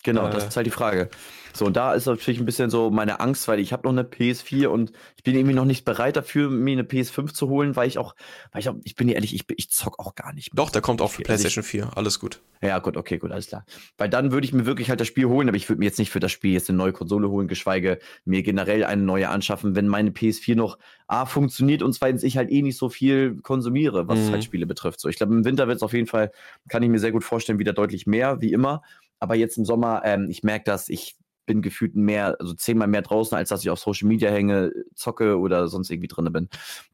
Genau, 0.07 0.27
äh, 0.27 0.31
das 0.31 0.45
ist 0.45 0.55
halt 0.55 0.65
die 0.65 0.71
Frage. 0.71 1.09
So, 1.53 1.65
und 1.65 1.75
da 1.75 1.93
ist 1.93 2.05
natürlich 2.05 2.39
ein 2.39 2.45
bisschen 2.45 2.69
so 2.69 2.91
meine 2.91 3.19
Angst, 3.19 3.47
weil 3.47 3.59
ich 3.59 3.73
habe 3.73 3.83
noch 3.83 3.91
eine 3.91 4.03
PS4 4.03 4.67
und 4.67 4.91
ich 5.17 5.23
bin 5.23 5.35
irgendwie 5.35 5.55
noch 5.55 5.65
nicht 5.65 5.85
bereit 5.85 6.15
dafür, 6.15 6.49
mir 6.49 6.73
eine 6.73 6.83
PS5 6.83 7.33
zu 7.33 7.49
holen, 7.49 7.75
weil 7.75 7.87
ich 7.87 7.97
auch, 7.97 8.15
weil 8.51 8.61
ich 8.61 8.69
auch, 8.69 8.75
ich 8.83 8.95
bin 8.95 9.09
ehrlich, 9.09 9.33
ich, 9.33 9.43
ich 9.57 9.69
zock 9.71 9.99
auch 9.99 10.15
gar 10.15 10.33
nicht. 10.33 10.53
Mehr. 10.53 10.63
Doch, 10.63 10.69
der 10.69 10.81
kommt 10.81 11.01
auch 11.01 11.11
für 11.11 11.23
PlayStation 11.23 11.63
4, 11.63 11.97
alles 11.97 12.19
gut. 12.19 12.41
Ja, 12.61 12.79
gut, 12.79 12.95
okay, 12.95 13.17
gut, 13.17 13.31
alles 13.31 13.47
klar. 13.47 13.65
Weil 13.97 14.07
dann 14.07 14.31
würde 14.31 14.45
ich 14.45 14.53
mir 14.53 14.65
wirklich 14.65 14.89
halt 14.89 14.99
das 14.99 15.07
Spiel 15.07 15.25
holen, 15.25 15.47
aber 15.47 15.57
ich 15.57 15.67
würde 15.67 15.79
mir 15.79 15.85
jetzt 15.85 15.99
nicht 15.99 16.11
für 16.11 16.19
das 16.19 16.31
Spiel 16.31 16.53
jetzt 16.53 16.69
eine 16.69 16.77
neue 16.77 16.93
Konsole 16.93 17.29
holen, 17.29 17.47
geschweige 17.47 17.99
mir 18.23 18.43
generell 18.43 18.83
eine 18.83 19.01
neue 19.01 19.29
anschaffen, 19.29 19.75
wenn 19.75 19.87
meine 19.87 20.11
PS4 20.11 20.55
noch 20.55 20.77
A 21.07 21.25
funktioniert 21.25 21.81
und 21.81 21.93
zweitens 21.93 22.23
ich 22.23 22.37
halt 22.37 22.51
eh 22.51 22.61
nicht 22.61 22.77
so 22.77 22.89
viel 22.89 23.37
konsumiere, 23.41 24.07
was 24.07 24.19
mhm. 24.19 24.31
halt 24.31 24.43
Spiele 24.43 24.67
betrifft. 24.67 24.99
So, 24.99 25.09
ich 25.09 25.17
glaube, 25.17 25.33
im 25.33 25.43
Winter 25.43 25.67
wird 25.67 25.77
es 25.77 25.83
auf 25.83 25.93
jeden 25.93 26.07
Fall, 26.07 26.31
kann 26.69 26.83
ich 26.83 26.89
mir 26.89 26.99
sehr 26.99 27.11
gut 27.11 27.23
vorstellen, 27.23 27.59
wieder 27.59 27.73
deutlich 27.73 28.05
mehr, 28.05 28.41
wie 28.41 28.53
immer. 28.53 28.83
Aber 29.19 29.35
jetzt 29.35 29.57
im 29.57 29.65
Sommer, 29.65 30.01
ähm, 30.05 30.27
ich 30.29 30.43
merke 30.43 30.65
das, 30.65 30.89
ich 30.89 31.17
bin 31.47 31.61
gefühlt 31.63 31.95
mehr, 31.95 32.35
also 32.39 32.53
zehnmal 32.53 32.87
mehr 32.87 33.01
draußen, 33.01 33.35
als 33.35 33.49
dass 33.49 33.61
ich 33.61 33.69
auf 33.71 33.79
Social 33.79 34.07
Media 34.07 34.29
hänge, 34.29 34.71
zocke 34.93 35.39
oder 35.39 35.67
sonst 35.69 35.89
irgendwie 35.89 36.09
drin 36.09 36.31
bin. 36.31 36.49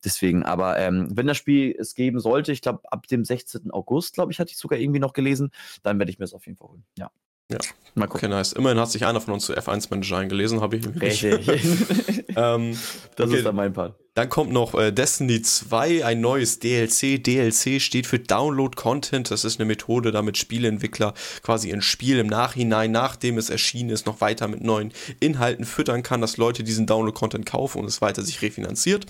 Deswegen, 0.06 0.44
aber 0.44 0.78
ähm, 0.78 1.10
wenn 1.12 1.28
das 1.28 1.38
Spiel 1.38 1.76
es 1.78 1.96
geben 1.96 2.20
sollte, 2.20 2.54
ich 2.54 2.62
glaube 2.62 2.80
ab 2.92 3.08
dem 3.08 3.26
16. 3.26 3.72
August, 3.72 4.14
glaube 4.14 4.32
ich, 4.32 4.40
hatte 4.40 4.52
ich 4.52 4.58
sogar 4.58 4.80
irgendwie 4.80 5.00
noch 5.00 5.14
gelesen, 5.14 5.52
dann 5.82 6.00
werde 6.00 6.12
ich 6.12 6.20
mir 6.20 6.26
es 6.26 6.34
auf 6.34 6.46
jeden 6.46 6.58
Fall 6.58 6.70
holen. 6.70 6.86
Ja. 6.98 7.12
Ja, 7.52 7.58
mal 7.94 8.08
gucken. 8.08 8.28
Okay, 8.30 8.36
nice. 8.36 8.54
Immerhin 8.54 8.80
hat 8.80 8.90
sich 8.90 9.06
einer 9.06 9.20
von 9.20 9.34
uns 9.34 9.46
zu 9.46 9.54
F1 9.54 9.88
Manager 9.92 10.18
eingelesen, 10.18 10.62
habe 10.62 10.78
ich 10.78 10.86
nämlich. 10.86 11.24
Richtig. 11.24 12.26
ähm, 12.36 12.78
das 13.16 13.28
okay. 13.28 13.38
ist 13.38 13.46
dann 13.46 13.56
mein 13.56 13.74
Part. 13.74 14.00
Dann 14.16 14.30
kommt 14.30 14.52
noch 14.52 14.76
äh, 14.76 14.92
Destiny 14.92 15.42
2, 15.42 16.06
ein 16.06 16.22
neues 16.22 16.60
DLC. 16.60 17.24
DLC 17.24 17.82
steht 17.82 18.06
für 18.06 18.20
Download 18.20 18.76
Content. 18.76 19.32
Das 19.32 19.44
ist 19.44 19.60
eine 19.60 19.66
Methode, 19.66 20.12
damit 20.12 20.38
Spieleentwickler 20.38 21.16
quasi 21.42 21.74
ein 21.74 21.82
Spiel 21.82 22.20
im 22.20 22.28
Nachhinein, 22.28 22.92
nachdem 22.92 23.40
es 23.40 23.50
erschienen 23.50 23.90
ist, 23.90 24.06
noch 24.06 24.22
weiter 24.22 24.48
mit 24.48 24.64
neuen 24.64 24.94
Inhalten 25.20 25.66
füttern 25.66 26.04
kann, 26.04 26.22
dass 26.22 26.38
Leute 26.38 26.64
diesen 26.64 26.86
Download 26.86 27.18
Content 27.18 27.48
kaufen 27.48 27.80
und 27.80 27.86
es 27.86 28.02
weiter 28.02 28.22
sich 28.22 28.44
refinanziert. 28.44 29.08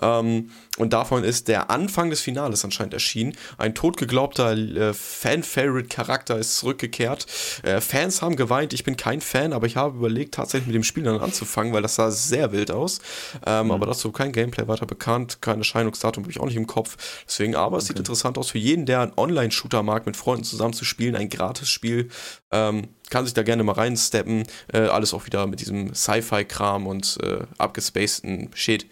Ähm, 0.00 0.50
und 0.76 0.92
davon 0.92 1.24
ist 1.24 1.48
der 1.48 1.70
Anfang 1.70 2.10
des 2.10 2.20
Finales 2.20 2.64
anscheinend 2.64 2.94
erschienen. 2.94 3.36
Ein 3.58 3.74
totgeglaubter 3.74 4.52
äh, 4.52 4.94
Fan-Favorite-Charakter 4.94 6.38
ist 6.38 6.58
zurückgekehrt. 6.58 7.26
Äh, 7.64 7.80
Fans 7.80 8.22
haben 8.22 8.36
geweint. 8.36 8.72
Ich 8.72 8.84
bin 8.84 8.96
kein 8.96 9.20
Fan, 9.20 9.52
aber 9.52 9.66
ich 9.66 9.76
habe 9.76 9.96
überlegt, 9.96 10.34
tatsächlich 10.34 10.68
mit 10.68 10.76
dem 10.76 10.84
Spiel 10.84 11.02
dann 11.02 11.18
anzufangen, 11.18 11.72
weil 11.72 11.82
das 11.82 11.96
sah 11.96 12.12
sehr 12.12 12.52
wild 12.52 12.70
aus. 12.70 13.00
Ähm, 13.44 13.66
mhm. 13.66 13.72
Aber 13.72 13.86
dazu 13.86 14.12
kein 14.12 14.30
Game 14.30 14.43
Gameplay 14.44 14.68
weiter 14.68 14.86
bekannt, 14.86 15.38
kein 15.40 15.58
Erscheinungsdatum 15.58 16.24
habe 16.24 16.30
ich 16.30 16.40
auch 16.40 16.46
nicht 16.46 16.56
im 16.56 16.66
Kopf. 16.66 17.24
Deswegen, 17.26 17.56
aber 17.56 17.78
es 17.78 17.86
sieht 17.86 17.98
interessant 17.98 18.38
aus 18.38 18.50
für 18.50 18.58
jeden, 18.58 18.86
der 18.86 19.00
einen 19.00 19.12
Online-Shooter 19.16 19.82
mag, 19.82 20.06
mit 20.06 20.16
Freunden 20.16 20.44
zusammen 20.44 20.74
zu 20.74 20.84
spielen, 20.84 21.16
ein 21.16 21.28
Gratis-Spiel. 21.28 22.10
Ähm, 22.50 22.88
kann 23.10 23.24
sich 23.24 23.34
da 23.34 23.42
gerne 23.42 23.64
mal 23.64 23.72
reinsteppen. 23.72 24.44
Äh, 24.72 24.78
alles 24.80 25.14
auch 25.14 25.26
wieder 25.26 25.46
mit 25.46 25.60
diesem 25.60 25.94
Sci-Fi-Kram 25.94 26.86
und 26.86 27.18
äh, 27.22 27.44
abgespaceden 27.58 28.50
Shit. 28.54 28.86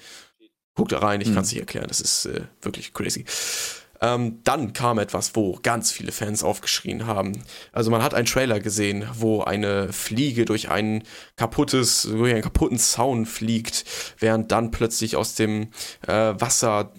Guck 0.74 0.88
da 0.88 0.98
rein, 0.98 1.20
ich 1.20 1.28
mhm. 1.28 1.34
kann 1.34 1.42
es 1.42 1.50
nicht 1.50 1.60
erklären. 1.60 1.86
Das 1.88 2.00
ist 2.00 2.26
äh, 2.26 2.42
wirklich 2.62 2.94
crazy. 2.94 3.24
Ähm, 4.02 4.40
dann 4.42 4.72
kam 4.72 4.98
etwas, 4.98 5.36
wo 5.36 5.58
ganz 5.62 5.92
viele 5.92 6.10
Fans 6.10 6.42
aufgeschrien 6.42 7.06
haben. 7.06 7.40
Also 7.70 7.90
man 7.90 8.02
hat 8.02 8.14
einen 8.14 8.26
Trailer 8.26 8.58
gesehen, 8.58 9.06
wo 9.14 9.42
eine 9.42 9.92
Fliege 9.92 10.44
durch 10.44 10.70
ein 10.70 11.04
kaputtes, 11.36 12.02
durch 12.02 12.32
einen 12.32 12.42
kaputten 12.42 12.78
Zaun 12.78 13.26
fliegt, 13.26 13.84
während 14.18 14.50
dann 14.50 14.72
plötzlich 14.72 15.14
aus 15.14 15.36
dem 15.36 15.68
äh, 16.08 16.34
Wasser 16.36 16.92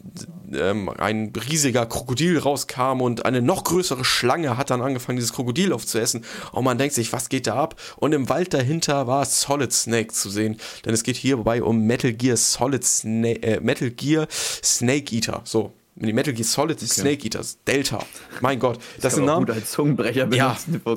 ähm, 0.54 0.90
ein 0.90 1.34
riesiger 1.50 1.86
Krokodil 1.86 2.40
rauskam 2.40 3.02
und 3.02 3.26
eine 3.26 3.42
noch 3.42 3.66
größere 3.66 4.06
Schlange 4.06 4.58
hat 4.58 4.70
dann 4.70 4.82
angefangen, 4.82 5.18
dieses 5.18 5.34
Krokodil 5.34 5.74
aufzuessen. 5.74 6.24
Und 6.54 6.64
man 6.64 6.78
denkt 6.78 6.96
sich, 6.96 7.12
was 7.12 7.28
geht 7.28 7.48
da 7.48 7.56
ab? 7.56 7.76
Und 7.98 8.14
im 8.14 8.30
Wald 8.30 8.54
dahinter 8.54 9.08
war 9.08 9.26
Solid 9.26 9.74
Snake 9.74 10.14
zu 10.14 10.30
sehen, 10.30 10.58
denn 10.86 10.94
es 10.94 11.04
geht 11.04 11.18
hierbei 11.18 11.62
um 11.62 11.86
Metal 11.86 12.14
Gear 12.14 12.38
Solid 12.38 12.86
Snake, 12.86 13.44
äh, 13.44 13.60
Metal 13.60 13.90
Gear 13.92 14.28
Snake 14.32 15.14
Eater. 15.14 15.42
So, 15.44 15.74
die 15.96 16.14
Metal 16.14 16.34
Gear 16.34 16.46
Solid 16.46 16.78
okay. 16.78 16.88
Snake 16.88 17.24
Eaters, 17.24 17.60
Delta. 17.68 18.00
Mein 18.42 18.60
Gott, 18.60 18.80
das, 19.02 19.16
sind 19.16 19.26
Namen. 19.26 19.46
Gut 19.46 19.56
als 19.56 19.72
Zungenbrecher 19.72 20.26
benutzen, 20.26 20.82
ja. 20.86 20.94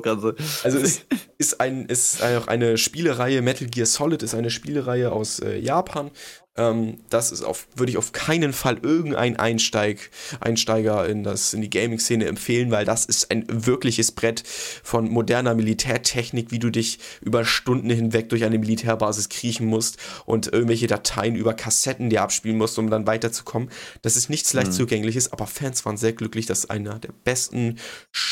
Also 0.63 0.79
es 0.79 1.05
ist 1.37 1.61
ein 1.61 1.85
ist 1.85 2.23
auch 2.23 2.47
eine 2.47 2.77
Spielereihe. 2.77 3.41
Metal 3.41 3.67
Gear 3.67 3.85
Solid 3.85 4.23
ist 4.23 4.33
eine 4.33 4.49
Spielereihe 4.49 5.11
aus 5.11 5.39
äh, 5.39 5.57
Japan 5.57 6.11
ähm, 6.57 6.97
das 7.09 7.31
ist 7.31 7.43
auf, 7.43 7.67
würde 7.75 7.91
ich 7.91 7.97
auf 7.97 8.11
keinen 8.11 8.51
Fall 8.51 8.79
irgendein 8.81 9.37
Einsteig, 9.37 10.09
Einsteiger 10.39 11.07
in, 11.07 11.23
das, 11.23 11.53
in 11.53 11.61
die 11.61 11.69
Gaming-Szene 11.69 12.25
empfehlen, 12.25 12.71
weil 12.71 12.85
das 12.85 13.05
ist 13.05 13.31
ein 13.31 13.45
wirkliches 13.47 14.11
Brett 14.11 14.43
von 14.83 15.09
moderner 15.09 15.53
Militärtechnik, 15.55 16.51
wie 16.51 16.59
du 16.59 16.69
dich 16.69 16.99
über 17.21 17.45
Stunden 17.45 17.89
hinweg 17.89 18.29
durch 18.29 18.43
eine 18.43 18.57
Militärbasis 18.57 19.29
kriechen 19.29 19.67
musst 19.67 19.97
und 20.25 20.47
irgendwelche 20.51 20.87
Dateien 20.87 21.35
über 21.35 21.53
Kassetten 21.53 22.09
dir 22.09 22.21
abspielen 22.23 22.57
musst, 22.57 22.79
um 22.79 22.89
dann 22.89 23.07
weiterzukommen. 23.07 23.69
Das 24.01 24.15
ist 24.17 24.29
nichts 24.29 24.53
leicht 24.53 24.71
mhm. 24.71 24.73
zugängliches, 24.73 25.31
aber 25.31 25.47
Fans 25.47 25.85
waren 25.85 25.97
sehr 25.97 26.13
glücklich, 26.13 26.47
dass 26.47 26.69
einer 26.69 26.99
der 26.99 27.11
besten 27.23 27.77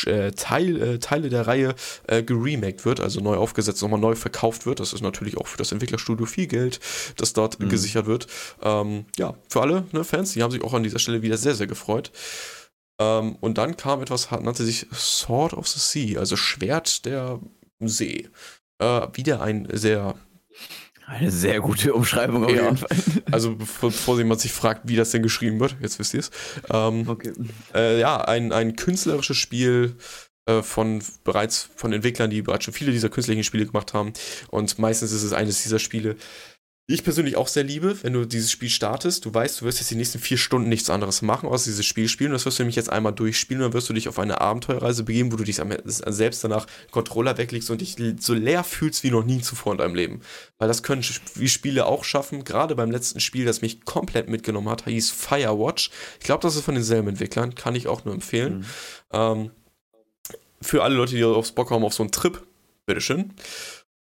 äh, 0.06 0.32
Teil, 0.32 0.82
äh, 0.82 0.98
Teile 0.98 1.28
der 1.28 1.46
Reihe 1.46 1.74
äh, 2.08 2.22
geremaked 2.22 2.84
wird, 2.84 3.00
also 3.00 3.20
neu 3.20 3.36
aufgesetzt, 3.36 3.82
nochmal 3.82 4.00
neu 4.00 4.16
verkauft 4.16 4.66
wird. 4.66 4.80
Das 4.80 4.92
ist 4.92 5.02
natürlich 5.02 5.36
auch 5.36 5.46
für 5.46 5.58
das 5.58 5.70
Entwicklerstudio 5.70 6.26
viel 6.26 6.46
Geld, 6.46 6.80
das 7.16 7.32
dort 7.32 7.60
mhm. 7.60 7.68
gesichert 7.68 8.06
wird 8.06 8.15
wird. 8.16 8.26
Ähm, 8.62 9.06
ja, 9.18 9.34
für 9.48 9.60
alle 9.60 9.84
ne, 9.92 10.04
Fans, 10.04 10.32
die 10.32 10.42
haben 10.42 10.50
sich 10.50 10.64
auch 10.64 10.74
an 10.74 10.82
dieser 10.82 10.98
Stelle 10.98 11.22
wieder 11.22 11.36
sehr, 11.36 11.54
sehr 11.54 11.66
gefreut. 11.66 12.10
Ähm, 12.98 13.36
und 13.40 13.58
dann 13.58 13.76
kam 13.76 14.00
etwas, 14.02 14.30
nannte 14.30 14.64
sich 14.64 14.86
Sword 14.92 15.52
of 15.52 15.68
the 15.68 15.78
Sea, 15.78 16.18
also 16.18 16.36
Schwert 16.36 17.04
der 17.04 17.40
See. 17.80 18.28
Äh, 18.78 19.08
wieder 19.14 19.42
ein 19.42 19.68
sehr 19.72 20.14
eine 21.06 21.30
sehr 21.30 21.60
gute 21.60 21.94
Umschreibung 21.94 22.44
auf 22.44 22.50
ja. 22.50 22.64
jeden 22.64 22.76
Fall. 22.78 22.88
Also 23.30 23.56
bevor, 23.56 23.90
bevor 23.90 24.18
jemand 24.18 24.40
sich 24.40 24.52
fragt, 24.52 24.82
wie 24.84 24.96
das 24.96 25.10
denn 25.10 25.22
geschrieben 25.22 25.60
wird, 25.60 25.76
jetzt 25.80 25.98
wisst 25.98 26.14
ihr 26.14 26.20
es. 26.20 26.30
Ähm, 26.70 27.08
okay. 27.08 27.32
Äh, 27.74 28.00
ja, 28.00 28.20
ein, 28.22 28.52
ein 28.52 28.76
künstlerisches 28.76 29.36
Spiel 29.36 29.96
äh, 30.46 30.62
von 30.62 31.02
bereits 31.24 31.68
von 31.76 31.92
Entwicklern, 31.92 32.30
die 32.30 32.42
bereits 32.42 32.64
schon 32.64 32.74
viele 32.74 32.92
dieser 32.92 33.08
künstlichen 33.08 33.44
Spiele 33.44 33.66
gemacht 33.66 33.94
haben. 33.94 34.12
Und 34.48 34.78
meistens 34.78 35.12
ist 35.12 35.24
es 35.24 35.32
eines 35.32 35.62
dieser 35.62 35.80
Spiele, 35.80 36.16
die 36.88 36.94
ich 36.94 37.02
persönlich 37.02 37.34
auch 37.36 37.48
sehr 37.48 37.64
liebe, 37.64 38.00
wenn 38.04 38.12
du 38.12 38.24
dieses 38.26 38.52
Spiel 38.52 38.70
startest, 38.70 39.24
du 39.24 39.34
weißt, 39.34 39.60
du 39.60 39.64
wirst 39.64 39.80
jetzt 39.80 39.90
die 39.90 39.96
nächsten 39.96 40.20
vier 40.20 40.36
Stunden 40.36 40.68
nichts 40.68 40.88
anderes 40.88 41.20
machen, 41.20 41.48
außer 41.48 41.64
dieses 41.64 41.84
Spiel 41.84 42.08
spielen. 42.08 42.30
Das 42.30 42.46
wirst 42.46 42.60
du 42.60 42.62
nämlich 42.62 42.76
jetzt 42.76 42.90
einmal 42.90 43.12
durchspielen 43.12 43.60
und 43.60 43.70
dann 43.70 43.74
wirst 43.74 43.88
du 43.88 43.92
dich 43.92 44.08
auf 44.08 44.20
eine 44.20 44.40
Abenteuerreise 44.40 45.02
begeben, 45.02 45.32
wo 45.32 45.36
du 45.36 45.42
dich 45.42 45.60
selbst 45.84 46.44
danach 46.44 46.66
Controller 46.92 47.38
weglegst 47.38 47.70
und 47.70 47.80
dich 47.80 47.96
so 48.20 48.34
leer 48.34 48.62
fühlst 48.62 49.02
wie 49.02 49.10
noch 49.10 49.24
nie 49.24 49.40
zuvor 49.40 49.72
in 49.72 49.78
deinem 49.78 49.96
Leben. 49.96 50.20
Weil 50.58 50.68
das 50.68 50.84
können 50.84 51.04
wie 51.34 51.48
Spiele 51.48 51.86
auch 51.86 52.04
schaffen. 52.04 52.44
Gerade 52.44 52.76
beim 52.76 52.92
letzten 52.92 53.18
Spiel, 53.18 53.44
das 53.44 53.62
mich 53.62 53.84
komplett 53.84 54.28
mitgenommen 54.28 54.68
hat, 54.68 54.84
hieß 54.84 55.10
Firewatch. 55.10 55.90
Ich 56.20 56.24
glaube, 56.24 56.42
das 56.42 56.54
ist 56.54 56.64
von 56.64 56.76
denselben 56.76 57.08
Entwicklern, 57.08 57.56
kann 57.56 57.74
ich 57.74 57.88
auch 57.88 58.04
nur 58.04 58.14
empfehlen. 58.14 58.58
Mhm. 58.58 58.64
Ähm, 59.12 59.50
für 60.62 60.84
alle 60.84 60.94
Leute, 60.94 61.16
die 61.16 61.24
aufs 61.24 61.50
Bock 61.50 61.70
haben 61.70 61.84
auf 61.84 61.94
so 61.94 62.04
einen 62.04 62.12
Trip, 62.12 62.46
bitteschön. 62.86 63.32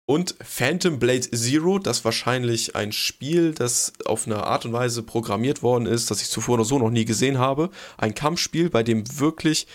Und 0.07 0.35
Phantom 0.39 0.99
Blade 0.99 1.31
Zero, 1.31 1.79
das 1.79 2.05
wahrscheinlich 2.05 2.75
ein 2.75 2.91
Spiel, 2.91 3.53
das 3.53 3.91
auf 4.05 4.27
eine 4.27 4.43
Art 4.43 4.65
und 4.65 4.73
Weise 4.73 5.01
programmiert 5.01 5.63
worden 5.63 5.87
ist, 5.87 6.11
das 6.11 6.21
ich 6.21 6.29
zuvor 6.29 6.55
oder 6.55 6.65
so 6.65 6.77
noch 6.77 6.91
nie 6.91 7.05
gesehen 7.05 7.39
habe. 7.39 7.71
Ein 7.97 8.13
Kampfspiel, 8.13 8.69
bei 8.69 8.83
dem 8.83 9.03
wirklich 9.19 9.65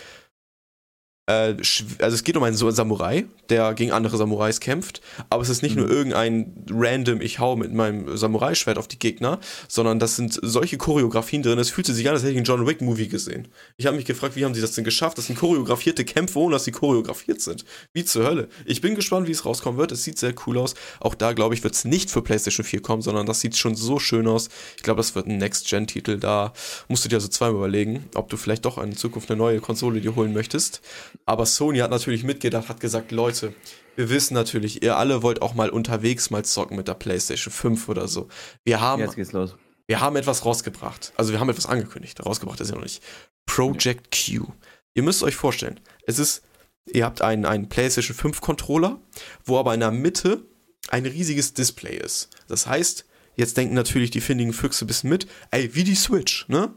äh, 1.30 1.56
also 1.98 2.14
es 2.14 2.24
geht 2.24 2.36
um 2.36 2.42
einen 2.42 2.56
Samurai, 2.56 3.24
der 3.48 3.74
gegen 3.74 3.92
andere 3.92 4.16
Samurais 4.16 4.60
kämpft, 4.60 5.00
aber 5.28 5.42
es 5.42 5.48
ist 5.48 5.62
nicht 5.62 5.76
mhm. 5.76 5.82
nur 5.82 5.90
irgendein 5.90 6.64
random, 6.70 7.20
ich 7.20 7.38
hau 7.38 7.56
mit 7.56 7.72
meinem 7.72 8.16
Samurai-Schwert 8.16 8.78
auf 8.78 8.88
die 8.88 8.98
Gegner, 8.98 9.38
sondern 9.68 9.98
das 9.98 10.16
sind 10.16 10.38
solche 10.42 10.76
Choreografien 10.76 11.42
drin, 11.42 11.58
es 11.58 11.70
fühlte 11.70 11.92
sich 11.92 12.08
an, 12.08 12.14
als 12.14 12.22
hätte 12.22 12.32
ich 12.32 12.38
einen 12.38 12.46
John 12.46 12.66
Wick-Movie 12.66 13.08
gesehen. 13.08 13.48
Ich 13.76 13.86
habe 13.86 13.96
mich 13.96 14.06
gefragt, 14.06 14.36
wie 14.36 14.44
haben 14.44 14.54
sie 14.54 14.60
das 14.60 14.72
denn 14.72 14.84
geschafft? 14.84 15.18
Das 15.18 15.26
sind 15.26 15.38
choreografierte 15.38 16.04
Kämpfe, 16.04 16.38
ohne 16.38 16.54
dass 16.54 16.64
sie 16.64 16.72
choreografiert 16.72 17.40
sind. 17.40 17.64
Wie 17.92 18.04
zur 18.04 18.24
Hölle. 18.24 18.48
Ich 18.64 18.80
bin 18.80 18.94
gespannt, 18.94 19.28
wie 19.28 19.32
es 19.32 19.44
rauskommen 19.44 19.78
wird. 19.78 19.92
Es 19.92 20.04
sieht 20.04 20.18
sehr 20.18 20.34
cool 20.46 20.58
aus. 20.58 20.74
Auch 21.00 21.14
da, 21.14 21.32
glaube 21.32 21.54
ich, 21.54 21.62
wird 21.62 21.74
es 21.74 21.84
nicht 21.84 22.10
für 22.10 22.22
PlayStation 22.22 22.64
4 22.64 22.82
kommen, 22.82 23.02
sondern 23.02 23.26
das 23.26 23.40
sieht 23.40 23.56
schon 23.56 23.74
so 23.74 23.98
schön 23.98 24.26
aus. 24.26 24.48
Ich 24.76 24.82
glaube, 24.82 24.98
das 24.98 25.14
wird 25.14 25.26
ein 25.26 25.38
Next-Gen-Titel. 25.38 26.18
Da 26.18 26.52
musst 26.88 27.04
du 27.04 27.08
dir 27.08 27.16
also 27.16 27.28
zweimal 27.28 27.56
überlegen, 27.56 28.04
ob 28.14 28.28
du 28.30 28.36
vielleicht 28.36 28.64
doch 28.64 28.78
in 28.78 28.96
Zukunft 28.96 29.30
eine 29.30 29.38
neue 29.38 29.60
Konsole 29.60 30.00
dir 30.00 30.14
holen 30.16 30.32
möchtest. 30.32 30.80
Aber 31.26 31.46
Sony 31.46 31.78
hat 31.78 31.90
natürlich 31.90 32.24
mitgedacht, 32.24 32.68
hat 32.68 32.80
gesagt, 32.80 33.12
Leute, 33.12 33.54
wir 33.96 34.10
wissen 34.10 34.34
natürlich, 34.34 34.82
ihr 34.82 34.96
alle 34.96 35.22
wollt 35.22 35.42
auch 35.42 35.54
mal 35.54 35.70
unterwegs 35.70 36.30
mal 36.30 36.44
zocken 36.44 36.76
mit 36.76 36.88
der 36.88 36.94
PlayStation 36.94 37.52
5 37.52 37.88
oder 37.88 38.08
so. 38.08 38.28
Wir 38.64 38.80
haben, 38.80 39.00
Jetzt 39.00 39.16
geht's 39.16 39.32
los. 39.32 39.56
Wir 39.86 40.00
haben 40.00 40.16
etwas 40.16 40.44
rausgebracht. 40.44 41.12
Also 41.16 41.32
wir 41.32 41.40
haben 41.40 41.48
etwas 41.48 41.66
angekündigt. 41.66 42.24
Rausgebracht 42.24 42.60
ist 42.60 42.70
ja 42.70 42.76
noch 42.76 42.82
nicht. 42.82 43.02
Project 43.46 44.14
Q. 44.14 44.46
Ihr 44.94 45.02
müsst 45.02 45.22
euch 45.22 45.36
vorstellen, 45.36 45.80
es 46.06 46.18
ist, 46.18 46.42
ihr 46.86 47.04
habt 47.04 47.22
einen, 47.22 47.44
einen 47.44 47.68
PlayStation 47.68 48.16
5 48.16 48.40
Controller, 48.40 49.00
wo 49.44 49.58
aber 49.58 49.74
in 49.74 49.80
der 49.80 49.90
Mitte 49.90 50.44
ein 50.88 51.06
riesiges 51.06 51.54
Display 51.54 51.96
ist. 51.96 52.30
Das 52.48 52.66
heißt, 52.66 53.04
jetzt 53.36 53.56
denken 53.56 53.74
natürlich 53.74 54.10
die 54.10 54.20
findigen 54.20 54.52
Füchse 54.52 54.84
ein 54.84 54.88
bisschen 54.88 55.10
mit, 55.10 55.26
ey, 55.50 55.74
wie 55.74 55.84
die 55.84 55.94
Switch, 55.94 56.48
ne? 56.48 56.72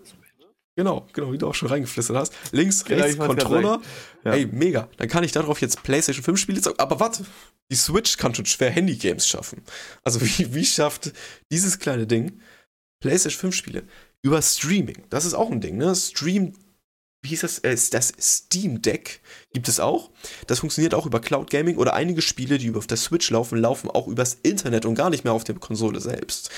Genau, 0.76 1.08
genau, 1.14 1.32
wie 1.32 1.38
du 1.38 1.48
auch 1.48 1.54
schon 1.54 1.70
reingeflüstert 1.70 2.18
hast. 2.18 2.34
Links, 2.52 2.90
rechts, 2.90 3.18
ja, 3.18 3.28
Controller. 3.28 3.80
Ja. 4.24 4.34
Ey, 4.34 4.46
mega. 4.46 4.90
Dann 4.98 5.10
kann 5.10 5.24
ich 5.24 5.32
darauf 5.32 5.62
jetzt 5.62 5.84
PlayStation 5.84 6.24
5 6.24 6.40
Spiele 6.40 6.62
zocken. 6.62 6.80
Aber 6.80 7.00
warte, 7.00 7.26
die 7.70 7.76
Switch 7.76 8.18
kann 8.18 8.34
schon 8.34 8.46
schwer 8.46 8.70
Handy-Games 8.70 9.28
schaffen. 9.28 9.62
Also, 10.04 10.22
wie, 10.22 10.54
wie 10.54 10.66
schafft 10.66 11.12
dieses 11.52 11.80
kleine 11.80 12.08
Ding 12.08 12.40
PlayStation 13.02 13.42
5 13.42 13.56
Spiele 13.56 13.84
über 14.22 14.42
Streaming? 14.42 15.04
Das 15.10 15.26
ist 15.26 15.34
auch 15.34 15.52
ein 15.52 15.62
Ding, 15.62 15.78
ne? 15.78 15.94
Stream 15.96 16.54
wie 17.24 17.30
hieß 17.30 17.42
das? 17.42 17.60
Äh, 17.60 17.78
das 17.92 18.14
Steam 18.20 18.82
Deck 18.82 19.22
gibt 19.54 19.70
es 19.70 19.80
auch. 19.80 20.12
Das 20.48 20.60
funktioniert 20.60 20.94
auch 20.94 21.06
über 21.06 21.22
Cloud 21.22 21.50
Gaming 21.50 21.78
oder 21.78 21.94
einige 21.94 22.22
Spiele, 22.22 22.58
die 22.58 22.76
auf 22.76 22.86
der 22.86 22.98
Switch 22.98 23.30
laufen, 23.30 23.58
laufen 23.58 23.90
auch 23.90 24.08
übers 24.08 24.38
Internet 24.44 24.86
und 24.86 24.96
gar 24.96 25.10
nicht 25.10 25.24
mehr 25.24 25.32
auf 25.32 25.46
der 25.46 25.56
Konsole 25.56 26.02
selbst. 26.02 26.50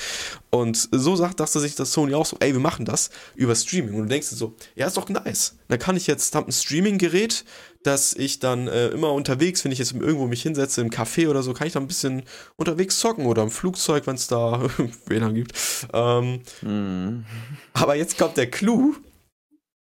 Und 0.49 0.89
so 0.91 1.16
sagt, 1.16 1.39
dachte 1.39 1.59
sich 1.59 1.76
das 1.76 1.91
Sony 1.91 2.16
auch 2.16 2.26
so, 2.26 2.38
ey, 2.39 2.53
wir 2.53 2.59
machen 2.59 2.86
das 2.86 3.11
über 3.36 3.55
Streaming. 3.55 3.93
Und 3.93 4.03
du 4.03 4.09
denkst 4.09 4.30
dir 4.30 4.36
so, 4.36 4.55
ja, 4.76 4.88
ist 4.88 4.97
doch 4.97 5.07
nice. 5.07 5.55
Dann 5.68 5.78
kann 5.78 5.97
ich 5.97 6.07
jetzt, 6.07 6.34
hab 6.34 6.47
ein 6.47 6.51
Streaming-Gerät, 6.51 7.45
dass 7.84 8.13
ich 8.13 8.39
dann 8.39 8.68
äh, 8.68 8.88
immer 8.88 9.13
unterwegs, 9.13 9.63
wenn 9.63 9.72
ich 9.72 9.78
jetzt 9.78 9.93
irgendwo 9.93 10.26
mich 10.26 10.41
hinsetze, 10.41 10.82
im 10.82 10.89
Café 10.89 11.30
oder 11.30 11.43
so, 11.43 11.53
kann 11.53 11.68
ich 11.68 11.74
dann 11.74 11.84
ein 11.84 11.88
bisschen 11.88 12.24
unterwegs 12.55 12.99
zocken 12.99 13.28
oder 13.28 13.43
im 13.43 13.51
Flugzeug, 13.51 14.07
wenn 14.07 14.16
es 14.16 14.28
da 14.28 14.68
WLAN 15.05 15.36
gibt. 15.36 15.53
Ähm, 15.93 16.41
mm. 16.61 17.26
Aber 17.74 17.95
jetzt 17.95 18.18
kommt 18.18 18.38
der 18.38 18.49
Clou, 18.49 18.95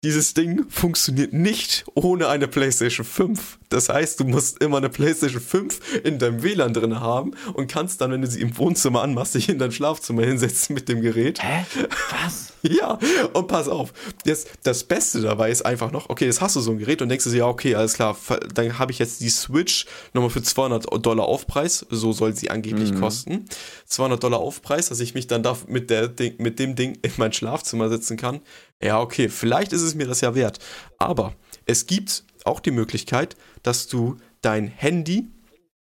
dieses 0.04 0.34
Ding 0.34 0.66
funktioniert 0.68 1.32
nicht 1.32 1.84
ohne 1.94 2.28
eine 2.28 2.48
PlayStation 2.48 3.06
5. 3.06 3.58
Das 3.68 3.88
heißt, 3.88 4.18
du 4.18 4.24
musst 4.24 4.60
immer 4.62 4.78
eine 4.78 4.88
PlayStation 4.88 5.40
5 5.40 6.02
in 6.04 6.18
deinem 6.18 6.42
WLAN 6.42 6.74
drin 6.74 7.00
haben 7.00 7.32
und 7.54 7.70
kannst 7.70 8.00
dann, 8.00 8.10
wenn 8.10 8.20
du 8.20 8.26
sie 8.26 8.40
im 8.40 8.56
Wohnzimmer 8.58 9.02
anmachst, 9.02 9.34
dich 9.34 9.48
in 9.48 9.58
dein 9.58 9.70
Schlafzimmer 9.70 10.24
hinsetzen 10.24 10.74
mit 10.74 10.88
dem 10.88 11.02
Gerät. 11.02 11.42
Hä? 11.42 11.64
Was? 12.10 12.52
ja, 12.62 12.98
und 13.32 13.48
pass 13.48 13.68
auf. 13.68 13.92
Das, 14.24 14.46
das 14.62 14.84
Beste 14.84 15.20
dabei 15.20 15.50
ist 15.50 15.62
einfach 15.62 15.90
noch, 15.90 16.08
okay, 16.10 16.26
jetzt 16.26 16.40
hast 16.40 16.56
du 16.56 16.60
so 16.60 16.70
ein 16.70 16.78
Gerät 16.78 17.02
und 17.02 17.08
denkst 17.08 17.24
du 17.24 17.30
dir, 17.30 17.38
ja, 17.38 17.46
okay, 17.46 17.74
alles 17.74 17.94
klar, 17.94 18.16
dann 18.54 18.78
habe 18.78 18.92
ich 18.92 18.98
jetzt 18.98 19.20
die 19.20 19.30
Switch 19.30 19.86
nochmal 20.12 20.30
für 20.30 20.42
200 20.42 20.86
Dollar 21.04 21.26
Aufpreis, 21.26 21.86
so 21.90 22.12
soll 22.12 22.34
sie 22.34 22.50
angeblich 22.50 22.92
mhm. 22.92 23.00
kosten. 23.00 23.46
200 23.86 24.22
Dollar 24.22 24.40
Aufpreis, 24.40 24.88
dass 24.88 25.00
ich 25.00 25.14
mich 25.14 25.26
dann 25.26 25.42
da 25.42 25.56
mit, 25.66 25.90
der 25.90 26.12
mit 26.38 26.58
dem 26.58 26.76
Ding 26.76 26.98
in 27.02 27.12
mein 27.16 27.32
Schlafzimmer 27.32 27.88
setzen 27.88 28.16
kann. 28.16 28.40
Ja, 28.82 29.00
okay, 29.00 29.28
vielleicht 29.28 29.72
ist 29.72 29.82
es 29.82 29.94
mir 29.94 30.06
das 30.06 30.20
ja 30.20 30.34
wert. 30.34 30.58
Aber 30.98 31.34
es 31.66 31.86
gibt 31.86 32.24
auch 32.44 32.60
die 32.60 32.72
Möglichkeit, 32.72 33.36
dass 33.62 33.86
du 33.86 34.16
dein 34.40 34.66
Handy 34.66 35.30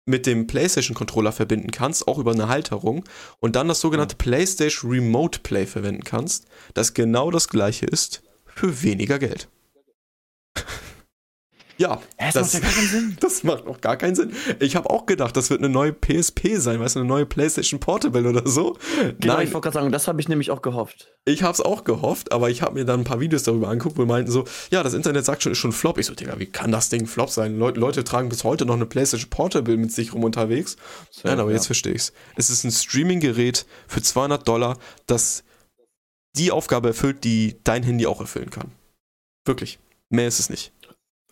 mit 0.04 0.26
dem 0.26 0.46
PlayStation 0.46 0.94
Controller 0.94 1.32
verbinden 1.32 1.70
kannst, 1.70 2.08
auch 2.08 2.18
über 2.18 2.32
eine 2.32 2.48
Halterung, 2.48 3.04
und 3.38 3.56
dann 3.56 3.68
das 3.68 3.80
sogenannte 3.80 4.16
PlayStation 4.16 4.90
Remote 4.90 5.40
Play 5.40 5.64
verwenden 5.66 6.04
kannst, 6.04 6.46
das 6.74 6.92
genau 6.92 7.30
das 7.30 7.48
gleiche 7.48 7.86
ist 7.86 8.22
für 8.44 8.82
weniger 8.82 9.18
Geld. 9.18 9.48
Ja, 11.82 12.00
das, 12.16 12.34
das, 12.34 12.52
macht 12.52 12.54
ja 12.54 12.60
gar 12.60 12.70
keinen 12.70 12.88
Sinn. 12.88 13.16
Das 13.20 13.42
macht 13.42 13.66
auch 13.66 13.80
gar 13.80 13.96
keinen 13.96 14.14
Sinn. 14.14 14.32
Ich 14.60 14.76
habe 14.76 14.88
auch 14.88 15.04
gedacht, 15.04 15.36
das 15.36 15.50
wird 15.50 15.60
eine 15.60 15.68
neue 15.68 15.92
PSP 15.92 16.56
sein, 16.58 16.78
weißt 16.78 16.94
du, 16.94 17.00
eine 17.00 17.08
neue 17.08 17.26
PlayStation 17.26 17.80
Portable 17.80 18.28
oder 18.28 18.46
so. 18.46 18.76
Genau, 19.18 19.34
Nein. 19.34 19.48
ich 19.48 19.52
wollte 19.52 19.64
gerade 19.64 19.74
sagen, 19.74 19.90
das 19.90 20.06
habe 20.06 20.20
ich 20.20 20.28
nämlich 20.28 20.52
auch 20.52 20.62
gehofft. 20.62 21.12
Ich 21.24 21.42
habe 21.42 21.54
es 21.54 21.60
auch 21.60 21.82
gehofft, 21.82 22.30
aber 22.30 22.50
ich 22.50 22.62
habe 22.62 22.74
mir 22.74 22.84
dann 22.84 23.00
ein 23.00 23.04
paar 23.04 23.18
Videos 23.18 23.42
darüber 23.42 23.68
angeguckt, 23.68 23.98
wo 23.98 24.06
meinten 24.06 24.30
so, 24.30 24.44
ja, 24.70 24.84
das 24.84 24.94
Internet 24.94 25.24
sagt 25.24 25.42
schon, 25.42 25.50
ist 25.50 25.58
schon 25.58 25.72
Flop. 25.72 25.98
Ich 25.98 26.06
so, 26.06 26.14
Digga, 26.14 26.38
wie 26.38 26.46
kann 26.46 26.70
das 26.70 26.88
Ding 26.88 27.06
Flop 27.06 27.30
sein? 27.30 27.58
Leute, 27.58 27.80
Leute 27.80 28.04
tragen 28.04 28.28
bis 28.28 28.44
heute 28.44 28.64
noch 28.64 28.74
eine 28.74 28.86
PlayStation 28.86 29.28
Portable 29.30 29.76
mit 29.76 29.90
sich 29.90 30.14
rum 30.14 30.22
unterwegs. 30.22 30.76
So, 31.10 31.26
Nein, 31.26 31.40
aber 31.40 31.50
ja. 31.50 31.56
jetzt 31.56 31.66
verstehe 31.66 31.94
ich's. 31.94 32.12
Es 32.36 32.48
ist 32.48 32.62
ein 32.62 32.70
Streaming-Gerät 32.70 33.66
für 33.88 34.02
200 34.02 34.46
Dollar, 34.46 34.78
das 35.06 35.42
die 36.36 36.52
Aufgabe 36.52 36.88
erfüllt, 36.88 37.24
die 37.24 37.56
dein 37.64 37.82
Handy 37.82 38.06
auch 38.06 38.20
erfüllen 38.20 38.50
kann. 38.50 38.70
Wirklich. 39.44 39.80
Mehr 40.10 40.28
ist 40.28 40.38
es 40.38 40.50
nicht. 40.50 40.72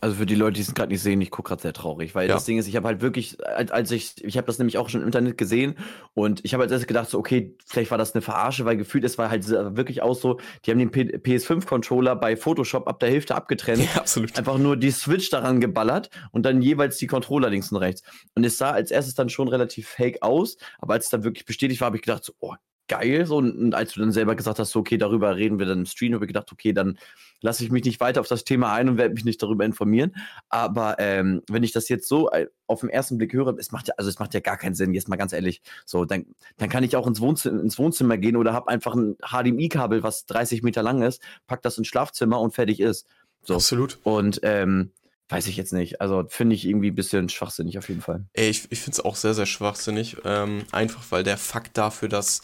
Also 0.03 0.17
für 0.17 0.27
die 0.27 0.35
Leute, 0.35 0.55
die 0.55 0.63
es 0.63 0.75
gerade 0.75 0.91
nicht 0.91 1.03
sehen, 1.03 1.21
ich 1.21 1.31
gucke 1.31 1.49
gerade 1.49 1.61
sehr 1.61 1.73
traurig, 1.75 2.15
weil 2.15 2.27
ja. 2.27 2.35
das 2.35 2.47
Ding 2.47 2.59
ist, 2.59 2.67
ich 2.67 2.77
habe 2.77 2.89
halt 2.89 3.03
wirklich, 3.03 3.37
als 3.45 3.91
ich, 3.91 4.25
ich 4.25 4.37
habe 4.39 4.47
das 4.47 4.59
nämlich 4.59 4.79
auch 4.79 4.89
schon 4.89 5.03
im 5.03 5.07
Internet 5.07 5.37
gesehen 5.37 5.77
und 6.15 6.43
ich 6.45 6.55
habe 6.55 6.63
halt 6.63 6.71
erst 6.71 6.89
gedacht, 6.89 7.11
so, 7.11 7.19
okay, 7.19 7.57
vielleicht 7.67 7.91
war 7.91 7.99
das 7.99 8.15
eine 8.15 8.23
Verarsche, 8.23 8.65
weil 8.65 8.79
gefühlt, 8.79 9.05
es 9.05 9.19
war 9.19 9.31
halt 9.31 9.49
wirklich 9.49 10.01
auch 10.01 10.15
so, 10.15 10.41
die 10.65 10.71
haben 10.71 10.79
den 10.79 10.91
PS5-Controller 10.91 12.17
bei 12.17 12.37
Photoshop 12.37 12.89
ab 12.89 12.99
der 13.01 13.11
Hälfte 13.11 13.35
abgetrennt. 13.35 13.85
Ja, 13.95 14.01
absolut. 14.01 14.37
Einfach 14.39 14.57
nur 14.57 14.77
die 14.77 14.91
Switch 14.91 15.29
daran 15.29 15.61
geballert 15.61 16.09
und 16.33 16.47
dann 16.47 16.63
jeweils 16.63 16.97
die 16.97 17.07
Controller 17.07 17.51
links 17.51 17.71
und 17.71 17.79
rechts. 17.79 18.03
Und 18.35 18.45
es 18.45 18.57
sah 18.57 18.71
als 18.71 18.91
erstes 18.91 19.15
dann 19.15 19.29
schon 19.29 19.49
relativ 19.49 19.89
fake 19.89 20.23
aus, 20.23 20.57
aber 20.79 20.95
als 20.95 21.05
es 21.07 21.11
dann 21.11 21.25
wirklich 21.25 21.45
bestätigt 21.45 21.81
war, 21.83 21.87
habe 21.87 21.97
ich 21.97 22.03
gedacht, 22.03 22.25
so, 22.25 22.33
oh, 22.41 22.55
geil. 22.91 23.25
So, 23.25 23.37
und 23.37 23.73
als 23.73 23.93
du 23.93 24.01
dann 24.01 24.11
selber 24.11 24.35
gesagt 24.35 24.59
hast, 24.59 24.73
so, 24.73 24.81
okay, 24.81 24.99
darüber 24.99 25.37
reden 25.37 25.61
wir 25.61 25.67
dann 25.67 25.79
im 25.79 25.87
Stream, 25.87 26.13
habe 26.13 26.25
ich 26.25 26.29
gedacht, 26.29 26.51
okay, 26.51 26.73
dann 26.73 26.99
lasse 27.41 27.63
ich 27.65 27.71
mich 27.71 27.85
nicht 27.85 28.01
weiter 28.01 28.21
auf 28.21 28.27
das 28.27 28.45
Thema 28.45 28.73
ein 28.73 28.89
und 28.89 28.99
werde 28.99 29.15
mich 29.15 29.25
nicht 29.25 29.41
darüber 29.43 29.65
informieren. 29.65 30.17
Aber 30.49 30.97
ähm, 30.99 31.43
wenn 31.49 31.63
ich 31.63 31.71
das 31.73 31.89
jetzt 31.89 32.09
so 32.09 32.31
äh, 32.33 32.49
auf 32.67 32.81
den 32.81 32.91
ersten 32.91 33.17
Blick 33.17 33.33
höre, 33.33 33.57
es 33.59 33.71
macht 33.71 33.89
ja, 33.89 33.95
also 33.97 34.11
es 34.11 34.19
macht 34.19 34.35
ja 34.35 34.41
gar 34.41 34.57
keinen 34.57 34.75
Sinn, 34.75 34.93
jetzt 34.93 35.09
mal 35.09 35.17
ganz 35.17 35.33
ehrlich. 35.33 35.63
So, 35.87 36.05
dann, 36.05 36.27
dann 36.57 36.69
kann 36.69 36.83
ich 36.83 36.97
auch 36.97 37.07
ins 37.07 37.21
Wohnzimmer, 37.21 37.63
ins 37.63 37.79
Wohnzimmer 37.79 38.19
gehen 38.19 38.37
oder 38.37 38.53
habe 38.53 38.69
einfach 38.69 38.95
ein 38.97 39.17
HDMI-Kabel, 39.23 40.03
was 40.03 40.27
30 40.27 40.63
Meter 40.65 40.83
lang 40.83 41.03
ist, 41.03 41.23
pack 41.47 41.63
das 41.63 41.79
ins 41.79 41.87
Schlafzimmer 41.87 42.41
und 42.41 42.53
fertig 42.53 42.81
ist. 42.81 43.07
So. 43.43 43.55
Absolut. 43.55 43.99
Und 44.03 44.41
ähm, 44.43 44.91
Weiß 45.31 45.47
ich 45.47 45.57
jetzt 45.57 45.73
nicht. 45.73 46.01
Also 46.01 46.25
finde 46.29 46.57
ich 46.57 46.67
irgendwie 46.67 46.91
ein 46.91 46.97
bisschen 46.97 47.29
schwachsinnig 47.29 47.79
auf 47.79 47.89
jeden 47.89 48.01
Fall. 48.01 48.25
Ey, 48.33 48.51
ich, 48.51 48.67
ich 48.73 48.81
finde 48.81 48.97
es 48.97 49.05
auch 49.05 49.15
sehr, 49.15 49.33
sehr 49.33 49.47
schwachsinnig. 49.47 50.17
Ähm, 50.25 50.65
einfach 50.73 51.05
weil 51.11 51.23
der 51.23 51.39
Fakt 51.39 51.79
dafür, 51.79 52.09
dass 52.09 52.43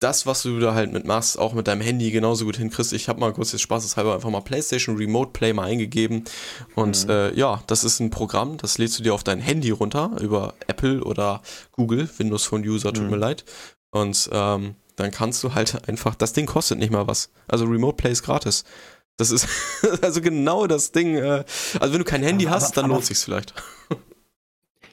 das, 0.00 0.26
was 0.26 0.42
du 0.42 0.60
da 0.60 0.74
halt 0.74 0.92
mitmachst, 0.92 1.38
auch 1.38 1.54
mit 1.54 1.66
deinem 1.68 1.80
Handy 1.80 2.10
genauso 2.10 2.44
gut 2.44 2.58
hinkriegst. 2.58 2.92
Ich 2.92 3.08
habe 3.08 3.20
mal 3.20 3.32
kurz 3.32 3.52
jetzt 3.52 3.62
spaßeshalber 3.62 4.14
einfach 4.14 4.28
mal 4.28 4.42
PlayStation 4.42 4.96
Remote 4.96 5.30
Play 5.32 5.52
mal 5.54 5.64
eingegeben. 5.64 6.24
Und 6.74 7.04
mhm. 7.04 7.10
äh, 7.10 7.34
ja, 7.34 7.62
das 7.66 7.82
ist 7.82 8.00
ein 8.00 8.10
Programm, 8.10 8.58
das 8.58 8.76
lädst 8.76 8.98
du 8.98 9.02
dir 9.02 9.14
auf 9.14 9.24
dein 9.24 9.40
Handy 9.40 9.70
runter 9.70 10.10
über 10.20 10.54
Apple 10.66 11.02
oder 11.02 11.40
Google, 11.72 12.08
Windows 12.18 12.44
Phone 12.44 12.62
User, 12.62 12.92
tut 12.92 13.04
mhm. 13.04 13.10
mir 13.10 13.16
leid. 13.16 13.44
Und 13.90 14.28
ähm, 14.32 14.74
dann 14.96 15.10
kannst 15.10 15.42
du 15.42 15.54
halt 15.54 15.88
einfach, 15.88 16.14
das 16.14 16.34
Ding 16.34 16.46
kostet 16.46 16.78
nicht 16.78 16.92
mal 16.92 17.06
was. 17.06 17.30
Also 17.48 17.64
Remote 17.64 17.96
Play 17.96 18.12
ist 18.12 18.22
gratis. 18.22 18.64
Das 19.16 19.30
ist 19.30 19.48
also 20.02 20.20
genau 20.20 20.66
das 20.66 20.92
Ding. 20.92 21.16
Äh, 21.16 21.44
also 21.80 21.94
wenn 21.94 22.00
du 22.00 22.04
kein 22.04 22.22
Handy 22.22 22.46
aber, 22.46 22.56
hast, 22.56 22.76
dann 22.76 22.84
aber, 22.84 22.94
lohnt 22.94 23.06
sich's 23.06 23.24
vielleicht. 23.24 23.54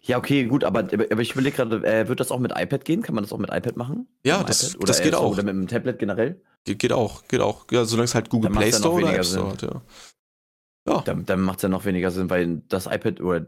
Ja, 0.06 0.18
okay, 0.18 0.45
gut, 0.45 0.66
aber, 0.66 0.80
aber 0.80 1.22
ich 1.22 1.32
überlege 1.32 1.56
gerade, 1.56 1.78
äh, 1.88 2.10
wird 2.10 2.20
das 2.20 2.30
auch 2.30 2.39
mit 2.39 2.51
iPad 2.56 2.84
gehen? 2.84 3.01
Kann 3.01 3.16
man 3.16 3.24
das 3.24 3.32
auch 3.32 3.38
mit 3.38 3.51
iPad 3.51 3.78
machen? 3.78 4.08
Ja, 4.26 4.43
das, 4.43 4.78
das 4.80 5.01
geht 5.01 5.16
auch. 5.16 5.32
Oder 5.32 5.43
mit 5.43 5.56
dem 5.56 5.68
Tablet 5.68 5.97
generell? 5.97 6.41
Ge 6.66 6.76
geht 6.76 6.91
auch, 6.91 7.26
geht 7.30 7.39
auch. 7.39 7.66
Ja, 7.72 7.86
solange 7.86 8.06
es 8.06 8.16
halt 8.16 8.30
Google 8.30 8.51
Play 8.51 8.74
Store 8.74 8.95
oder 8.95 9.16
App 9.16 9.26
Store 9.26 9.51
hat, 9.51 9.62
ja. 9.62 9.82
Ja. 10.86 11.01
Dann, 11.06 11.26
dann 11.26 11.39
macht 11.39 11.60
es 11.60 11.64
ja 11.64 11.70
noch 11.70 11.86
weniger 11.86 12.12
Sinn, 12.12 12.30
weil 12.30 12.62
das 12.68 12.88
iPad 12.88 13.22
oder 13.22 13.45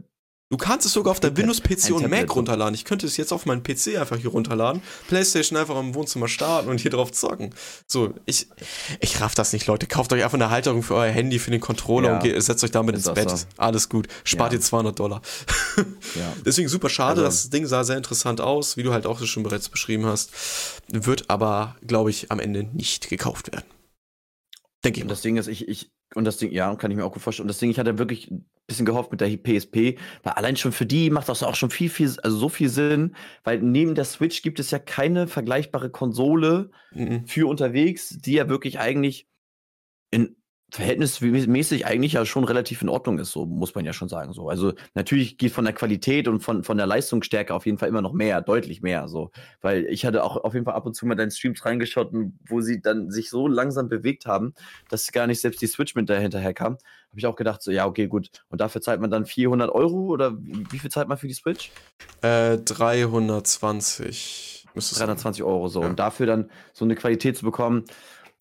Du 0.52 0.58
kannst 0.58 0.86
es 0.86 0.94
sogar 0.94 1.10
auf 1.10 1.20
der 1.20 1.36
Windows-PC 1.36 1.92
und 1.92 2.08
Mac 2.08 2.36
runterladen. 2.36 2.76
Ich 2.76 2.86
könnte 2.86 3.08
es 3.08 3.18
jetzt 3.18 3.34
auf 3.34 3.48
meinen 3.48 3.64
PC 3.64 3.98
einfach 4.00 4.18
hier 4.18 4.30
runterladen, 4.30 4.84
Playstation 5.08 5.58
einfach 5.58 5.80
im 5.80 5.96
Wohnzimmer 5.96 6.28
starten 6.28 6.70
und 6.70 6.80
hier 6.80 6.92
drauf 6.92 7.12
zocken. 7.12 7.56
So, 7.88 8.14
ich, 8.28 8.48
ich 9.00 9.20
raff 9.22 9.34
das 9.34 9.54
nicht, 9.54 9.66
Leute. 9.66 9.88
Kauft 9.88 10.14
euch 10.14 10.24
einfach 10.24 10.38
eine 10.38 10.52
Halterung 10.52 10.84
für 10.84 10.94
euer 10.94 11.12
Handy, 11.12 11.40
für 11.40 11.50
den 11.50 11.62
Controller 11.62 12.10
ja, 12.10 12.14
und 12.16 12.24
geht, 12.24 12.44
setzt 12.44 12.64
euch 12.64 12.70
damit 12.70 12.94
ins 12.94 13.12
Bett. 13.12 13.32
So. 13.32 13.48
Alles 13.58 13.90
gut. 13.90 14.08
Spart 14.24 14.54
ja. 14.54 14.60
ihr 14.60 14.62
200 14.62 15.00
Dollar. 15.00 15.24
ja. 15.78 16.34
Deswegen 16.46 16.70
super 16.70 16.90
schade. 16.90 17.22
Also, 17.22 17.24
das 17.24 17.50
Ding 17.50 17.66
sah 17.66 17.84
sehr 17.84 17.98
interessant 17.98 18.40
aus, 18.40 18.78
wie 18.78 18.84
du 18.84 18.94
halt 18.94 19.08
auch 19.08 19.20
schon 19.26 19.42
bereits 19.42 19.70
beschrieben 19.70 20.06
hast. 20.06 20.30
Wird 20.88 21.28
aber, 21.28 21.76
glaube 21.82 22.12
ich, 22.12 22.32
am 22.32 22.40
Ende 22.40 22.64
nicht 22.64 23.10
gekauft 23.10 23.52
werden. 23.52 23.66
Denke 24.84 25.00
ich. 25.00 25.04
Und 25.04 25.10
das 25.10 25.22
Ding 25.22 25.38
ist, 25.38 25.48
ich, 25.48 25.68
ich, 25.68 25.90
und 26.14 26.26
das 26.26 26.38
Ding, 26.38 26.52
ja, 26.52 26.76
kann 26.76 26.92
ich 26.92 26.98
mir 26.98 27.06
auch 27.06 27.14
gut 27.14 27.24
vorstellen. 27.24 27.46
Und 27.46 27.48
das 27.48 27.58
Ding, 27.58 27.72
ich 27.72 27.80
hatte 27.80 27.98
wirklich 27.98 28.30
bisschen 28.68 28.86
gehofft 28.86 29.12
mit 29.12 29.22
der 29.22 29.30
PSP, 29.30 29.98
weil 30.24 30.34
allein 30.34 30.56
schon 30.58 30.72
für 30.72 30.86
die 30.86 31.10
macht 31.10 31.30
das 31.30 31.44
auch 31.44 31.56
schon 31.56 31.70
viel, 31.70 31.90
viel, 31.90 32.12
also 32.24 32.38
so 32.38 32.50
viel 32.50 32.70
Sinn, 32.70 33.16
weil 33.44 33.60
neben 33.62 33.96
der 33.96 34.06
Switch 34.06 34.42
gibt 34.42 34.60
es 34.60 34.72
ja 34.72 34.80
keine 34.80 35.28
vergleichbare 35.28 35.90
Konsole 35.90 36.72
mhm. 36.92 37.28
für 37.28 37.48
unterwegs, 37.48 38.10
die 38.10 38.34
ja 38.34 38.50
wirklich 38.50 38.80
eigentlich 38.80 39.28
in 40.12 40.36
verhältnismäßig 40.72 41.86
eigentlich 41.86 42.14
ja 42.14 42.26
schon 42.26 42.44
relativ 42.44 42.82
in 42.82 42.90
Ordnung 42.90 43.20
ist, 43.20 43.32
so 43.32 43.46
muss 43.46 43.76
man 43.76 43.86
ja 43.86 43.94
schon 43.94 44.10
sagen. 44.10 44.34
So. 44.34 44.50
Also 44.50 44.74
natürlich 44.94 45.38
geht 45.38 45.52
von 45.52 45.64
der 45.64 45.74
Qualität 45.74 46.28
und 46.28 46.42
von, 46.42 46.64
von 46.64 46.78
der 46.78 46.88
Leistungsstärke 46.88 47.54
auf 47.54 47.66
jeden 47.66 47.78
Fall 47.78 47.88
immer 47.88 48.02
noch 48.02 48.14
mehr, 48.14 48.42
deutlich 48.42 48.82
mehr. 48.82 49.08
So. 49.08 49.32
Weil 49.62 49.86
ich 49.86 50.06
hatte 50.06 50.24
auch 50.24 50.38
auf 50.38 50.54
jeden 50.54 50.66
Fall 50.66 50.74
ab 50.74 50.86
und 50.86 50.96
zu 50.96 51.06
mal 51.06 51.16
deinen 51.16 51.32
Streams 51.32 51.64
reingeschaut, 51.66 52.12
wo 52.48 52.62
sie 52.62 52.82
dann 52.82 53.12
sich 53.12 53.30
so 53.30 53.48
langsam 53.48 53.90
bewegt 53.90 54.26
haben, 54.26 54.54
dass 54.90 55.12
gar 55.12 55.28
nicht 55.28 55.40
selbst 55.40 55.62
die 55.62 55.68
Switch 55.68 55.96
mit 55.96 56.10
dahinterher 56.10 56.54
kam. 56.54 56.74
Habe 56.74 57.20
ich 57.20 57.28
auch 57.28 57.36
gedacht, 57.36 57.62
so 57.62 57.72
ja, 57.72 57.86
okay, 57.86 58.08
gut. 58.08 58.30
Und 58.50 58.60
dafür 58.60 58.82
zahlt 58.82 59.00
man 59.00 59.12
dann 59.12 59.26
400 59.26 59.70
Euro 59.70 60.08
oder 60.08 60.38
wie, 60.42 60.66
wie 60.72 60.80
viel 60.80 60.92
zahlt 60.92 61.08
man 61.08 61.18
für 61.18 61.28
die 61.28 61.34
Switch? 61.34 61.72
Äh, 62.22 62.58
320. 62.58 64.66
320 64.76 65.44
Euro 65.44 65.68
so. 65.68 65.82
Ja. 65.82 65.88
Und 65.88 66.00
dafür 66.00 66.26
dann 66.26 66.50
so 66.74 66.86
eine 66.86 66.96
Qualität 66.96 67.38
zu 67.38 67.46
bekommen, 67.46 67.86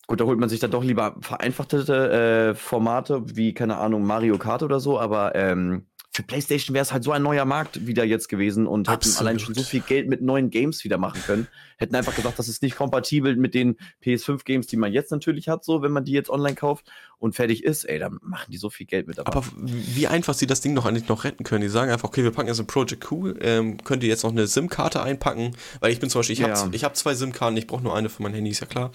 Gut, 0.06 0.20
da 0.20 0.24
holt 0.24 0.38
man 0.38 0.48
sich 0.50 0.60
dann 0.60 0.70
doch 0.70 0.84
lieber 0.84 1.16
vereinfachte 1.20 2.50
äh, 2.52 2.54
Formate, 2.54 3.22
wie, 3.36 3.54
keine 3.54 3.78
Ahnung, 3.78 4.04
Mario 4.04 4.36
Kart 4.38 4.62
oder 4.62 4.78
so, 4.78 5.00
aber 5.00 5.34
ähm, 5.34 5.86
für 6.14 6.22
PlayStation 6.22 6.74
wäre 6.74 6.84
es 6.84 6.92
halt 6.92 7.02
so 7.02 7.10
ein 7.10 7.22
neuer 7.22 7.44
Markt 7.44 7.88
wieder 7.88 8.04
jetzt 8.04 8.28
gewesen 8.28 8.68
und 8.68 8.88
hätten 8.88 9.12
allein 9.18 9.40
schon 9.40 9.52
so 9.54 9.64
viel 9.64 9.80
Geld 9.80 10.08
mit 10.08 10.22
neuen 10.22 10.48
Games 10.48 10.84
wieder 10.84 10.96
machen 10.96 11.20
können. 11.26 11.48
Hätten 11.76 11.96
einfach 11.96 12.14
gesagt, 12.14 12.38
das 12.38 12.48
ist 12.48 12.62
nicht 12.62 12.76
kompatibel 12.76 13.34
mit 13.34 13.52
den 13.52 13.76
PS5-Games, 14.04 14.68
die 14.68 14.76
man 14.76 14.92
jetzt 14.92 15.10
natürlich 15.10 15.48
hat, 15.48 15.64
so 15.64 15.82
wenn 15.82 15.90
man 15.90 16.04
die 16.04 16.12
jetzt 16.12 16.30
online 16.30 16.54
kauft 16.54 16.86
und 17.18 17.34
fertig 17.34 17.64
ist, 17.64 17.84
ey, 17.84 17.98
dann 17.98 18.18
machen 18.22 18.52
die 18.52 18.58
so 18.58 18.70
viel 18.70 18.86
Geld 18.86 19.08
mit 19.08 19.18
dabei. 19.18 19.32
Aber 19.32 19.44
wie 19.56 20.06
einfach 20.06 20.34
sie 20.34 20.46
das 20.46 20.60
Ding 20.60 20.74
noch 20.74 20.86
eigentlich 20.86 21.08
noch 21.08 21.24
retten 21.24 21.42
können. 21.42 21.62
Die 21.62 21.68
sagen 21.68 21.90
einfach, 21.90 22.08
okay, 22.08 22.22
wir 22.22 22.30
packen 22.30 22.48
jetzt 22.48 22.60
ein 22.60 22.66
Project 22.68 23.04
Q, 23.04 23.34
ähm, 23.40 23.78
könnt 23.82 24.04
ihr 24.04 24.08
jetzt 24.08 24.22
noch 24.22 24.30
eine 24.30 24.46
SIM-Karte 24.46 25.02
einpacken, 25.02 25.56
weil 25.80 25.90
ich 25.90 25.98
bin 25.98 26.10
zum 26.10 26.20
Beispiel, 26.20 26.34
ich 26.34 26.40
ja. 26.40 26.54
habe 26.54 26.76
hab 26.78 26.96
zwei 26.96 27.14
SIM-Karten, 27.14 27.56
ich 27.56 27.66
brauche 27.66 27.82
nur 27.82 27.96
eine 27.96 28.08
für 28.08 28.22
mein 28.22 28.34
Handy, 28.34 28.50
ist 28.50 28.60
ja 28.60 28.66
klar. 28.66 28.92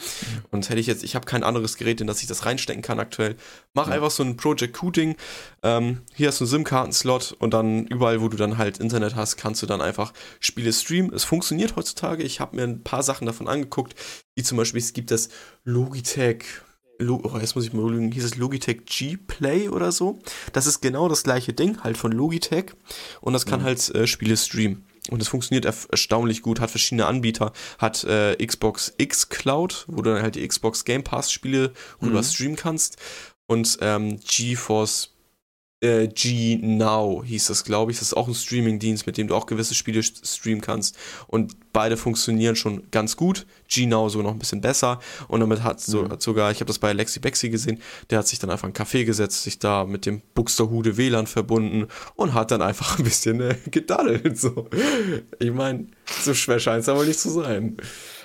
Und 0.52 0.70
hätte 0.70 0.80
ich 0.80 0.88
jetzt, 0.88 1.04
ich 1.04 1.16
habe 1.16 1.26
kein 1.26 1.44
anderes 1.44 1.76
Gerät, 1.76 2.00
in 2.00 2.08
das 2.08 2.22
ich 2.22 2.28
das 2.28 2.46
reinstecken 2.46 2.82
kann 2.82 3.00
aktuell. 3.00 3.36
Mach 3.74 3.88
ja. 3.88 3.96
einfach 3.96 4.12
so 4.12 4.24
ein 4.24 4.38
Project 4.38 4.78
Q-Ding. 4.78 5.16
Ähm, 5.64 6.02
hier 6.14 6.30
hast 6.30 6.40
du 6.40 6.46
einen 6.46 6.52
SIM-Karten-Slot 6.52 7.09
und 7.10 7.54
dann 7.54 7.86
überall, 7.88 8.22
wo 8.22 8.30
du 8.30 8.38
dann 8.38 8.58
halt 8.58 8.78
Internet 8.78 9.16
hast, 9.16 9.38
kannst 9.38 9.62
du 9.62 9.66
dann 9.66 9.82
einfach 9.82 10.14
Spiele 10.40 10.72
streamen. 10.72 11.14
Es 11.14 11.24
funktioniert 11.24 11.76
heutzutage. 11.76 12.24
Ich 12.24 12.40
habe 12.40 12.56
mir 12.56 12.64
ein 12.64 12.84
paar 12.84 13.04
Sachen 13.04 13.26
davon 13.26 13.48
angeguckt, 13.48 13.96
wie 14.36 14.44
zum 14.44 14.58
Beispiel, 14.58 14.80
es 14.80 14.94
gibt 14.94 15.12
das 15.12 15.30
Logitech, 15.64 16.44
oh, 17.02 17.38
jetzt 17.40 17.56
muss 17.56 17.66
ich 17.66 17.74
mal 17.74 17.90
lügen, 17.90 18.12
hieß 18.12 18.24
es 18.24 18.38
Logitech 18.38 18.86
G-Play 18.86 19.70
oder 19.70 19.92
so. 19.92 20.20
Das 20.54 20.68
ist 20.68 20.82
genau 20.82 21.08
das 21.08 21.24
gleiche 21.24 21.54
Ding, 21.54 21.82
halt 21.84 21.98
von 21.98 22.12
Logitech. 22.12 22.74
Und 23.22 23.34
das 23.34 23.46
kann 23.46 23.62
mhm. 23.62 23.66
halt 23.66 23.96
äh, 23.96 24.08
Spiele 24.08 24.38
streamen. 24.38 24.86
Und 25.10 25.22
es 25.22 25.28
funktioniert 25.28 25.66
erstaunlich 25.66 26.44
gut, 26.44 26.60
hat 26.60 26.70
verschiedene 26.70 27.08
Anbieter, 27.08 27.52
hat 27.80 28.04
äh, 28.04 28.36
Xbox 28.46 28.94
X 28.98 29.30
Cloud, 29.30 29.86
wo 29.88 30.02
du 30.02 30.14
dann 30.14 30.22
halt 30.22 30.36
die 30.36 30.48
Xbox 30.48 30.86
Game 30.86 31.04
Pass 31.04 31.32
Spiele 31.32 31.74
rüber 32.02 32.20
mhm. 32.20 32.26
streamen 32.26 32.56
kannst. 32.56 32.98
Und 33.48 33.80
ähm, 33.82 34.20
GeForce 34.20 35.16
äh, 35.82 36.08
G 36.08 36.58
Now 36.62 37.24
hieß 37.26 37.48
das, 37.48 37.64
glaube 37.64 37.92
ich. 37.92 38.00
Das 38.00 38.10
ist 38.10 38.14
auch 38.14 38.28
ein 38.28 38.34
Streaming-Dienst, 38.34 39.08
mit 39.08 39.18
dem 39.18 39.28
du 39.28 39.36
auch 39.36 39.46
gewisse 39.46 39.76
Spiele 39.76 40.04
streamen 40.04 40.62
kannst. 40.62 40.98
Und 41.28 41.56
beide 41.72 41.96
funktionieren 41.98 42.56
schon 42.56 42.84
ganz 42.92 43.16
gut. 43.16 43.46
G 43.68 43.86
Now 43.86 44.10
so 44.10 44.22
noch 44.22 44.32
ein 44.32 44.40
bisschen 44.40 44.62
besser. 44.62 45.00
Und 45.28 45.40
damit 45.40 45.64
hat 45.64 45.80
so, 45.80 46.04
mhm. 46.04 46.16
sogar, 46.20 46.52
ich 46.52 46.58
habe 46.58 46.66
das 46.66 46.80
bei 46.80 46.90
Alexi 46.90 47.20
Bexi 47.20 47.50
gesehen, 47.50 47.82
der 48.10 48.20
hat 48.20 48.28
sich 48.28 48.40
dann 48.40 48.50
einfach 48.50 48.66
einen 48.66 48.74
Café 48.74 49.06
gesetzt, 49.06 49.44
sich 49.44 49.60
da 49.60 49.86
mit 49.86 50.06
dem 50.06 50.22
Buxterhude 50.34 50.98
WLAN 50.98 51.28
verbunden 51.28 51.88
und 52.16 52.34
hat 52.34 52.52
dann 52.52 52.62
einfach 52.62 52.98
ein 53.00 53.04
bisschen 53.06 53.40
äh, 53.42 53.56
gedaddelt. 53.72 54.38
So. 54.38 54.70
Ich 55.40 55.52
meine, 55.52 55.88
so 56.22 56.34
schwer 56.34 56.60
scheint 56.60 56.82
es 56.84 56.90
aber 56.90 57.06
nicht 57.06 57.20
zu 57.20 57.30
sein. 57.30 57.78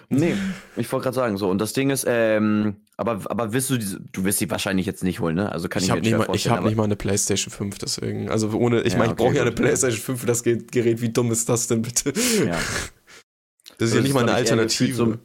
Nee, 0.08 0.34
ich 0.76 0.90
wollte 0.92 1.04
gerade 1.04 1.14
sagen, 1.14 1.36
so. 1.38 1.48
Und 1.48 1.58
das 1.58 1.72
Ding 1.72 1.90
ist, 1.90 2.04
ähm, 2.06 2.76
aber, 2.96 3.22
aber 3.28 3.52
wirst 3.52 3.70
du 3.70 3.76
diese, 3.76 4.00
du 4.00 4.24
wirst 4.24 4.38
sie 4.38 4.50
wahrscheinlich 4.50 4.86
jetzt 4.86 5.02
nicht 5.02 5.20
holen, 5.20 5.34
ne? 5.34 5.50
Also 5.50 5.68
kann 5.68 5.82
ich, 5.82 5.88
ich 5.88 5.94
mir 5.94 6.00
nicht 6.00 6.16
mal, 6.16 6.28
Ich 6.34 6.48
habe 6.48 6.66
nicht 6.66 6.76
mal 6.76 6.84
eine 6.84 6.96
PlayStation 6.96 7.52
5, 7.52 7.78
deswegen. 7.78 8.30
Also 8.30 8.50
ohne, 8.52 8.82
ich 8.82 8.92
ja, 8.92 8.98
meine, 8.98 9.12
ich 9.12 9.18
okay, 9.18 9.24
brauche 9.24 9.36
ja 9.36 9.42
eine 9.42 9.52
PlayStation 9.52 10.00
5 10.00 10.20
für 10.20 10.26
das 10.26 10.42
Gerät. 10.42 11.00
Wie 11.00 11.08
dumm 11.08 11.32
ist 11.32 11.48
das 11.48 11.66
denn 11.66 11.82
bitte? 11.82 12.12
Ja. 12.46 12.58
Das 13.78 13.88
ist 13.88 13.96
ja 13.96 14.02
nicht 14.02 14.14
mal 14.14 14.22
eine 14.22 14.34
Alternative. 14.34 14.94
So, 14.94 15.16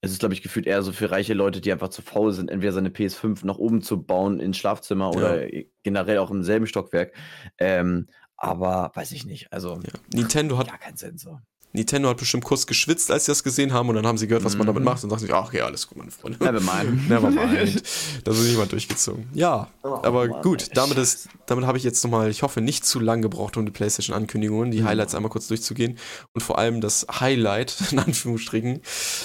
es 0.00 0.12
ist, 0.12 0.20
glaube 0.20 0.32
ich, 0.32 0.42
gefühlt 0.42 0.66
eher 0.66 0.82
so 0.82 0.92
für 0.92 1.10
reiche 1.10 1.34
Leute, 1.34 1.60
die 1.60 1.72
einfach 1.72 1.88
zu 1.88 2.02
faul 2.02 2.32
sind, 2.32 2.50
entweder 2.50 2.72
seine 2.72 2.90
PS5 2.90 3.44
nach 3.44 3.58
oben 3.58 3.82
zu 3.82 4.02
bauen 4.02 4.38
ins 4.38 4.58
Schlafzimmer 4.58 5.10
ja. 5.12 5.18
oder 5.18 5.46
generell 5.82 6.18
auch 6.18 6.30
im 6.30 6.44
selben 6.44 6.66
Stockwerk. 6.66 7.12
Ähm, 7.58 8.06
aber 8.36 8.92
weiß 8.94 9.12
ich 9.12 9.26
nicht. 9.26 9.52
Also. 9.52 9.80
Nintendo 10.14 10.56
hat 10.56 10.68
gar 10.68 10.78
keinen 10.78 10.96
Sensor. 10.96 11.42
Nintendo 11.72 12.08
hat 12.08 12.16
bestimmt 12.16 12.44
kurz 12.44 12.66
geschwitzt, 12.66 13.10
als 13.10 13.26
sie 13.26 13.30
das 13.30 13.44
gesehen 13.44 13.72
haben 13.72 13.88
und 13.88 13.94
dann 13.94 14.06
haben 14.06 14.18
sie 14.18 14.26
gehört, 14.26 14.44
was 14.44 14.56
man 14.56 14.66
damit 14.66 14.80
mhm. 14.80 14.86
macht 14.86 15.04
und 15.04 15.10
dachten 15.10 15.22
sich, 15.22 15.32
ach 15.32 15.52
ja, 15.52 15.66
alles 15.66 15.86
gut, 15.86 15.98
meine 15.98 16.10
Freunde. 16.10 16.38
Never 16.42 16.60
mind. 16.60 17.08
Never 17.08 17.30
mind. 17.30 17.82
Das 18.24 18.38
ist 18.38 18.48
niemand 18.48 18.72
durchgezogen. 18.72 19.28
Ja, 19.32 19.68
oh, 19.82 20.00
aber 20.02 20.26
Mann, 20.26 20.42
gut, 20.42 20.68
damit, 20.74 20.98
ist, 20.98 21.28
damit 21.46 21.66
habe 21.66 21.78
ich 21.78 21.84
jetzt 21.84 22.02
nochmal, 22.02 22.28
ich 22.30 22.42
hoffe, 22.42 22.60
nicht 22.60 22.84
zu 22.84 22.98
lang 22.98 23.22
gebraucht, 23.22 23.56
um 23.56 23.64
die 23.64 23.72
PlayStation-Ankündigungen, 23.72 24.72
die 24.72 24.80
mhm. 24.80 24.86
Highlights 24.86 25.14
einmal 25.14 25.30
kurz 25.30 25.46
durchzugehen 25.46 25.96
und 26.32 26.40
vor 26.40 26.58
allem 26.58 26.80
das 26.80 27.06
Highlight, 27.20 27.76
in 27.92 28.00
Anführungsstrichen, 28.00 28.80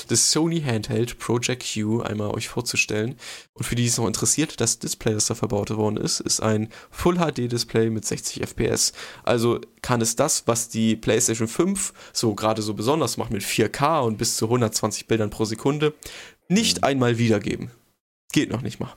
des 0.10 0.32
Sony 0.32 0.62
Handheld 0.62 1.18
Project 1.18 1.66
Q 1.74 2.02
einmal 2.02 2.30
euch 2.30 2.48
vorzustellen. 2.48 3.16
Und 3.54 3.64
für 3.64 3.76
die 3.76 3.88
es 3.88 3.98
noch 3.98 4.08
interessiert, 4.08 4.62
das 4.62 4.78
Display, 4.78 5.14
das 5.14 5.26
da 5.26 5.36
verbaut 5.36 5.76
worden 5.76 5.98
ist, 5.98 6.20
ist 6.20 6.42
ein 6.42 6.70
Full 6.92 7.16
HD 7.16 7.52
Display 7.52 7.90
mit 7.90 8.06
60 8.06 8.44
FPS. 8.44 8.94
Also 9.24 9.62
kann 9.86 10.02
es 10.02 10.16
das, 10.16 10.48
was 10.48 10.68
die 10.68 10.96
PlayStation 10.96 11.48
5 11.48 11.94
so 12.12 12.34
gerade 12.34 12.64
so 12.64 12.74
besonders 12.74 13.18
macht 13.18 13.30
mit 13.30 13.44
4K 13.44 14.02
und 14.02 14.18
bis 14.18 14.36
zu 14.36 14.46
120 14.46 15.06
Bildern 15.06 15.30
pro 15.30 15.46
Sekunde, 15.46 15.94
nicht 16.50 16.78
mhm. 16.80 16.86
einmal 16.86 17.20
wiedergeben. 17.20 17.70
Geht 18.34 18.52
noch 18.52 18.64
nicht 18.64 18.80
mal. 18.80 18.96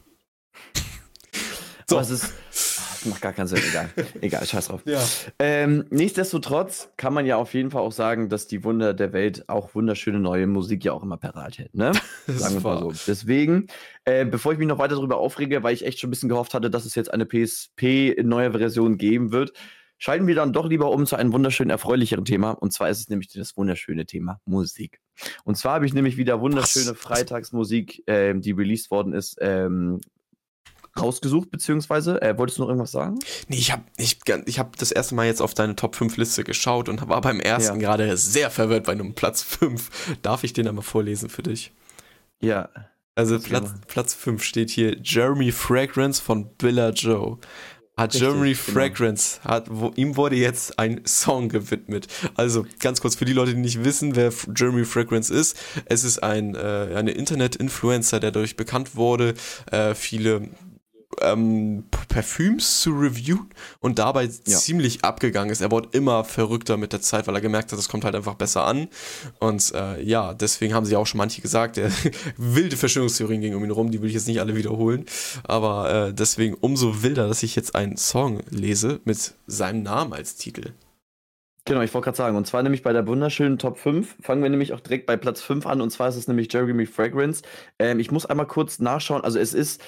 so. 1.86 1.96
Aber 1.96 2.02
es 2.02 2.08
ist, 2.08 2.32
das 2.50 3.04
macht 3.04 3.20
gar 3.20 3.34
keinen 3.34 3.48
Sinn, 3.48 3.60
egal. 3.68 3.90
egal, 4.22 4.46
scheiß 4.46 4.68
drauf. 4.68 4.80
Ja. 4.86 5.04
Ähm, 5.38 5.84
nichtsdestotrotz 5.90 6.88
kann 6.96 7.12
man 7.12 7.26
ja 7.26 7.36
auf 7.36 7.52
jeden 7.52 7.70
Fall 7.70 7.82
auch 7.82 7.92
sagen, 7.92 8.30
dass 8.30 8.46
die 8.46 8.64
Wunder 8.64 8.94
der 8.94 9.12
Welt 9.12 9.46
auch 9.50 9.74
wunderschöne 9.74 10.18
neue 10.18 10.46
Musik 10.46 10.86
ja 10.86 10.94
auch 10.94 11.02
immer 11.02 11.18
parat 11.18 11.58
hält, 11.58 11.74
ne? 11.74 11.92
Sagen 12.26 12.54
wir 12.54 12.60
mal 12.62 12.80
so. 12.80 12.92
Deswegen, 13.06 13.66
äh, 14.06 14.24
bevor 14.24 14.52
ich 14.54 14.58
mich 14.58 14.68
noch 14.68 14.78
weiter 14.78 14.94
darüber 14.94 15.18
aufrege, 15.18 15.62
weil 15.62 15.74
ich 15.74 15.84
echt 15.84 16.00
schon 16.00 16.08
ein 16.08 16.12
bisschen 16.12 16.30
gehofft 16.30 16.54
hatte, 16.54 16.70
dass 16.70 16.86
es 16.86 16.94
jetzt 16.94 17.12
eine 17.12 17.26
PSP 17.26 18.08
in 18.08 18.28
neuer 18.28 18.52
Version 18.52 18.96
geben 18.96 19.32
wird, 19.32 19.52
schalten 19.98 20.26
wir 20.26 20.34
dann 20.34 20.52
doch 20.52 20.66
lieber 20.66 20.90
um 20.90 21.06
zu 21.06 21.16
einem 21.16 21.32
wunderschönen, 21.32 21.70
erfreulicheren 21.70 22.24
Thema. 22.24 22.52
Und 22.52 22.72
zwar 22.72 22.88
ist 22.88 23.00
es 23.00 23.08
nämlich 23.08 23.28
das 23.32 23.56
wunderschöne 23.56 24.06
Thema 24.06 24.40
Musik. 24.46 25.00
Und 25.44 25.56
zwar 25.56 25.74
habe 25.74 25.86
ich 25.86 25.92
nämlich 25.92 26.16
wieder 26.16 26.40
wunderschöne? 26.40 26.94
Freitagsmusik, 26.94 28.06
äh, 28.06 28.34
die 28.34 28.52
released 28.52 28.90
worden 28.90 29.12
ist, 29.12 29.36
ähm, 29.40 30.00
rausgesucht, 30.98 31.50
beziehungsweise, 31.50 32.20
äh, 32.22 32.36
wolltest 32.38 32.58
du 32.58 32.62
noch 32.62 32.68
irgendwas 32.68 32.92
sagen? 32.92 33.18
Nee, 33.48 33.56
ich 33.56 33.72
habe 33.72 33.82
ich, 33.96 34.18
ich 34.46 34.58
hab 34.58 34.76
das 34.76 34.92
erste 34.92 35.14
Mal 35.14 35.26
jetzt 35.26 35.40
auf 35.40 35.54
deine 35.54 35.76
Top 35.76 35.96
5 35.96 36.16
Liste 36.16 36.44
geschaut 36.44 36.88
und 36.88 37.08
war 37.08 37.20
beim 37.20 37.40
ersten 37.40 37.80
ja. 37.80 37.88
gerade 37.88 38.16
sehr 38.16 38.50
verwirrt 38.50 38.86
bei 38.86 38.92
einem 38.92 39.14
Platz 39.14 39.42
5. 39.42 40.18
Darf 40.22 40.44
ich 40.44 40.52
den 40.52 40.68
einmal 40.68 40.84
vorlesen 40.84 41.28
für 41.28 41.42
dich? 41.42 41.72
Ja. 42.40 42.68
Also 43.14 43.38
Platz, 43.40 43.74
Platz 43.88 44.14
5 44.14 44.44
steht 44.44 44.70
hier 44.70 44.96
Jeremy 45.02 45.50
Fragrance 45.50 46.22
von 46.22 46.54
Billa 46.56 46.90
Joe 46.90 47.38
hat 47.98 48.14
Richtig, 48.14 48.22
Jeremy 48.22 48.52
genau. 48.52 48.78
Fragrance, 48.78 49.40
hat, 49.44 49.66
wo, 49.68 49.92
ihm 49.96 50.16
wurde 50.16 50.36
jetzt 50.36 50.78
ein 50.78 51.00
Song 51.04 51.48
gewidmet. 51.48 52.06
Also 52.36 52.64
ganz 52.78 53.00
kurz 53.00 53.16
für 53.16 53.24
die 53.24 53.32
Leute, 53.32 53.54
die 53.54 53.60
nicht 53.60 53.84
wissen, 53.84 54.14
wer 54.14 54.32
Jeremy 54.56 54.84
Fragrance 54.84 55.34
ist. 55.34 55.58
Es 55.86 56.04
ist 56.04 56.22
ein 56.22 56.54
äh, 56.54 56.94
eine 56.94 57.10
Internet-Influencer, 57.10 58.20
der 58.20 58.30
dadurch 58.30 58.56
bekannt 58.56 58.94
wurde, 58.94 59.34
äh, 59.72 59.94
viele 59.94 60.48
ähm, 61.22 61.84
Parfüms 62.08 62.80
zu 62.80 62.90
reviewen 62.90 63.48
und 63.80 63.98
dabei 63.98 64.24
ja. 64.24 64.30
ziemlich 64.58 65.04
abgegangen 65.04 65.50
ist. 65.50 65.60
Er 65.60 65.70
wurde 65.70 65.90
immer 65.92 66.24
verrückter 66.24 66.76
mit 66.76 66.92
der 66.92 67.00
Zeit, 67.00 67.26
weil 67.26 67.34
er 67.34 67.40
gemerkt 67.40 67.72
hat, 67.72 67.78
es 67.78 67.88
kommt 67.88 68.04
halt 68.04 68.14
einfach 68.14 68.34
besser 68.34 68.64
an. 68.64 68.88
Und 69.38 69.72
äh, 69.74 70.02
ja, 70.02 70.34
deswegen 70.34 70.74
haben 70.74 70.86
sie 70.86 70.96
auch 70.96 71.06
schon 71.06 71.18
manche 71.18 71.40
gesagt, 71.40 71.76
der, 71.76 71.90
wilde 72.36 72.76
Verschwörungstheorien 72.76 73.40
gingen 73.40 73.56
um 73.56 73.64
ihn 73.64 73.70
rum, 73.70 73.90
die 73.90 74.00
will 74.00 74.08
ich 74.08 74.14
jetzt 74.14 74.28
nicht 74.28 74.40
alle 74.40 74.56
wiederholen. 74.56 75.06
Aber 75.44 76.08
äh, 76.08 76.14
deswegen 76.14 76.54
umso 76.54 77.02
wilder, 77.02 77.28
dass 77.28 77.42
ich 77.42 77.56
jetzt 77.56 77.74
einen 77.74 77.96
Song 77.96 78.40
lese 78.50 79.00
mit 79.04 79.34
seinem 79.46 79.82
Namen 79.82 80.12
als 80.12 80.36
Titel. 80.36 80.72
Genau, 81.68 81.82
ich 81.82 81.92
wollte 81.92 82.06
gerade 82.06 82.16
sagen, 82.16 82.36
und 82.38 82.46
zwar 82.46 82.62
nämlich 82.62 82.82
bei 82.82 82.94
der 82.94 83.06
wunderschönen 83.06 83.58
Top 83.58 83.78
5 83.78 84.16
fangen 84.22 84.42
wir 84.42 84.48
nämlich 84.48 84.72
auch 84.72 84.80
direkt 84.80 85.04
bei 85.04 85.18
Platz 85.18 85.42
5 85.42 85.66
an, 85.66 85.82
und 85.82 85.90
zwar 85.90 86.08
ist 86.08 86.16
es 86.16 86.26
nämlich 86.26 86.50
Jeremy 86.50 86.86
Fragrance. 86.86 87.42
Ähm, 87.78 88.00
ich 88.00 88.10
muss 88.10 88.24
einmal 88.24 88.46
kurz 88.46 88.78
nachschauen, 88.78 89.22
also 89.22 89.38
es 89.38 89.52
ist, 89.52 89.82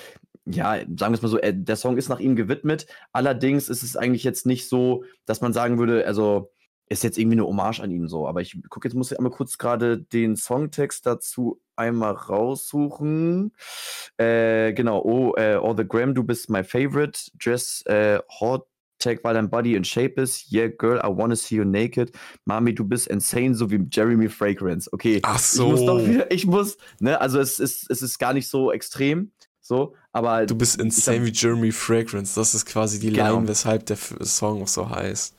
ja, 0.53 0.76
sagen 0.76 1.12
wir 1.12 1.12
es 1.12 1.22
mal 1.22 1.28
so, 1.28 1.38
äh, 1.38 1.55
der 1.55 1.76
Song 1.76 1.96
ist 1.96 2.09
nach 2.09 2.20
ihm 2.20 2.36
gewidmet. 2.36 2.86
Allerdings 3.12 3.68
ist 3.68 3.82
es 3.82 3.96
eigentlich 3.96 4.24
jetzt 4.24 4.46
nicht 4.46 4.68
so, 4.68 5.05
dass 5.26 5.40
man 5.40 5.53
sagen 5.53 5.78
würde, 5.78 6.07
also 6.07 6.53
ist 6.90 7.05
jetzt 7.05 7.18
irgendwie 7.18 7.36
eine 7.36 7.46
Hommage 7.46 7.80
an 7.80 7.90
ihn 7.90 8.09
so. 8.09 8.26
Aber 8.26 8.40
ich 8.40 8.61
gucke 8.68 8.88
jetzt, 8.88 8.94
muss 8.94 9.12
ich 9.12 9.18
einmal 9.18 9.32
kurz 9.32 9.59
gerade 9.59 9.98
den 9.98 10.36
Songtext 10.36 11.07
dazu 11.07 11.61
einmal 11.76 12.12
raussuchen. 12.12 13.53
Äh, 14.16 14.72
genau, 14.72 15.01
oh, 15.03 15.34
äh, 15.36 15.55
All 15.55 15.76
the 15.76 15.86
Gram, 15.86 16.14
du 16.14 16.24
bist 16.24 16.51
my 16.51 16.64
favorite. 16.64 17.30
Dress 17.38 17.82
äh, 17.86 18.18
hot 18.40 18.66
Tag, 19.01 19.24
weil 19.24 19.34
dein 19.34 19.48
Body 19.48 19.74
in 19.74 19.84
Shape 19.84 20.20
ist. 20.20 20.53
Yeah, 20.53 20.68
girl, 20.68 20.98
I 20.98 21.09
wanna 21.09 21.34
see 21.34 21.57
you 21.57 21.64
naked. 21.64 22.12
Mami, 22.44 22.74
du 22.74 22.84
bist 22.84 23.09
insane, 23.09 23.55
so 23.55 23.70
wie 23.70 23.80
Jeremy 23.90 24.28
Fragrance. 24.28 24.92
Okay. 24.92 25.20
Ach 25.22 25.38
so. 25.38 25.64
Ich 25.64 25.70
muss 25.70 25.86
doch 25.86 26.07
wieder, 26.07 26.30
ich 26.30 26.46
muss, 26.46 26.76
ne, 26.98 27.20
also 27.20 27.40
es 27.40 27.59
ist, 27.59 27.90
es 27.90 28.03
ist 28.03 28.18
gar 28.18 28.34
nicht 28.34 28.48
so 28.48 28.70
extrem. 28.70 29.32
So, 29.71 29.95
aber. 30.11 30.47
Du 30.47 30.57
bist 30.57 30.81
insane 30.81 31.25
wie 31.25 31.31
Jeremy 31.31 31.71
Fragrance. 31.71 32.35
Das 32.35 32.57
ist 32.57 32.66
quasi 32.66 32.99
die 32.99 33.12
genau. 33.12 33.37
Line, 33.37 33.47
weshalb 33.47 33.87
der 33.87 33.97
Song 33.97 34.64
auch 34.64 34.68
so 34.68 34.91
heißt. 34.91 35.37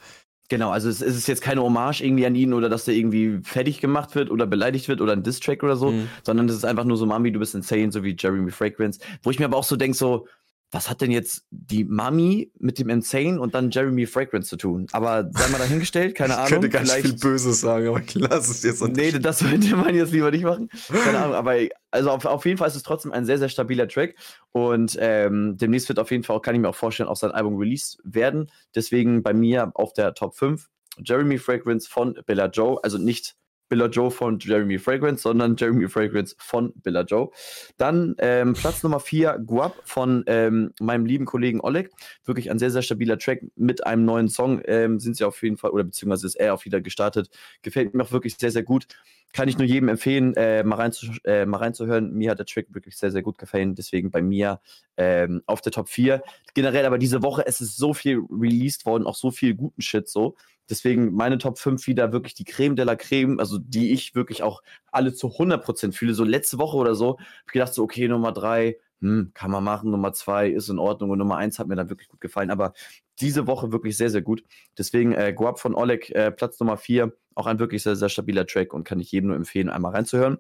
Genau, 0.48 0.70
also 0.70 0.88
es, 0.88 1.02
ist 1.02 1.28
jetzt 1.28 1.42
keine 1.42 1.62
Hommage 1.62 2.00
irgendwie 2.00 2.26
an 2.26 2.36
ihn 2.36 2.54
oder 2.54 2.70
dass 2.70 2.86
der 2.86 2.94
irgendwie 2.94 3.42
fertig 3.44 3.82
gemacht 3.82 4.16
wird 4.16 4.32
oder 4.32 4.48
beleidigt 4.48 4.88
wird 4.88 5.02
oder 5.02 5.12
ein 5.12 5.24
Distrack 5.24 5.64
oder 5.64 5.76
so, 5.76 5.92
mhm. 5.92 6.08
sondern 6.24 6.48
es 6.48 6.56
ist 6.56 6.64
einfach 6.64 6.86
nur 6.86 6.96
so, 6.96 7.06
Mami, 7.06 7.34
du 7.34 7.40
bist 7.40 7.56
insane, 7.56 7.92
so 7.92 8.06
wie 8.06 8.16
Jeremy 8.18 8.52
Fragrance. 8.52 9.02
Wo 9.22 9.32
ich 9.32 9.40
mir 9.40 9.46
aber 9.46 9.58
auch 9.58 9.66
so 9.66 9.76
denke, 9.76 9.98
so, 9.98 10.28
was 10.72 10.90
hat 10.90 11.02
denn 11.02 11.12
jetzt 11.12 11.46
die 11.52 11.84
Mami 11.84 12.52
mit 12.58 12.80
dem 12.80 12.90
Insane 12.90 13.40
und 13.40 13.54
dann 13.54 13.72
Jeremy 13.72 14.06
Fragrance 14.06 14.50
zu 14.50 14.56
tun? 14.56 14.88
Aber 14.94 15.30
sei 15.32 15.50
mal 15.50 15.58
dahingestellt, 15.58 16.16
keine 16.16 16.36
Ahnung. 16.38 16.46
Ich 16.46 16.52
könnte 16.52 16.70
ganz 16.70 16.94
viel 16.94 17.14
Böses 17.14 17.60
sagen, 17.60 17.90
aber 17.90 18.02
lass 18.14 18.48
es 18.48 18.64
jetzt 18.64 18.82
nicht. 18.82 18.96
Nee, 18.96 19.12
das 19.12 19.40
sollte 19.40 19.76
man 19.76 19.94
jetzt 19.94 20.14
lieber 20.14 20.32
nicht 20.32 20.46
machen. 20.46 20.70
Keine 21.04 21.20
Ahnung, 21.20 21.36
aber 21.36 21.58
also 21.92 22.10
auf, 22.10 22.26
auf 22.26 22.46
jeden 22.46 22.58
Fall 22.58 22.70
ist 22.70 22.76
es 22.76 22.84
trotzdem 22.84 23.12
ein 23.12 23.26
sehr, 23.26 23.38
sehr 23.38 23.50
stabiler 23.50 23.88
Track 23.88 24.16
und 24.54 24.98
ähm, 25.00 25.58
demnächst 25.58 25.90
wird 25.90 26.00
auf 26.00 26.10
jeden 26.10 26.24
Fall, 26.24 26.38
auch, 26.38 26.42
kann 26.42 26.56
ich 26.56 26.62
mir 26.62 26.70
auch 26.70 26.76
vorstellen, 26.76 27.10
auch 27.10 27.18
sein 27.18 27.32
Album 27.32 27.58
released 27.58 28.00
werden. 28.04 28.50
Deswegen 28.74 29.24
bei 29.24 29.34
mir 29.34 29.72
auf 29.74 29.92
der 29.92 30.14
Top 30.14 30.36
5 30.36 30.70
Jeremy 31.04 31.38
Fragrance 31.38 31.90
von 31.90 32.18
Bella 32.26 32.48
Joe, 32.48 32.80
also 32.84 32.98
nicht 32.98 33.36
Billa 33.72 33.86
Joe 33.86 34.12
von 34.12 34.38
Jeremy 34.38 34.78
Fragrance, 34.78 35.24
sondern 35.24 35.56
Jeremy 35.56 35.88
Fragrance 35.88 36.36
von 36.38 36.74
Billa 36.84 37.04
Joe. 37.04 37.30
Dann 37.78 38.16
ähm, 38.18 38.52
Platz 38.52 38.84
Nummer 38.84 39.00
4, 39.00 39.40
Guap 39.46 39.82
von 39.86 40.26
ähm, 40.28 40.74
meinem 40.82 41.06
lieben 41.06 41.24
Kollegen 41.24 41.62
Oleg. 41.62 41.90
Wirklich 42.26 42.52
ein 42.52 42.60
sehr, 42.60 42.70
sehr 42.70 42.82
stabiler 42.82 43.18
Track 43.18 43.44
mit 43.56 43.86
einem 43.88 44.04
neuen 44.04 44.28
Song. 44.28 44.62
Ähm, 44.66 45.00
sind 45.00 45.16
sie 45.16 45.24
auf 45.24 45.42
jeden 45.42 45.56
Fall, 45.56 45.70
oder 45.70 45.86
beziehungsweise 45.86 46.28
ist 46.28 46.36
er 46.36 46.54
auch 46.54 46.66
wieder 46.66 46.82
gestartet. 46.82 47.30
Gefällt 47.62 47.94
mir 47.94 48.04
auch 48.04 48.12
wirklich 48.12 48.36
sehr, 48.38 48.52
sehr 48.52 48.64
gut. 48.64 48.88
Kann 49.34 49.48
ich 49.48 49.58
nur 49.58 49.68
jedem 49.68 49.90
empfehlen, 49.90 50.36
äh, 50.36 50.64
mal, 50.64 50.76
reinzu 50.76 51.08
äh, 51.24 51.46
mal 51.46 51.58
reinzuhören. 51.58 52.14
Mir 52.14 52.32
hat 52.32 52.40
der 52.40 52.46
Track 52.46 52.68
wirklich 52.70 52.98
sehr, 52.98 53.12
sehr 53.12 53.22
gut 53.22 53.38
gefallen. 53.38 53.76
Deswegen 53.76 54.12
bei 54.12 54.22
mir 54.22 54.60
ähm, 54.98 55.42
auf 55.46 55.62
der 55.62 55.72
Top 55.72 55.90
4. 55.90 56.22
Generell 56.54 56.86
aber 56.86 56.98
diese 56.98 57.24
Woche, 57.24 57.46
es 57.46 57.62
ist 57.62 57.78
so 57.78 57.94
viel 57.94 58.22
released 58.30 58.86
worden, 58.86 59.06
auch 59.06 59.16
so 59.16 59.32
viel 59.32 59.56
guten 59.56 59.82
Shit 59.82 60.10
so. 60.10 60.36
Deswegen 60.70 61.14
meine 61.14 61.38
Top 61.38 61.60
5 61.60 61.86
wieder 61.88 62.14
wirklich 62.14 62.34
die 62.34 62.46
Creme 62.46 62.76
de 62.76 62.86
la 62.86 62.96
Creme, 62.96 63.40
also 63.40 63.58
die 63.58 63.92
ich 63.92 64.16
wirklich 64.16 64.42
auch 64.42 64.62
alle 64.92 65.14
zu 65.14 65.28
100% 65.28 65.92
fühle. 65.92 66.14
So 66.14 66.24
letzte 66.24 66.60
Woche 66.60 66.78
oder 66.78 66.96
so, 66.96 67.18
habe 67.18 67.26
ich 67.48 67.54
gedacht, 67.54 67.74
so, 67.74 67.84
okay, 67.84 68.08
Nummer 68.08 68.32
3, 68.32 68.78
hm, 69.02 69.32
kann 69.34 69.52
man 69.52 69.64
machen, 69.64 69.92
Nummer 69.92 70.14
2 70.14 70.50
ist 70.50 70.70
in 70.70 70.80
Ordnung 70.80 71.10
und 71.10 71.18
Nummer 71.18 71.38
1 71.38 71.60
hat 71.60 71.68
mir 71.68 71.76
dann 71.76 71.90
wirklich 71.90 72.08
gut 72.08 72.22
gefallen. 72.22 72.52
Aber 72.52 72.74
diese 73.22 73.48
Woche 73.48 73.72
wirklich 73.72 73.98
sehr, 73.98 74.10
sehr 74.10 74.22
gut. 74.22 74.44
Deswegen 74.78 75.14
äh, 75.14 75.34
Guap 75.34 75.60
von 75.60 75.76
Oleg, 75.76 76.10
äh, 76.12 76.32
Platz 76.32 76.60
Nummer 76.60 76.78
4, 76.78 77.14
auch 77.36 77.48
ein 77.48 77.60
wirklich 77.60 77.84
sehr, 77.84 77.96
sehr 77.96 78.10
stabiler 78.10 78.46
Track 78.46 78.74
und 78.74 78.84
kann 78.84 79.00
ich 79.00 79.12
jedem 79.12 79.28
nur 79.28 79.36
empfehlen, 79.36 79.70
einmal 79.70 79.94
reinzuhören. 79.94 80.38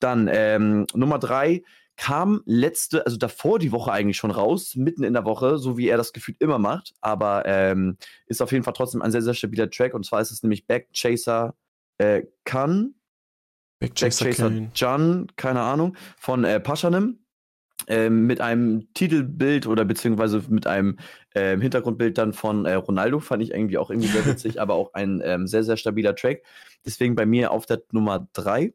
Dann 0.00 0.28
ähm, 0.32 0.86
Nummer 0.94 1.18
3 1.18 1.62
kam 1.96 2.42
letzte, 2.44 3.06
also 3.06 3.16
davor 3.16 3.58
die 3.58 3.72
Woche 3.72 3.92
eigentlich 3.92 4.16
schon 4.16 4.32
raus, 4.32 4.74
mitten 4.74 5.04
in 5.04 5.12
der 5.12 5.24
Woche, 5.24 5.58
so 5.58 5.78
wie 5.78 5.88
er 5.88 5.96
das 5.96 6.12
Gefühl 6.12 6.34
immer 6.40 6.58
macht, 6.58 6.94
aber 7.00 7.44
ähm, 7.46 7.96
ist 8.26 8.42
auf 8.42 8.50
jeden 8.50 8.64
Fall 8.64 8.74
trotzdem 8.74 9.00
ein 9.00 9.12
sehr, 9.12 9.22
sehr 9.22 9.34
stabiler 9.34 9.70
Track 9.70 9.94
und 9.94 10.04
zwar 10.04 10.20
ist 10.20 10.32
es 10.32 10.42
nämlich 10.42 10.66
Back 10.66 10.88
Chaser 10.92 11.54
äh, 11.98 12.24
Khan, 12.44 12.94
Back 13.78 13.94
Chaser, 13.94 14.50
Back 14.50 14.70
Jan, 14.74 15.28
keine 15.36 15.60
Ahnung, 15.60 15.96
von 16.18 16.44
äh, 16.44 16.58
Paschanim. 16.58 17.23
Ähm, 17.86 18.26
mit 18.26 18.40
einem 18.40 18.92
Titelbild 18.94 19.66
oder 19.66 19.84
beziehungsweise 19.84 20.42
mit 20.48 20.66
einem 20.66 20.96
ähm, 21.34 21.60
Hintergrundbild 21.60 22.16
dann 22.16 22.32
von 22.32 22.64
äh, 22.64 22.74
Ronaldo, 22.74 23.20
fand 23.20 23.42
ich 23.42 23.52
irgendwie 23.52 23.78
auch 23.78 23.90
irgendwie 23.90 24.08
sehr 24.08 24.24
witzig, 24.24 24.60
aber 24.60 24.74
auch 24.74 24.94
ein 24.94 25.20
ähm, 25.24 25.46
sehr, 25.46 25.64
sehr 25.64 25.76
stabiler 25.76 26.14
Track. 26.14 26.42
Deswegen 26.86 27.14
bei 27.14 27.26
mir 27.26 27.50
auf 27.50 27.66
der 27.66 27.82
Nummer 27.92 28.28
3. 28.32 28.72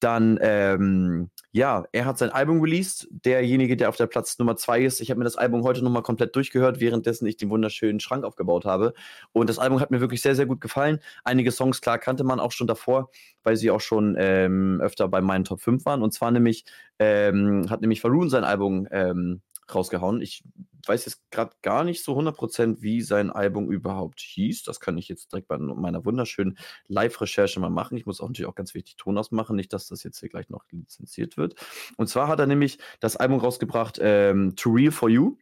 Dann, 0.00 0.38
ähm, 0.42 1.30
ja, 1.52 1.84
er 1.92 2.04
hat 2.04 2.18
sein 2.18 2.30
Album 2.30 2.60
released. 2.60 3.08
Derjenige, 3.10 3.76
der 3.76 3.88
auf 3.88 3.96
der 3.96 4.06
Platz 4.06 4.38
Nummer 4.38 4.56
zwei 4.56 4.82
ist. 4.82 5.00
Ich 5.00 5.10
habe 5.10 5.18
mir 5.18 5.24
das 5.24 5.36
Album 5.36 5.62
heute 5.62 5.82
nochmal 5.82 6.02
komplett 6.02 6.34
durchgehört, 6.36 6.80
währenddessen 6.80 7.26
ich 7.26 7.36
den 7.36 7.50
wunderschönen 7.50 8.00
Schrank 8.00 8.24
aufgebaut 8.24 8.64
habe. 8.64 8.92
Und 9.32 9.48
das 9.48 9.58
Album 9.58 9.80
hat 9.80 9.90
mir 9.90 10.00
wirklich 10.00 10.20
sehr, 10.20 10.34
sehr 10.34 10.46
gut 10.46 10.60
gefallen. 10.60 11.00
Einige 11.22 11.52
Songs, 11.52 11.80
klar, 11.80 11.98
kannte 11.98 12.24
man 12.24 12.40
auch 12.40 12.52
schon 12.52 12.66
davor, 12.66 13.10
weil 13.42 13.56
sie 13.56 13.70
auch 13.70 13.80
schon 13.80 14.16
ähm, 14.18 14.80
öfter 14.82 15.08
bei 15.08 15.20
meinen 15.20 15.44
Top 15.44 15.60
5 15.60 15.84
waren. 15.84 16.02
Und 16.02 16.12
zwar 16.12 16.30
nämlich, 16.30 16.64
ähm, 16.98 17.66
hat 17.70 17.80
nämlich 17.80 18.00
Faroon 18.00 18.30
sein 18.30 18.44
Album 18.44 18.86
ähm, 18.90 19.40
rausgehauen. 19.72 20.20
Ich 20.20 20.42
weiß 20.88 21.04
jetzt 21.06 21.30
gerade 21.30 21.54
gar 21.62 21.84
nicht 21.84 22.04
so 22.04 22.18
100%, 22.18 22.80
wie 22.80 23.02
sein 23.02 23.30
Album 23.30 23.70
überhaupt 23.70 24.20
hieß. 24.20 24.62
Das 24.62 24.80
kann 24.80 24.98
ich 24.98 25.08
jetzt 25.08 25.32
direkt 25.32 25.48
bei 25.48 25.58
meiner 25.58 26.04
wunderschönen 26.04 26.58
Live-Recherche 26.88 27.60
mal 27.60 27.70
machen. 27.70 27.96
Ich 27.96 28.06
muss 28.06 28.20
auch 28.20 28.28
natürlich 28.28 28.48
auch 28.48 28.54
ganz 28.54 28.74
wichtig 28.74 28.96
Ton 28.96 29.18
ausmachen, 29.18 29.56
nicht, 29.56 29.72
dass 29.72 29.88
das 29.88 30.02
jetzt 30.02 30.20
hier 30.20 30.28
gleich 30.28 30.48
noch 30.48 30.64
lizenziert 30.70 31.36
wird. 31.36 31.54
Und 31.96 32.08
zwar 32.08 32.28
hat 32.28 32.40
er 32.40 32.46
nämlich 32.46 32.78
das 33.00 33.16
Album 33.16 33.40
rausgebracht, 33.40 33.98
ähm, 34.00 34.56
To 34.56 34.70
Real 34.70 34.92
For 34.92 35.08
You. 35.08 35.36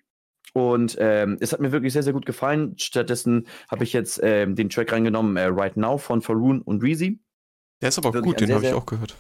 Und 0.55 0.97
ähm, 0.99 1.39
es 1.41 1.53
hat 1.53 1.61
mir 1.61 1.73
wirklich 1.73 1.93
sehr, 1.93 2.03
sehr 2.03 2.13
gut 2.13 2.27
gefallen. 2.27 2.75
Stattdessen 2.79 3.47
habe 3.71 3.85
ich 3.85 3.93
jetzt 3.93 4.21
ähm, 4.23 4.55
den 4.55 4.69
Track 4.69 4.93
reingenommen, 4.93 5.37
äh, 5.37 5.45
Right 5.45 5.77
Now 5.77 5.97
von 5.99 6.21
Faroon 6.21 6.61
und 6.61 6.83
Reezy. 6.83 7.21
Der 7.81 7.89
ist 7.89 7.99
aber 7.99 8.13
wirklich 8.13 8.35
gut, 8.35 8.41
den 8.41 8.55
habe 8.55 8.67
ich 8.67 8.73
auch 8.73 8.87
gehört. 8.87 9.17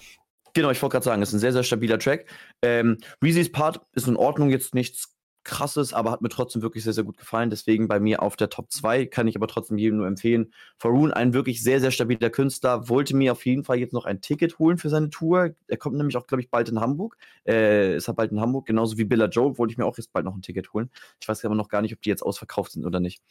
Genau, 0.54 0.70
ich 0.70 0.82
wollte 0.82 0.92
gerade 0.92 1.04
sagen, 1.04 1.22
es 1.22 1.30
ist 1.30 1.34
ein 1.34 1.40
sehr, 1.40 1.52
sehr 1.52 1.62
stabiler 1.62 1.98
Track. 1.98 2.26
Ähm, 2.60 2.98
Reezy's 3.22 3.50
Part 3.50 3.80
ist 3.92 4.06
in 4.06 4.16
Ordnung, 4.16 4.50
jetzt 4.50 4.74
nichts 4.74 5.16
krasses, 5.44 5.92
aber 5.92 6.10
hat 6.10 6.22
mir 6.22 6.28
trotzdem 6.28 6.62
wirklich 6.62 6.84
sehr, 6.84 6.92
sehr 6.92 7.04
gut 7.04 7.16
gefallen. 7.16 7.50
Deswegen 7.50 7.88
bei 7.88 8.00
mir 8.00 8.22
auf 8.22 8.36
der 8.36 8.48
Top 8.48 8.70
2 8.70 9.06
kann 9.06 9.26
ich 9.26 9.36
aber 9.36 9.48
trotzdem 9.48 9.78
jedem 9.78 9.98
nur 9.98 10.06
empfehlen. 10.06 10.52
Faroon, 10.78 11.12
ein 11.12 11.34
wirklich 11.34 11.62
sehr, 11.62 11.80
sehr 11.80 11.90
stabiler 11.90 12.30
Künstler, 12.30 12.88
wollte 12.88 13.16
mir 13.16 13.32
auf 13.32 13.44
jeden 13.46 13.64
Fall 13.64 13.78
jetzt 13.78 13.92
noch 13.92 14.04
ein 14.04 14.20
Ticket 14.20 14.58
holen 14.58 14.78
für 14.78 14.88
seine 14.88 15.10
Tour. 15.10 15.54
Er 15.68 15.76
kommt 15.76 15.96
nämlich 15.96 16.16
auch, 16.16 16.26
glaube 16.26 16.42
ich, 16.42 16.50
bald 16.50 16.68
in 16.68 16.80
Hamburg. 16.80 17.16
Äh, 17.46 17.96
ist 17.96 18.08
er 18.08 18.14
bald 18.14 18.32
in 18.32 18.40
Hamburg, 18.40 18.66
genauso 18.66 18.98
wie 18.98 19.04
Billa 19.04 19.26
Joe, 19.26 19.58
wollte 19.58 19.72
ich 19.72 19.78
mir 19.78 19.86
auch 19.86 19.96
jetzt 19.96 20.12
bald 20.12 20.24
noch 20.24 20.34
ein 20.34 20.42
Ticket 20.42 20.72
holen. 20.72 20.90
Ich 21.20 21.28
weiß 21.28 21.44
aber 21.44 21.54
noch 21.54 21.68
gar 21.68 21.82
nicht, 21.82 21.94
ob 21.94 22.02
die 22.02 22.08
jetzt 22.08 22.22
ausverkauft 22.22 22.72
sind 22.72 22.86
oder 22.86 23.00
nicht. 23.00 23.22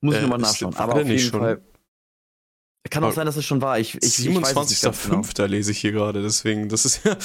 Muss 0.00 0.14
ich 0.14 0.20
äh, 0.20 0.22
nochmal 0.22 0.38
nachschauen. 0.38 0.74
Aber 0.76 0.94
auf 0.94 1.06
jeden 1.06 1.18
schon? 1.18 1.40
Fall. 1.40 1.62
Kann 2.88 3.04
auch 3.04 3.12
sein, 3.12 3.26
dass 3.26 3.36
es 3.36 3.44
schon 3.44 3.60
war. 3.60 3.78
Ich, 3.78 3.94
ich, 3.96 4.16
27.05. 4.16 5.36
Genau. 5.36 5.48
lese 5.48 5.70
ich 5.70 5.78
hier 5.78 5.92
gerade, 5.92 6.22
deswegen, 6.22 6.68
das 6.68 6.84
ist 6.86 7.04
ja. 7.04 7.16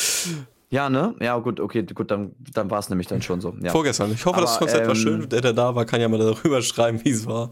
Ja, 0.75 0.89
ne? 0.89 1.15
Ja, 1.21 1.37
gut, 1.37 1.61
okay, 1.61 1.83
gut, 1.83 2.11
dann, 2.11 2.35
dann 2.53 2.69
war 2.69 2.79
es 2.79 2.89
nämlich 2.89 3.07
dann 3.07 3.21
schon 3.21 3.39
so. 3.39 3.55
Ja. 3.61 3.71
Vorgestern. 3.71 4.11
Ich 4.11 4.25
hoffe, 4.25 4.39
Aber, 4.39 4.45
das 4.45 4.57
Konzert 4.57 4.81
ähm, 4.81 4.87
war 4.89 4.95
schön. 4.95 5.29
Der, 5.29 5.39
der 5.39 5.53
da 5.53 5.73
war, 5.73 5.85
kann 5.85 6.01
ja 6.01 6.09
mal 6.09 6.19
darüber 6.19 6.61
schreiben, 6.61 6.99
wie 7.05 7.11
es 7.11 7.25
war. 7.25 7.49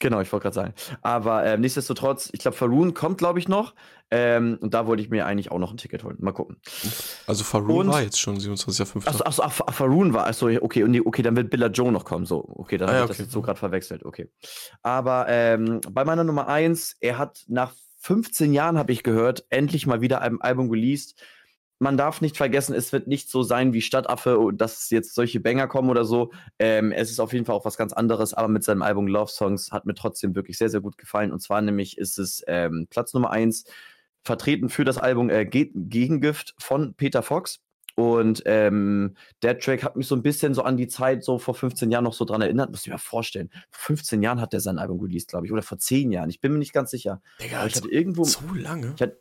Genau, 0.00 0.20
ich 0.20 0.32
wollte 0.32 0.42
gerade 0.42 0.54
sagen. 0.54 0.74
Aber 1.02 1.46
ähm, 1.46 1.60
nichtsdestotrotz, 1.60 2.30
ich 2.32 2.40
glaube, 2.40 2.56
Faroon 2.56 2.94
kommt, 2.94 3.18
glaube 3.18 3.38
ich, 3.38 3.46
noch. 3.46 3.74
Ähm, 4.10 4.58
und 4.60 4.74
da 4.74 4.88
wollte 4.88 5.04
ich 5.04 5.08
mir 5.08 5.24
eigentlich 5.24 5.52
auch 5.52 5.60
noch 5.60 5.70
ein 5.70 5.76
Ticket 5.76 6.02
holen. 6.02 6.16
Mal 6.18 6.32
gucken. 6.32 6.56
Also 7.28 7.44
Faroon 7.44 7.86
war 7.86 8.02
jetzt 8.02 8.18
schon 8.18 8.36
27.05. 8.36 9.06
Achso, 9.06 9.22
achso 9.22 9.42
ach, 9.44 9.72
Faroon 9.72 10.12
war. 10.12 10.26
Achso, 10.26 10.48
okay, 10.48 10.82
und 10.82 11.06
okay, 11.06 11.22
dann 11.22 11.36
wird 11.36 11.48
Billa 11.48 11.68
Joe 11.68 11.92
noch 11.92 12.04
kommen. 12.04 12.26
So, 12.26 12.44
okay, 12.56 12.76
dann 12.76 12.88
ah, 12.88 12.92
habe 12.92 12.98
ja, 12.98 13.04
ich 13.04 13.10
okay. 13.10 13.18
das 13.18 13.26
jetzt 13.26 13.32
so 13.32 13.40
gerade 13.40 13.60
verwechselt. 13.60 14.04
Okay. 14.04 14.28
Aber 14.82 15.26
ähm, 15.28 15.80
bei 15.88 16.04
meiner 16.04 16.24
Nummer 16.24 16.48
1, 16.48 16.96
er 16.98 17.18
hat 17.18 17.44
nach 17.46 17.72
15 18.00 18.52
Jahren, 18.52 18.78
habe 18.78 18.90
ich 18.90 19.04
gehört, 19.04 19.44
endlich 19.50 19.86
mal 19.86 20.00
wieder 20.00 20.20
ein 20.22 20.40
Album 20.40 20.68
released 20.68 21.14
man 21.82 21.96
darf 21.96 22.20
nicht 22.20 22.36
vergessen, 22.36 22.74
es 22.74 22.92
wird 22.92 23.08
nicht 23.08 23.28
so 23.28 23.42
sein 23.42 23.72
wie 23.72 23.82
Stadtaffe, 23.82 24.40
oh, 24.40 24.52
dass 24.52 24.88
jetzt 24.90 25.14
solche 25.14 25.40
Banger 25.40 25.66
kommen 25.66 25.90
oder 25.90 26.04
so. 26.04 26.30
Ähm, 26.60 26.92
es 26.92 27.10
ist 27.10 27.18
auf 27.18 27.32
jeden 27.32 27.44
Fall 27.44 27.56
auch 27.56 27.64
was 27.64 27.76
ganz 27.76 27.92
anderes, 27.92 28.34
aber 28.34 28.46
mit 28.46 28.62
seinem 28.62 28.82
Album 28.82 29.08
Love 29.08 29.30
Songs 29.30 29.72
hat 29.72 29.84
mir 29.84 29.94
trotzdem 29.94 30.36
wirklich 30.36 30.58
sehr, 30.58 30.70
sehr 30.70 30.80
gut 30.80 30.96
gefallen. 30.96 31.32
Und 31.32 31.40
zwar 31.40 31.60
nämlich 31.60 31.98
ist 31.98 32.18
es 32.18 32.42
ähm, 32.46 32.86
Platz 32.88 33.12
Nummer 33.14 33.32
1, 33.32 33.64
vertreten 34.22 34.68
für 34.68 34.84
das 34.84 34.96
Album 34.96 35.28
äh, 35.28 35.44
Gegengift 35.44 36.54
von 36.58 36.94
Peter 36.94 37.22
Fox. 37.22 37.60
Und 37.96 38.42
ähm, 38.46 39.16
der 39.42 39.58
Track 39.58 39.82
hat 39.82 39.96
mich 39.96 40.06
so 40.06 40.14
ein 40.14 40.22
bisschen 40.22 40.54
so 40.54 40.62
an 40.62 40.76
die 40.76 40.88
Zeit 40.88 41.24
so 41.24 41.38
vor 41.38 41.54
15 41.54 41.90
Jahren 41.90 42.04
noch 42.04 42.14
so 42.14 42.24
dran 42.24 42.40
erinnert. 42.40 42.70
Muss 42.70 42.86
ich 42.86 42.92
mir 42.92 42.98
vorstellen. 42.98 43.50
Vor 43.70 43.96
15 43.96 44.22
Jahren 44.22 44.40
hat 44.40 44.54
er 44.54 44.60
sein 44.60 44.78
Album 44.78 45.00
released, 45.00 45.28
glaube 45.28 45.46
ich. 45.46 45.52
Oder 45.52 45.62
vor 45.62 45.78
10 45.78 46.12
Jahren. 46.12 46.30
Ich 46.30 46.40
bin 46.40 46.52
mir 46.52 46.58
nicht 46.58 46.72
ganz 46.72 46.92
sicher. 46.92 47.20
Digga, 47.42 47.58
Aber 47.58 47.66
ich 47.66 47.74
hatte 47.74 47.90
irgendwo. 47.90 48.24
So 48.24 48.40
lange? 48.54 48.94
Ich 48.96 49.02
hatte, 49.02 49.20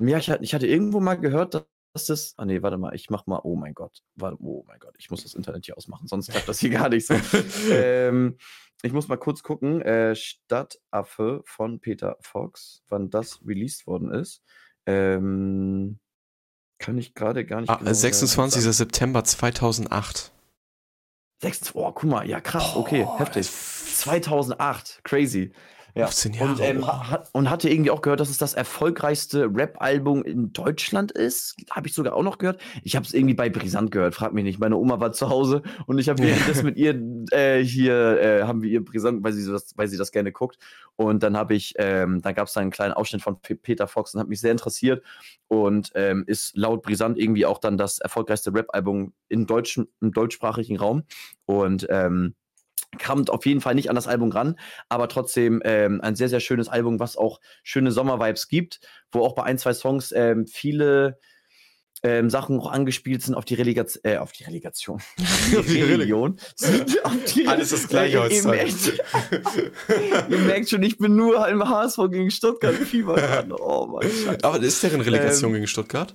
ja, 0.00 0.18
ich 0.18 0.30
hatte, 0.30 0.42
ich 0.42 0.54
hatte 0.54 0.66
irgendwo 0.66 1.00
mal 1.00 1.14
gehört, 1.14 1.66
erstes. 1.98 2.34
Ah 2.36 2.44
nee, 2.44 2.62
warte 2.62 2.78
mal, 2.78 2.94
ich 2.94 3.10
mach 3.10 3.26
mal. 3.26 3.40
Oh 3.42 3.56
mein 3.56 3.74
Gott. 3.74 4.02
Warte, 4.14 4.36
oh 4.40 4.64
mein 4.66 4.78
Gott, 4.78 4.94
ich 4.98 5.10
muss 5.10 5.22
das 5.22 5.34
Internet 5.34 5.66
hier 5.66 5.76
ausmachen, 5.76 6.06
sonst 6.06 6.30
klappt 6.30 6.48
das 6.48 6.60
hier 6.60 6.70
gar 6.78 6.88
nicht 6.88 7.06
so. 7.06 7.14
ähm, 7.70 8.36
ich 8.82 8.92
muss 8.92 9.08
mal 9.08 9.16
kurz 9.16 9.42
gucken. 9.42 9.82
Äh, 9.82 10.14
Stadtaffe 10.14 11.42
von 11.44 11.80
Peter 11.80 12.16
Fox, 12.20 12.82
wann 12.88 13.10
das 13.10 13.40
released 13.44 13.86
worden 13.86 14.10
ist. 14.10 14.42
Ähm, 14.86 15.98
kann 16.78 16.96
ich 16.96 17.14
gerade 17.14 17.44
gar 17.44 17.60
nicht. 17.60 17.70
Ah, 17.70 17.76
genau 17.76 17.92
26. 17.92 18.62
Sagen. 18.62 18.72
September 18.72 19.24
2008. 19.24 20.32
6, 21.40 21.74
oh, 21.74 21.92
guck 21.92 22.04
mal, 22.04 22.28
ja 22.28 22.40
krass, 22.40 22.74
okay, 22.74 23.04
oh, 23.06 23.18
heftig. 23.18 23.48
2008, 23.48 25.00
crazy. 25.04 25.52
Ja. 25.98 26.06
15 26.06 26.32
Jahre. 26.34 26.50
Und, 26.52 26.60
ähm, 26.60 26.86
hat, 26.86 27.28
und 27.32 27.50
hatte 27.50 27.68
irgendwie 27.68 27.90
auch 27.90 28.02
gehört, 28.02 28.20
dass 28.20 28.30
es 28.30 28.38
das 28.38 28.54
erfolgreichste 28.54 29.50
Rap-Album 29.52 30.22
in 30.22 30.52
Deutschland 30.52 31.10
ist. 31.10 31.56
Habe 31.70 31.88
ich 31.88 31.94
sogar 31.94 32.14
auch 32.14 32.22
noch 32.22 32.38
gehört. 32.38 32.60
Ich 32.84 32.94
habe 32.94 33.04
es 33.04 33.12
irgendwie 33.12 33.34
bei 33.34 33.50
Brisant 33.50 33.90
gehört, 33.90 34.14
frag 34.14 34.32
mich 34.32 34.44
nicht. 34.44 34.60
Meine 34.60 34.76
Oma 34.76 35.00
war 35.00 35.12
zu 35.12 35.28
Hause 35.28 35.62
und 35.86 35.98
ich 35.98 36.08
habe 36.08 36.24
das 36.46 36.62
mit 36.62 36.76
ihr 36.76 37.00
äh, 37.32 37.62
hier, 37.64 38.20
äh, 38.20 38.42
haben 38.44 38.62
wir 38.62 38.70
ihr 38.70 38.84
Brisant, 38.84 39.24
weil 39.24 39.32
sie, 39.32 39.50
das, 39.50 39.76
weil 39.76 39.88
sie 39.88 39.96
das 39.96 40.12
gerne 40.12 40.30
guckt. 40.30 40.58
Und 40.94 41.22
dann 41.22 41.36
habe 41.36 41.54
ich, 41.54 41.74
ähm, 41.78 42.22
dann 42.22 42.34
gab 42.34 42.46
es 42.46 42.56
einen 42.56 42.70
kleinen 42.70 42.92
Ausschnitt 42.92 43.22
von 43.22 43.40
P 43.40 43.54
Peter 43.54 43.88
Fox 43.88 44.14
und 44.14 44.20
hat 44.20 44.28
mich 44.28 44.40
sehr 44.40 44.52
interessiert 44.52 45.04
und 45.48 45.90
ähm, 45.94 46.24
ist 46.26 46.56
laut 46.56 46.82
Brisant 46.82 47.18
irgendwie 47.18 47.46
auch 47.46 47.58
dann 47.58 47.76
das 47.76 47.98
erfolgreichste 47.98 48.54
Rap-Album 48.54 49.12
im 49.28 49.46
deutschsprachigen 49.46 50.76
Raum. 50.76 51.02
Und 51.44 51.86
ähm, 51.90 52.34
kommt 53.04 53.30
auf 53.30 53.44
jeden 53.46 53.60
Fall 53.60 53.74
nicht 53.74 53.90
an 53.90 53.96
das 53.96 54.06
Album 54.06 54.30
ran, 54.30 54.58
aber 54.88 55.08
trotzdem 55.08 55.60
ähm, 55.64 56.00
ein 56.00 56.16
sehr, 56.16 56.28
sehr 56.28 56.40
schönes 56.40 56.68
Album, 56.68 57.00
was 57.00 57.16
auch 57.16 57.40
schöne 57.62 57.92
Sommervibes 57.92 58.48
gibt, 58.48 58.80
wo 59.12 59.20
auch 59.20 59.34
bei 59.34 59.44
ein, 59.44 59.58
zwei 59.58 59.74
Songs 59.74 60.12
ähm, 60.12 60.46
viele 60.46 61.18
ähm, 62.02 62.30
Sachen 62.30 62.60
auch 62.60 62.70
angespielt 62.70 63.22
sind 63.22 63.34
auf 63.34 63.44
die 63.44 63.54
Relegation, 63.54 64.00
äh, 64.04 64.18
auf 64.18 64.32
die 64.32 64.44
Relegation. 64.44 65.00
auf 65.58 65.66
die 65.66 65.82
Religion. 65.82 66.38
Alles 67.46 67.70
das 67.70 67.88
gleiche 67.88 68.20
heutzutage. 68.20 68.68
Ihr 70.28 70.38
merkt 70.38 70.70
schon, 70.70 70.82
ich 70.82 70.98
bin 70.98 71.16
nur 71.16 71.46
im 71.48 71.68
HSV 71.68 71.98
gegen 72.10 72.30
Stuttgart 72.30 72.74
Fieber. 72.74 73.44
Oh 73.60 73.86
Mann, 73.86 74.02
Scheiße. 74.02 74.38
Aber 74.42 74.60
ist 74.60 74.82
deren 74.82 75.00
Relegation 75.00 75.50
ähm, 75.50 75.54
gegen 75.54 75.66
Stuttgart? 75.66 76.14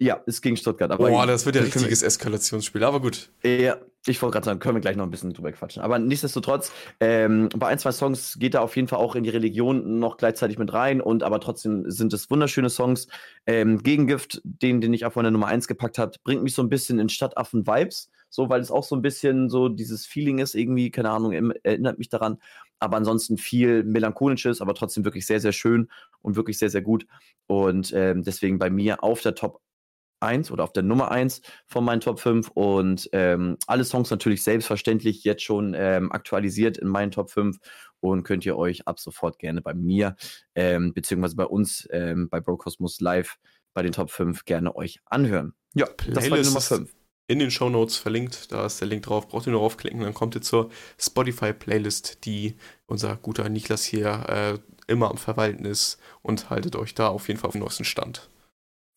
Ja, 0.00 0.22
ist 0.26 0.42
gegen 0.42 0.56
Stuttgart. 0.56 0.92
Aber 0.92 1.08
Boah, 1.08 1.26
das 1.26 1.44
wird 1.44 1.56
ja 1.56 1.62
richtiges 1.62 2.02
Eskalationsspiel, 2.02 2.84
aber 2.84 3.00
gut. 3.00 3.30
Ja, 3.42 3.78
ich 4.06 4.22
wollte 4.22 4.34
gerade 4.34 4.44
sagen, 4.44 4.60
können 4.60 4.76
wir 4.76 4.80
gleich 4.80 4.96
noch 4.96 5.04
ein 5.04 5.10
bisschen 5.10 5.32
drüber 5.32 5.50
quatschen. 5.50 5.82
Aber 5.82 5.98
nichtsdestotrotz, 5.98 6.70
ähm, 7.00 7.48
bei 7.56 7.66
ein, 7.66 7.80
zwei 7.80 7.90
Songs 7.90 8.38
geht 8.38 8.54
er 8.54 8.62
auf 8.62 8.76
jeden 8.76 8.86
Fall 8.86 9.00
auch 9.00 9.16
in 9.16 9.24
die 9.24 9.30
Religion 9.30 9.98
noch 9.98 10.16
gleichzeitig 10.16 10.56
mit 10.56 10.72
rein. 10.72 11.00
Und 11.00 11.24
aber 11.24 11.40
trotzdem 11.40 11.90
sind 11.90 12.12
es 12.12 12.30
wunderschöne 12.30 12.70
Songs. 12.70 13.08
Ähm, 13.44 13.82
Gegengift, 13.82 14.40
den, 14.44 14.80
den 14.80 14.94
ich 14.94 15.04
auf 15.04 15.16
meine 15.16 15.32
Nummer 15.32 15.48
1 15.48 15.66
gepackt 15.66 15.98
habe, 15.98 16.12
bringt 16.22 16.44
mich 16.44 16.54
so 16.54 16.62
ein 16.62 16.68
bisschen 16.68 17.00
in 17.00 17.08
Stadtaffen-Vibes. 17.08 18.10
So, 18.30 18.48
weil 18.48 18.60
es 18.60 18.70
auch 18.70 18.84
so 18.84 18.94
ein 18.94 19.02
bisschen 19.02 19.48
so 19.48 19.68
dieses 19.68 20.06
Feeling 20.06 20.38
ist, 20.38 20.54
irgendwie, 20.54 20.90
keine 20.90 21.10
Ahnung, 21.10 21.32
erinnert 21.62 21.98
mich 21.98 22.08
daran. 22.08 22.38
Aber 22.78 22.98
ansonsten 22.98 23.36
viel 23.36 23.82
melancholisches, 23.82 24.60
aber 24.60 24.74
trotzdem 24.74 25.04
wirklich 25.04 25.26
sehr, 25.26 25.40
sehr 25.40 25.52
schön 25.52 25.88
und 26.22 26.36
wirklich 26.36 26.58
sehr, 26.58 26.70
sehr 26.70 26.82
gut. 26.82 27.06
Und 27.46 27.92
ähm, 27.96 28.22
deswegen 28.22 28.58
bei 28.58 28.70
mir 28.70 29.02
auf 29.02 29.22
der 29.22 29.34
Top 29.34 29.60
1 30.20 30.50
oder 30.50 30.64
auf 30.64 30.72
der 30.72 30.82
Nummer 30.82 31.10
1 31.10 31.42
von 31.66 31.84
meinen 31.84 32.00
Top 32.00 32.20
5 32.20 32.50
und 32.54 33.08
ähm, 33.12 33.56
alle 33.66 33.84
Songs 33.84 34.10
natürlich 34.10 34.42
selbstverständlich 34.42 35.24
jetzt 35.24 35.42
schon 35.42 35.74
ähm, 35.76 36.12
aktualisiert 36.12 36.78
in 36.78 36.88
meinen 36.88 37.10
Top 37.10 37.30
5 37.30 37.58
und 38.00 38.22
könnt 38.22 38.46
ihr 38.46 38.56
euch 38.56 38.86
ab 38.86 39.00
sofort 39.00 39.38
gerne 39.38 39.60
bei 39.60 39.74
mir 39.74 40.16
ähm, 40.54 40.92
beziehungsweise 40.94 41.36
bei 41.36 41.46
uns 41.46 41.88
ähm, 41.90 42.28
bei 42.28 42.40
Brocosmos 42.40 43.00
Live 43.00 43.38
bei 43.74 43.82
den 43.82 43.92
Top 43.92 44.10
5 44.10 44.44
gerne 44.44 44.74
euch 44.76 45.00
anhören. 45.06 45.54
Ja, 45.74 45.86
Playlist 45.86 46.16
das 46.16 46.30
war 46.30 46.38
die 46.38 46.44
Nummer 46.44 46.60
5. 46.60 46.94
In 47.30 47.40
den 47.40 47.50
Show 47.50 47.68
Notes 47.68 47.98
verlinkt, 47.98 48.52
da 48.52 48.64
ist 48.64 48.80
der 48.80 48.88
Link 48.88 49.02
drauf, 49.02 49.28
braucht 49.28 49.46
ihr 49.46 49.52
nur 49.52 49.60
draufklicken, 49.60 50.00
dann 50.00 50.14
kommt 50.14 50.34
ihr 50.34 50.40
zur 50.40 50.70
Spotify-Playlist, 50.98 52.24
die 52.24 52.56
unser 52.86 53.16
guter 53.16 53.50
Niklas 53.50 53.84
hier 53.84 54.24
äh, 54.28 54.58
immer 54.90 55.10
am 55.10 55.18
Verwalten 55.18 55.66
ist 55.66 55.98
und 56.22 56.48
haltet 56.48 56.74
euch 56.74 56.94
da 56.94 57.08
auf 57.08 57.28
jeden 57.28 57.38
Fall 57.38 57.48
auf 57.48 57.52
dem 57.52 57.60
neuesten 57.60 57.84
Stand. 57.84 58.30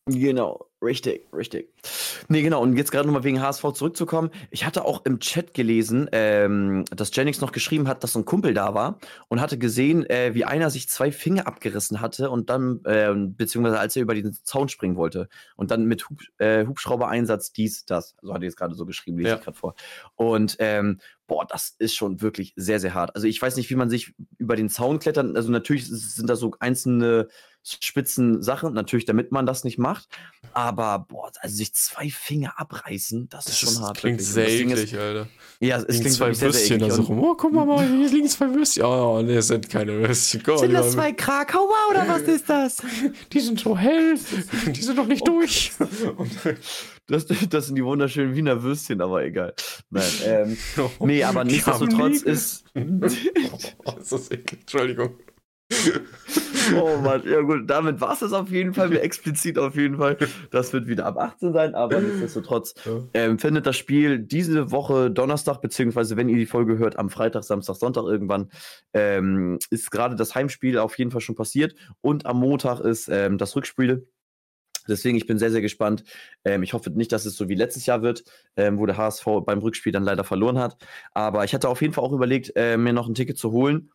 Genau, 0.09 0.70
richtig, 0.81 1.27
richtig. 1.33 1.69
Nee, 2.27 2.41
genau. 2.41 2.61
Und 2.61 2.75
jetzt 2.77 2.91
gerade 2.91 3.07
nochmal 3.07 3.23
wegen 3.23 3.41
HSV 3.41 3.73
zurückzukommen. 3.73 4.31
Ich 4.49 4.65
hatte 4.65 4.85
auch 4.85 5.05
im 5.05 5.19
Chat 5.19 5.53
gelesen, 5.53 6.09
ähm, 6.11 6.85
dass 6.91 7.15
Jennings 7.15 7.41
noch 7.41 7.51
geschrieben 7.51 7.87
hat, 7.87 8.03
dass 8.03 8.13
so 8.13 8.19
ein 8.19 8.25
Kumpel 8.25 8.53
da 8.53 8.73
war 8.73 8.99
und 9.27 9.41
hatte 9.41 9.57
gesehen, 9.57 10.09
äh, 10.09 10.33
wie 10.33 10.45
einer 10.45 10.69
sich 10.69 10.89
zwei 10.89 11.11
Finger 11.11 11.47
abgerissen 11.47 12.01
hatte 12.01 12.29
und 12.29 12.49
dann, 12.49 12.81
äh, 12.85 13.13
beziehungsweise 13.15 13.79
als 13.79 13.95
er 13.95 14.01
über 14.01 14.15
den 14.15 14.33
Zaun 14.43 14.69
springen 14.69 14.95
wollte 14.95 15.29
und 15.55 15.71
dann 15.71 15.85
mit 15.85 16.09
Hub, 16.09 16.19
äh, 16.37 16.65
Hubschrauber-Einsatz 16.65 17.51
dies, 17.51 17.85
das. 17.85 18.15
So 18.21 18.33
hat 18.33 18.41
er 18.41 18.45
jetzt 18.45 18.57
gerade 18.57 18.75
so 18.75 18.85
geschrieben, 18.85 19.17
lese 19.17 19.29
ja. 19.29 19.35
ich 19.35 19.43
gerade 19.43 19.57
vor. 19.57 19.75
Und 20.15 20.55
ähm, 20.59 20.99
boah, 21.31 21.45
das 21.47 21.73
ist 21.79 21.95
schon 21.95 22.21
wirklich 22.21 22.51
sehr, 22.57 22.81
sehr 22.81 22.93
hart. 22.93 23.15
Also 23.15 23.25
ich 23.25 23.41
weiß 23.41 23.55
nicht, 23.55 23.69
wie 23.69 23.75
man 23.75 23.89
sich 23.89 24.13
über 24.37 24.57
den 24.57 24.67
Zaun 24.67 24.99
klettern, 24.99 25.37
also 25.37 25.49
natürlich 25.49 25.87
sind 25.87 26.29
da 26.29 26.35
so 26.35 26.51
einzelne 26.59 27.29
spitzen 27.63 28.41
Sachen, 28.41 28.73
natürlich, 28.73 29.05
damit 29.05 29.31
man 29.31 29.45
das 29.45 29.63
nicht 29.63 29.77
macht. 29.77 30.09
Aber, 30.51 31.05
boah, 31.07 31.31
also 31.39 31.55
sich 31.55 31.73
zwei 31.73 32.09
Finger 32.09 32.59
abreißen, 32.59 33.29
das, 33.29 33.45
das 33.45 33.53
ist 33.53 33.59
schon 33.59 33.81
hart. 33.81 33.97
Klingt 33.97 34.21
sehr 34.21 34.49
eklig, 34.49 34.97
Alter. 34.97 35.27
Ja, 35.61 35.77
es 35.77 36.01
klingt 36.01 36.15
zwei 36.15 36.33
sehr, 36.33 36.49
Würstchen 36.49 36.79
sehr, 36.79 36.91
sehr 36.91 37.05
rum. 37.05 37.23
Oh, 37.23 37.35
guck 37.35 37.53
mal, 37.53 37.65
mal, 37.65 37.87
hier 37.87 38.09
liegen 38.09 38.27
zwei 38.27 38.53
Würstchen. 38.53 38.83
Oh, 38.83 39.21
ne, 39.21 39.35
das 39.35 39.47
sind 39.47 39.69
keine 39.69 39.99
Würstchen. 39.99 40.43
Gott, 40.43 40.59
sind 40.59 40.73
das 40.73 40.91
zwei 40.91 41.13
Krakauer 41.13 41.77
oder 41.91 42.07
was 42.09 42.21
ist 42.23 42.49
das? 42.49 42.77
Die 43.31 43.39
sind 43.39 43.59
so 43.59 43.77
hell. 43.77 44.17
Die 44.67 44.81
sind 44.81 44.97
doch 44.97 45.07
nicht 45.07 45.21
oh. 45.29 45.39
durch. 45.39 45.71
Das, 47.07 47.25
das 47.25 47.67
sind 47.67 47.75
die 47.75 47.83
wunderschönen 47.83 48.35
Wiener 48.35 48.63
Würstchen, 48.63 49.01
aber 49.01 49.23
egal. 49.23 49.53
Nein, 49.89 50.11
ähm, 50.25 50.57
nee, 50.99 51.23
aber 51.23 51.43
nichtsdestotrotz 51.43 52.21
ist. 52.21 52.65
das 52.73 54.11
ist 54.11 54.31
eklig, 54.31 54.61
Entschuldigung. 54.61 55.17
oh 56.81 56.97
Mann, 56.97 57.23
ja 57.25 57.41
gut, 57.41 57.69
damit 57.69 58.01
war 58.01 58.13
es 58.13 58.19
das 58.19 58.33
auf 58.33 58.51
jeden 58.51 58.73
Fall, 58.73 58.95
explizit 58.95 59.57
auf 59.57 59.75
jeden 59.75 59.97
Fall. 59.97 60.17
Das 60.51 60.73
wird 60.73 60.87
wieder 60.87 61.05
ab 61.05 61.17
18 61.17 61.53
sein, 61.53 61.75
aber 61.75 61.99
nichtsdestotrotz 61.99 62.75
ähm, 63.13 63.39
findet 63.39 63.65
das 63.65 63.77
Spiel 63.77 64.19
diese 64.19 64.71
Woche 64.71 65.09
Donnerstag, 65.09 65.61
beziehungsweise 65.61 66.17
wenn 66.17 66.29
ihr 66.29 66.37
die 66.37 66.45
Folge 66.45 66.77
hört, 66.77 66.99
am 66.99 67.09
Freitag, 67.09 67.43
Samstag, 67.43 67.75
Sonntag 67.75 68.03
irgendwann, 68.03 68.49
ähm, 68.93 69.59
ist 69.69 69.91
gerade 69.91 70.15
das 70.15 70.35
Heimspiel 70.35 70.77
auf 70.77 70.97
jeden 70.97 71.11
Fall 71.11 71.21
schon 71.21 71.35
passiert 71.35 71.73
und 72.01 72.25
am 72.25 72.39
Montag 72.39 72.79
ist 72.81 73.07
ähm, 73.09 73.37
das 73.37 73.55
Rückspiel. 73.55 74.07
Deswegen, 74.91 75.17
ich 75.17 75.25
bin 75.25 75.39
sehr, 75.39 75.51
sehr 75.51 75.61
gespannt. 75.61 76.03
Ähm, 76.45 76.63
ich 76.63 76.73
hoffe 76.73 76.89
nicht, 76.91 77.11
dass 77.11 77.25
es 77.25 77.35
so 77.35 77.49
wie 77.49 77.55
letztes 77.55 77.85
Jahr 77.85 78.01
wird, 78.01 78.23
ähm, 78.55 78.77
wo 78.77 78.85
der 78.85 78.97
HSV 78.97 79.25
beim 79.45 79.59
Rückspiel 79.59 79.91
dann 79.91 80.03
leider 80.03 80.23
verloren 80.23 80.59
hat. 80.59 80.77
Aber 81.13 81.43
ich 81.43 81.53
hatte 81.53 81.69
auf 81.69 81.81
jeden 81.81 81.93
Fall 81.93 82.03
auch 82.03 82.13
überlegt, 82.13 82.53
äh, 82.55 82.77
mir 82.77 82.93
noch 82.93 83.07
ein 83.07 83.15
Ticket 83.15 83.37
zu 83.37 83.51
holen 83.51 83.91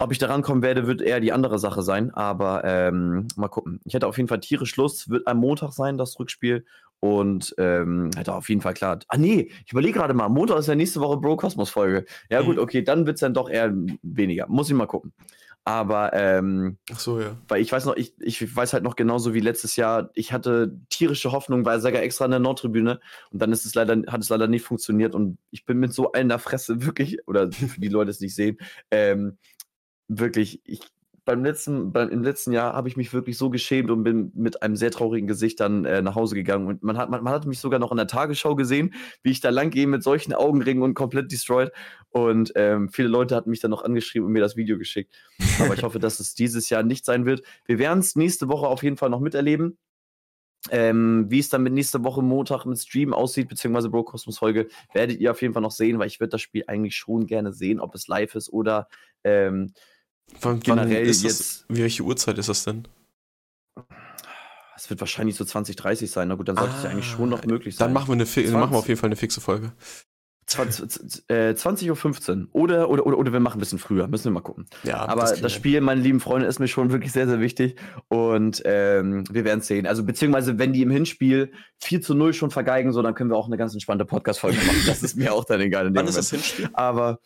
ob 0.00 0.12
ich 0.12 0.18
da 0.18 0.28
rankommen 0.28 0.62
werde, 0.62 0.86
wird 0.86 1.02
eher 1.02 1.20
die 1.20 1.30
andere 1.30 1.58
Sache 1.58 1.82
sein. 1.82 2.10
Aber 2.10 2.64
ähm, 2.64 3.28
mal 3.36 3.48
gucken. 3.48 3.80
Ich 3.84 3.92
hätte 3.92 4.06
auf 4.06 4.16
jeden 4.16 4.28
Fall 4.28 4.40
tierisch 4.40 4.74
Lust. 4.76 5.10
Wird 5.10 5.26
am 5.26 5.36
Montag 5.36 5.72
sein, 5.72 5.98
das 5.98 6.18
Rückspiel. 6.18 6.64
Und 7.00 7.54
ähm, 7.58 8.10
hätte 8.16 8.34
auf 8.34 8.48
jeden 8.48 8.62
Fall 8.62 8.72
klar. 8.72 8.98
Ah, 9.08 9.18
nee, 9.18 9.50
ich 9.64 9.72
überlege 9.72 9.98
gerade 9.98 10.14
mal. 10.14 10.30
Montag 10.30 10.58
ist 10.58 10.68
ja 10.68 10.74
nächste 10.74 11.00
Woche 11.00 11.18
Bro 11.18 11.36
Cosmos 11.36 11.68
Folge. 11.68 12.06
Ja, 12.30 12.40
gut, 12.40 12.56
mhm. 12.56 12.62
okay, 12.62 12.82
dann 12.82 13.06
wird 13.06 13.16
es 13.16 13.20
dann 13.20 13.34
doch 13.34 13.50
eher 13.50 13.72
weniger. 14.02 14.46
Muss 14.48 14.68
ich 14.68 14.74
mal 14.74 14.86
gucken. 14.86 15.12
Aber, 15.64 16.12
ähm, 16.14 16.78
Ach 16.90 16.98
so, 16.98 17.20
ja. 17.20 17.36
Weil 17.46 17.60
ich 17.60 17.70
weiß 17.70 17.84
noch, 17.84 17.96
ich, 17.96 18.14
ich 18.18 18.56
weiß 18.56 18.72
halt 18.72 18.82
noch 18.82 18.96
genauso 18.96 19.34
wie 19.34 19.40
letztes 19.40 19.76
Jahr, 19.76 20.10
ich 20.14 20.32
hatte 20.32 20.78
tierische 20.88 21.32
Hoffnung, 21.32 21.64
weil 21.64 21.80
sogar 21.80 22.02
extra 22.02 22.24
in 22.24 22.30
der 22.30 22.40
Nordtribüne 22.40 23.00
und 23.30 23.42
dann 23.42 23.52
ist 23.52 23.66
es 23.66 23.74
leider, 23.74 24.02
hat 24.10 24.22
es 24.22 24.30
leider 24.30 24.48
nicht 24.48 24.64
funktioniert 24.64 25.14
und 25.14 25.38
ich 25.50 25.66
bin 25.66 25.78
mit 25.78 25.92
so 25.92 26.12
einer 26.12 26.38
Fresse 26.38 26.84
wirklich, 26.84 27.26
oder 27.28 27.52
für 27.52 27.80
die 27.80 27.88
Leute 27.88 28.10
es 28.10 28.20
nicht 28.20 28.34
sehen, 28.34 28.56
ähm, 28.90 29.36
wirklich, 30.08 30.60
ich 30.64 30.80
beim 31.24 31.44
letzten, 31.44 31.92
beim, 31.92 32.08
im 32.08 32.22
letzten 32.22 32.52
Jahr 32.52 32.72
habe 32.74 32.88
ich 32.88 32.96
mich 32.96 33.12
wirklich 33.12 33.36
so 33.36 33.50
geschämt 33.50 33.90
und 33.90 34.02
bin 34.02 34.32
mit 34.34 34.62
einem 34.62 34.76
sehr 34.76 34.90
traurigen 34.90 35.26
Gesicht 35.26 35.60
dann 35.60 35.84
äh, 35.84 36.02
nach 36.02 36.14
Hause 36.14 36.34
gegangen. 36.34 36.66
Und 36.66 36.82
man 36.82 36.96
hat, 36.98 37.10
man, 37.10 37.22
man, 37.22 37.32
hat 37.32 37.46
mich 37.46 37.58
sogar 37.58 37.78
noch 37.78 37.90
in 37.90 37.96
der 37.96 38.06
Tagesschau 38.06 38.54
gesehen, 38.54 38.94
wie 39.22 39.30
ich 39.30 39.40
da 39.40 39.50
lang 39.50 39.70
gehe 39.70 39.86
mit 39.86 40.02
solchen 40.02 40.32
Augenringen 40.32 40.82
und 40.82 40.94
komplett 40.94 41.30
destroyed. 41.30 41.70
Und 42.10 42.52
ähm, 42.54 42.88
viele 42.90 43.08
Leute 43.08 43.36
hatten 43.36 43.50
mich 43.50 43.60
dann 43.60 43.70
noch 43.70 43.84
angeschrieben 43.84 44.26
und 44.26 44.32
mir 44.32 44.40
das 44.40 44.56
Video 44.56 44.78
geschickt. 44.78 45.14
Aber 45.60 45.74
ich 45.74 45.82
hoffe, 45.84 45.98
dass 45.98 46.20
es 46.20 46.34
dieses 46.34 46.70
Jahr 46.70 46.82
nicht 46.82 47.04
sein 47.04 47.26
wird. 47.26 47.42
Wir 47.66 47.78
werden 47.78 48.00
es 48.00 48.16
nächste 48.16 48.48
Woche 48.48 48.66
auf 48.66 48.82
jeden 48.82 48.96
Fall 48.96 49.10
noch 49.10 49.20
miterleben. 49.20 49.78
Ähm, 50.70 51.26
wie 51.30 51.38
es 51.38 51.48
dann 51.48 51.62
mit 51.62 51.72
nächster 51.72 52.04
Woche 52.04 52.20
Montag 52.20 52.66
mit 52.66 52.78
Stream 52.78 53.14
aussieht, 53.14 53.48
beziehungsweise 53.48 53.88
Bro 53.88 54.04
Cosmos 54.04 54.38
Folge, 54.38 54.68
werdet 54.92 55.18
ihr 55.18 55.30
auf 55.30 55.40
jeden 55.40 55.54
Fall 55.54 55.62
noch 55.62 55.70
sehen, 55.70 55.98
weil 55.98 56.08
ich 56.08 56.20
würde 56.20 56.32
das 56.32 56.42
Spiel 56.42 56.64
eigentlich 56.66 56.96
schon 56.96 57.26
gerne 57.26 57.54
sehen, 57.54 57.80
ob 57.80 57.94
es 57.94 58.08
live 58.08 58.34
ist 58.34 58.52
oder 58.52 58.86
ähm, 59.24 59.72
wann, 60.40 60.60
generell 60.60 61.06
wann 61.06 61.06
jetzt. 61.06 61.24
Das, 61.24 61.64
welche 61.68 62.02
Uhrzeit 62.02 62.38
ist 62.38 62.48
das 62.48 62.64
denn? 62.64 62.86
Es 64.76 64.88
wird 64.88 65.00
wahrscheinlich 65.00 65.36
so 65.36 65.44
20, 65.44 65.76
30 65.76 66.10
sein. 66.10 66.28
Na 66.28 66.34
gut, 66.34 66.48
dann 66.48 66.56
sollte 66.56 66.72
ah, 66.72 66.78
es 66.78 66.84
ja 66.84 66.90
eigentlich 66.90 67.06
schon 67.06 67.28
noch 67.28 67.44
möglich 67.44 67.76
sein. 67.76 67.86
Dann 67.86 67.92
machen 67.92 68.08
wir, 68.08 68.14
eine, 68.14 68.26
20, 68.26 68.52
machen 68.52 68.72
wir 68.72 68.78
auf 68.78 68.88
jeden 68.88 68.98
Fall 68.98 69.08
eine 69.08 69.16
fixe 69.16 69.40
Folge. 69.40 69.72
20.15 70.50 71.30
äh, 71.32 71.54
20 71.54 71.90
Uhr 71.90 72.48
oder, 72.52 72.90
oder, 72.90 73.06
oder, 73.06 73.18
oder 73.18 73.32
wir 73.32 73.40
machen 73.40 73.58
ein 73.58 73.60
bisschen 73.60 73.78
früher, 73.78 74.08
müssen 74.08 74.24
wir 74.24 74.32
mal 74.32 74.40
gucken. 74.40 74.66
Ja, 74.82 75.06
Aber 75.06 75.22
das, 75.22 75.40
das 75.40 75.52
Spiel, 75.52 75.80
meine 75.80 76.00
lieben 76.00 76.20
Freunde, 76.20 76.46
ist 76.46 76.58
mir 76.58 76.66
schon 76.66 76.90
wirklich 76.90 77.12
sehr, 77.12 77.28
sehr 77.28 77.40
wichtig 77.40 77.76
und 78.08 78.62
ähm, 78.64 79.24
wir 79.30 79.44
werden 79.44 79.60
es 79.60 79.68
sehen. 79.68 79.86
Also 79.86 80.02
beziehungsweise, 80.02 80.58
wenn 80.58 80.72
die 80.72 80.82
im 80.82 80.90
Hinspiel 80.90 81.52
4 81.78 82.02
zu 82.02 82.14
0 82.14 82.34
schon 82.34 82.50
vergeigen, 82.50 82.92
so, 82.92 83.00
dann 83.02 83.14
können 83.14 83.30
wir 83.30 83.36
auch 83.36 83.46
eine 83.46 83.56
ganz 83.56 83.74
entspannte 83.74 84.04
Podcast-Folge 84.04 84.58
machen. 84.58 84.82
Das 84.86 85.02
ist 85.02 85.16
mir 85.16 85.32
auch 85.32 85.44
dann 85.44 85.60
egal. 85.60 85.84
Wann 85.84 85.92
Moment. 85.92 86.08
ist 86.08 86.18
das 86.18 86.30
Hinspiel? 86.30 86.68
Aber 86.72 87.20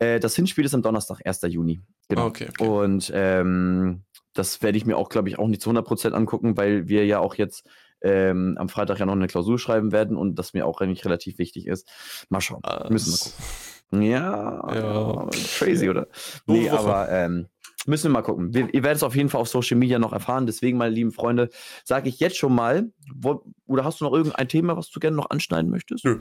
äh, 0.00 0.18
das 0.18 0.34
Hinspiel 0.34 0.64
ist 0.64 0.74
am 0.74 0.82
Donnerstag, 0.82 1.20
1. 1.24 1.42
Juni. 1.42 1.80
Genau. 2.08 2.26
Okay, 2.26 2.48
okay. 2.48 2.66
Und 2.66 3.12
ähm, 3.14 4.02
das 4.34 4.62
werde 4.62 4.78
ich 4.78 4.86
mir 4.86 4.96
auch, 4.96 5.08
glaube 5.08 5.28
ich, 5.28 5.38
auch 5.38 5.46
nicht 5.46 5.62
zu 5.62 5.70
100% 5.70 6.12
angucken, 6.12 6.56
weil 6.56 6.88
wir 6.88 7.06
ja 7.06 7.20
auch 7.20 7.36
jetzt 7.36 7.68
ähm, 8.02 8.56
am 8.58 8.68
Freitag 8.68 8.98
ja 8.98 9.06
noch 9.06 9.12
eine 9.12 9.26
Klausur 9.26 9.58
schreiben 9.58 9.92
werden 9.92 10.16
und 10.16 10.36
das 10.36 10.54
mir 10.54 10.66
auch 10.66 10.80
eigentlich 10.80 11.04
relativ 11.04 11.38
wichtig 11.38 11.66
ist. 11.66 11.88
Mal 12.28 12.40
schauen. 12.40 12.60
Was? 12.62 12.90
Müssen 12.90 13.12
wir 13.12 13.18
gucken. 13.18 14.02
Ja, 14.02 14.74
ja. 14.74 15.28
crazy, 15.58 15.90
oder? 15.90 16.06
Nee, 16.46 16.70
aber 16.70 17.10
ähm, 17.10 17.48
Müssen 17.86 18.04
wir 18.04 18.10
mal 18.10 18.22
gucken. 18.22 18.52
Wir, 18.52 18.72
ihr 18.74 18.82
werdet 18.82 18.98
es 18.98 19.02
auf 19.02 19.16
jeden 19.16 19.30
Fall 19.30 19.40
auf 19.40 19.48
Social 19.48 19.78
Media 19.78 19.98
noch 19.98 20.12
erfahren. 20.12 20.46
Deswegen, 20.46 20.76
meine 20.76 20.94
lieben 20.94 21.12
Freunde, 21.12 21.48
sage 21.84 22.08
ich 22.10 22.20
jetzt 22.20 22.36
schon 22.36 22.54
mal, 22.54 22.92
wo, 23.14 23.42
oder 23.66 23.84
hast 23.84 24.00
du 24.00 24.04
noch 24.04 24.12
irgendein 24.12 24.48
Thema, 24.48 24.76
was 24.76 24.90
du 24.90 25.00
gerne 25.00 25.16
noch 25.16 25.30
anschneiden 25.30 25.70
möchtest? 25.70 26.04
Nö. 26.04 26.20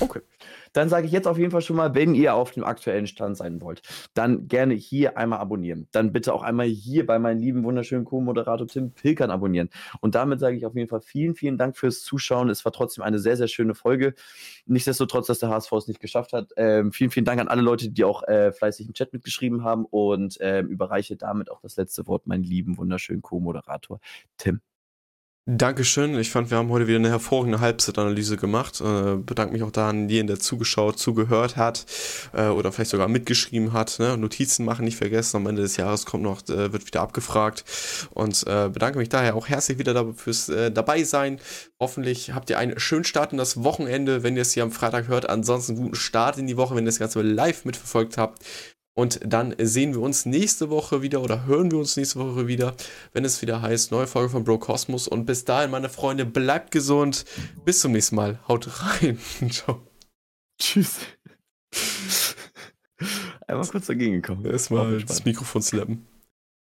Okay. 0.00 0.20
Dann 0.72 0.88
sage 0.88 1.06
ich 1.06 1.12
jetzt 1.12 1.26
auf 1.26 1.38
jeden 1.38 1.50
Fall 1.50 1.62
schon 1.62 1.76
mal, 1.76 1.94
wenn 1.94 2.14
ihr 2.14 2.34
auf 2.34 2.52
dem 2.52 2.64
aktuellen 2.64 3.06
Stand 3.06 3.36
sein 3.36 3.60
wollt, 3.60 3.82
dann 4.14 4.48
gerne 4.48 4.74
hier 4.74 5.16
einmal 5.18 5.38
abonnieren. 5.40 5.88
Dann 5.92 6.12
bitte 6.12 6.32
auch 6.32 6.42
einmal 6.42 6.66
hier 6.66 7.06
bei 7.06 7.18
meinem 7.18 7.40
lieben, 7.40 7.64
wunderschönen 7.64 8.04
Co-Moderator 8.04 8.66
Tim 8.66 8.92
Pilkern 8.92 9.30
abonnieren. 9.30 9.68
Und 10.00 10.14
damit 10.14 10.40
sage 10.40 10.56
ich 10.56 10.66
auf 10.66 10.74
jeden 10.74 10.88
Fall 10.88 11.00
vielen, 11.00 11.34
vielen 11.34 11.58
Dank 11.58 11.76
fürs 11.76 12.02
Zuschauen. 12.02 12.50
Es 12.50 12.64
war 12.64 12.72
trotzdem 12.72 13.04
eine 13.04 13.18
sehr, 13.18 13.36
sehr 13.36 13.48
schöne 13.48 13.74
Folge. 13.74 14.14
Nichtsdestotrotz, 14.66 15.26
dass 15.26 15.38
der 15.38 15.50
HSV 15.50 15.72
es 15.72 15.88
nicht 15.88 16.00
geschafft 16.00 16.32
hat. 16.32 16.50
Ähm, 16.56 16.92
vielen, 16.92 17.10
vielen 17.10 17.24
Dank 17.24 17.40
an 17.40 17.48
alle 17.48 17.62
Leute, 17.62 17.90
die 17.90 18.04
auch 18.04 18.22
äh, 18.24 18.52
fleißig 18.52 18.86
im 18.86 18.94
Chat 18.94 19.12
mitgeschrieben 19.12 19.64
haben 19.64 19.84
und 19.84 20.38
ähm, 20.40 20.68
überreiche 20.68 21.16
damit 21.16 21.50
auch 21.50 21.60
das 21.60 21.76
letzte 21.76 22.06
Wort, 22.06 22.26
meinen 22.26 22.44
lieben, 22.44 22.78
wunderschönen 22.78 23.22
Co-Moderator 23.22 24.00
Tim. 24.36 24.60
Dankeschön. 25.44 26.16
Ich 26.20 26.30
fand, 26.30 26.52
wir 26.52 26.56
haben 26.56 26.68
heute 26.68 26.86
wieder 26.86 26.98
eine 26.98 27.10
hervorragende 27.10 27.58
Halbzeit-Analyse 27.58 28.36
gemacht. 28.36 28.80
Äh, 28.80 29.16
bedanke 29.16 29.52
mich 29.52 29.64
auch 29.64 29.72
da 29.72 29.88
an 29.88 30.08
jeden, 30.08 30.28
der 30.28 30.38
zugeschaut, 30.38 31.00
zugehört 31.00 31.56
hat 31.56 31.84
äh, 32.32 32.46
oder 32.46 32.70
vielleicht 32.70 32.92
sogar 32.92 33.08
mitgeschrieben 33.08 33.72
hat. 33.72 33.98
Ne? 33.98 34.16
Notizen 34.16 34.64
machen 34.64 34.84
nicht 34.84 34.98
vergessen. 34.98 35.38
Am 35.38 35.48
Ende 35.48 35.62
des 35.62 35.76
Jahres 35.76 36.06
kommt 36.06 36.22
noch, 36.22 36.42
äh, 36.42 36.72
wird 36.72 36.86
wieder 36.86 37.00
abgefragt. 37.00 37.64
Und 38.10 38.46
äh, 38.46 38.68
bedanke 38.68 39.00
mich 39.00 39.08
daher 39.08 39.34
auch 39.34 39.48
herzlich 39.48 39.80
wieder 39.80 40.14
fürs 40.14 40.48
äh, 40.48 40.70
dabei 40.70 41.02
sein. 41.02 41.40
Hoffentlich 41.80 42.30
habt 42.30 42.48
ihr 42.48 42.58
einen 42.58 42.78
schönen 42.78 43.02
Start 43.02 43.32
in 43.32 43.38
das 43.38 43.64
Wochenende, 43.64 44.22
wenn 44.22 44.36
ihr 44.36 44.42
es 44.42 44.52
hier 44.52 44.62
am 44.62 44.70
Freitag 44.70 45.08
hört. 45.08 45.28
Ansonsten 45.28 45.74
guten 45.74 45.96
Start 45.96 46.38
in 46.38 46.46
die 46.46 46.56
Woche, 46.56 46.76
wenn 46.76 46.84
ihr 46.84 46.90
das 46.90 47.00
Ganze 47.00 47.20
live 47.20 47.64
mitverfolgt 47.64 48.16
habt. 48.16 48.44
Und 48.94 49.20
dann 49.24 49.54
sehen 49.58 49.94
wir 49.94 50.02
uns 50.02 50.26
nächste 50.26 50.68
Woche 50.68 51.00
wieder 51.00 51.22
oder 51.22 51.46
hören 51.46 51.70
wir 51.70 51.78
uns 51.78 51.96
nächste 51.96 52.18
Woche 52.18 52.46
wieder, 52.46 52.74
wenn 53.12 53.24
es 53.24 53.40
wieder 53.40 53.62
heißt, 53.62 53.90
neue 53.90 54.06
Folge 54.06 54.30
von 54.30 54.44
Bro 54.44 54.58
Cosmos. 54.58 55.08
Und 55.08 55.24
bis 55.24 55.44
dahin, 55.44 55.70
meine 55.70 55.88
Freunde, 55.88 56.26
bleibt 56.26 56.70
gesund. 56.70 57.24
Bis 57.64 57.80
zum 57.80 57.92
nächsten 57.92 58.16
Mal. 58.16 58.38
Haut 58.48 58.68
rein. 58.82 59.18
Ciao. 59.50 59.80
Tschüss. 60.60 60.98
Einmal 63.46 63.66
kurz 63.66 63.86
dagegen 63.86 64.20
gekommen. 64.20 64.44
Erstmal 64.44 65.02
das 65.02 65.24
Mikrofon 65.24 65.62
slappen. 65.62 66.06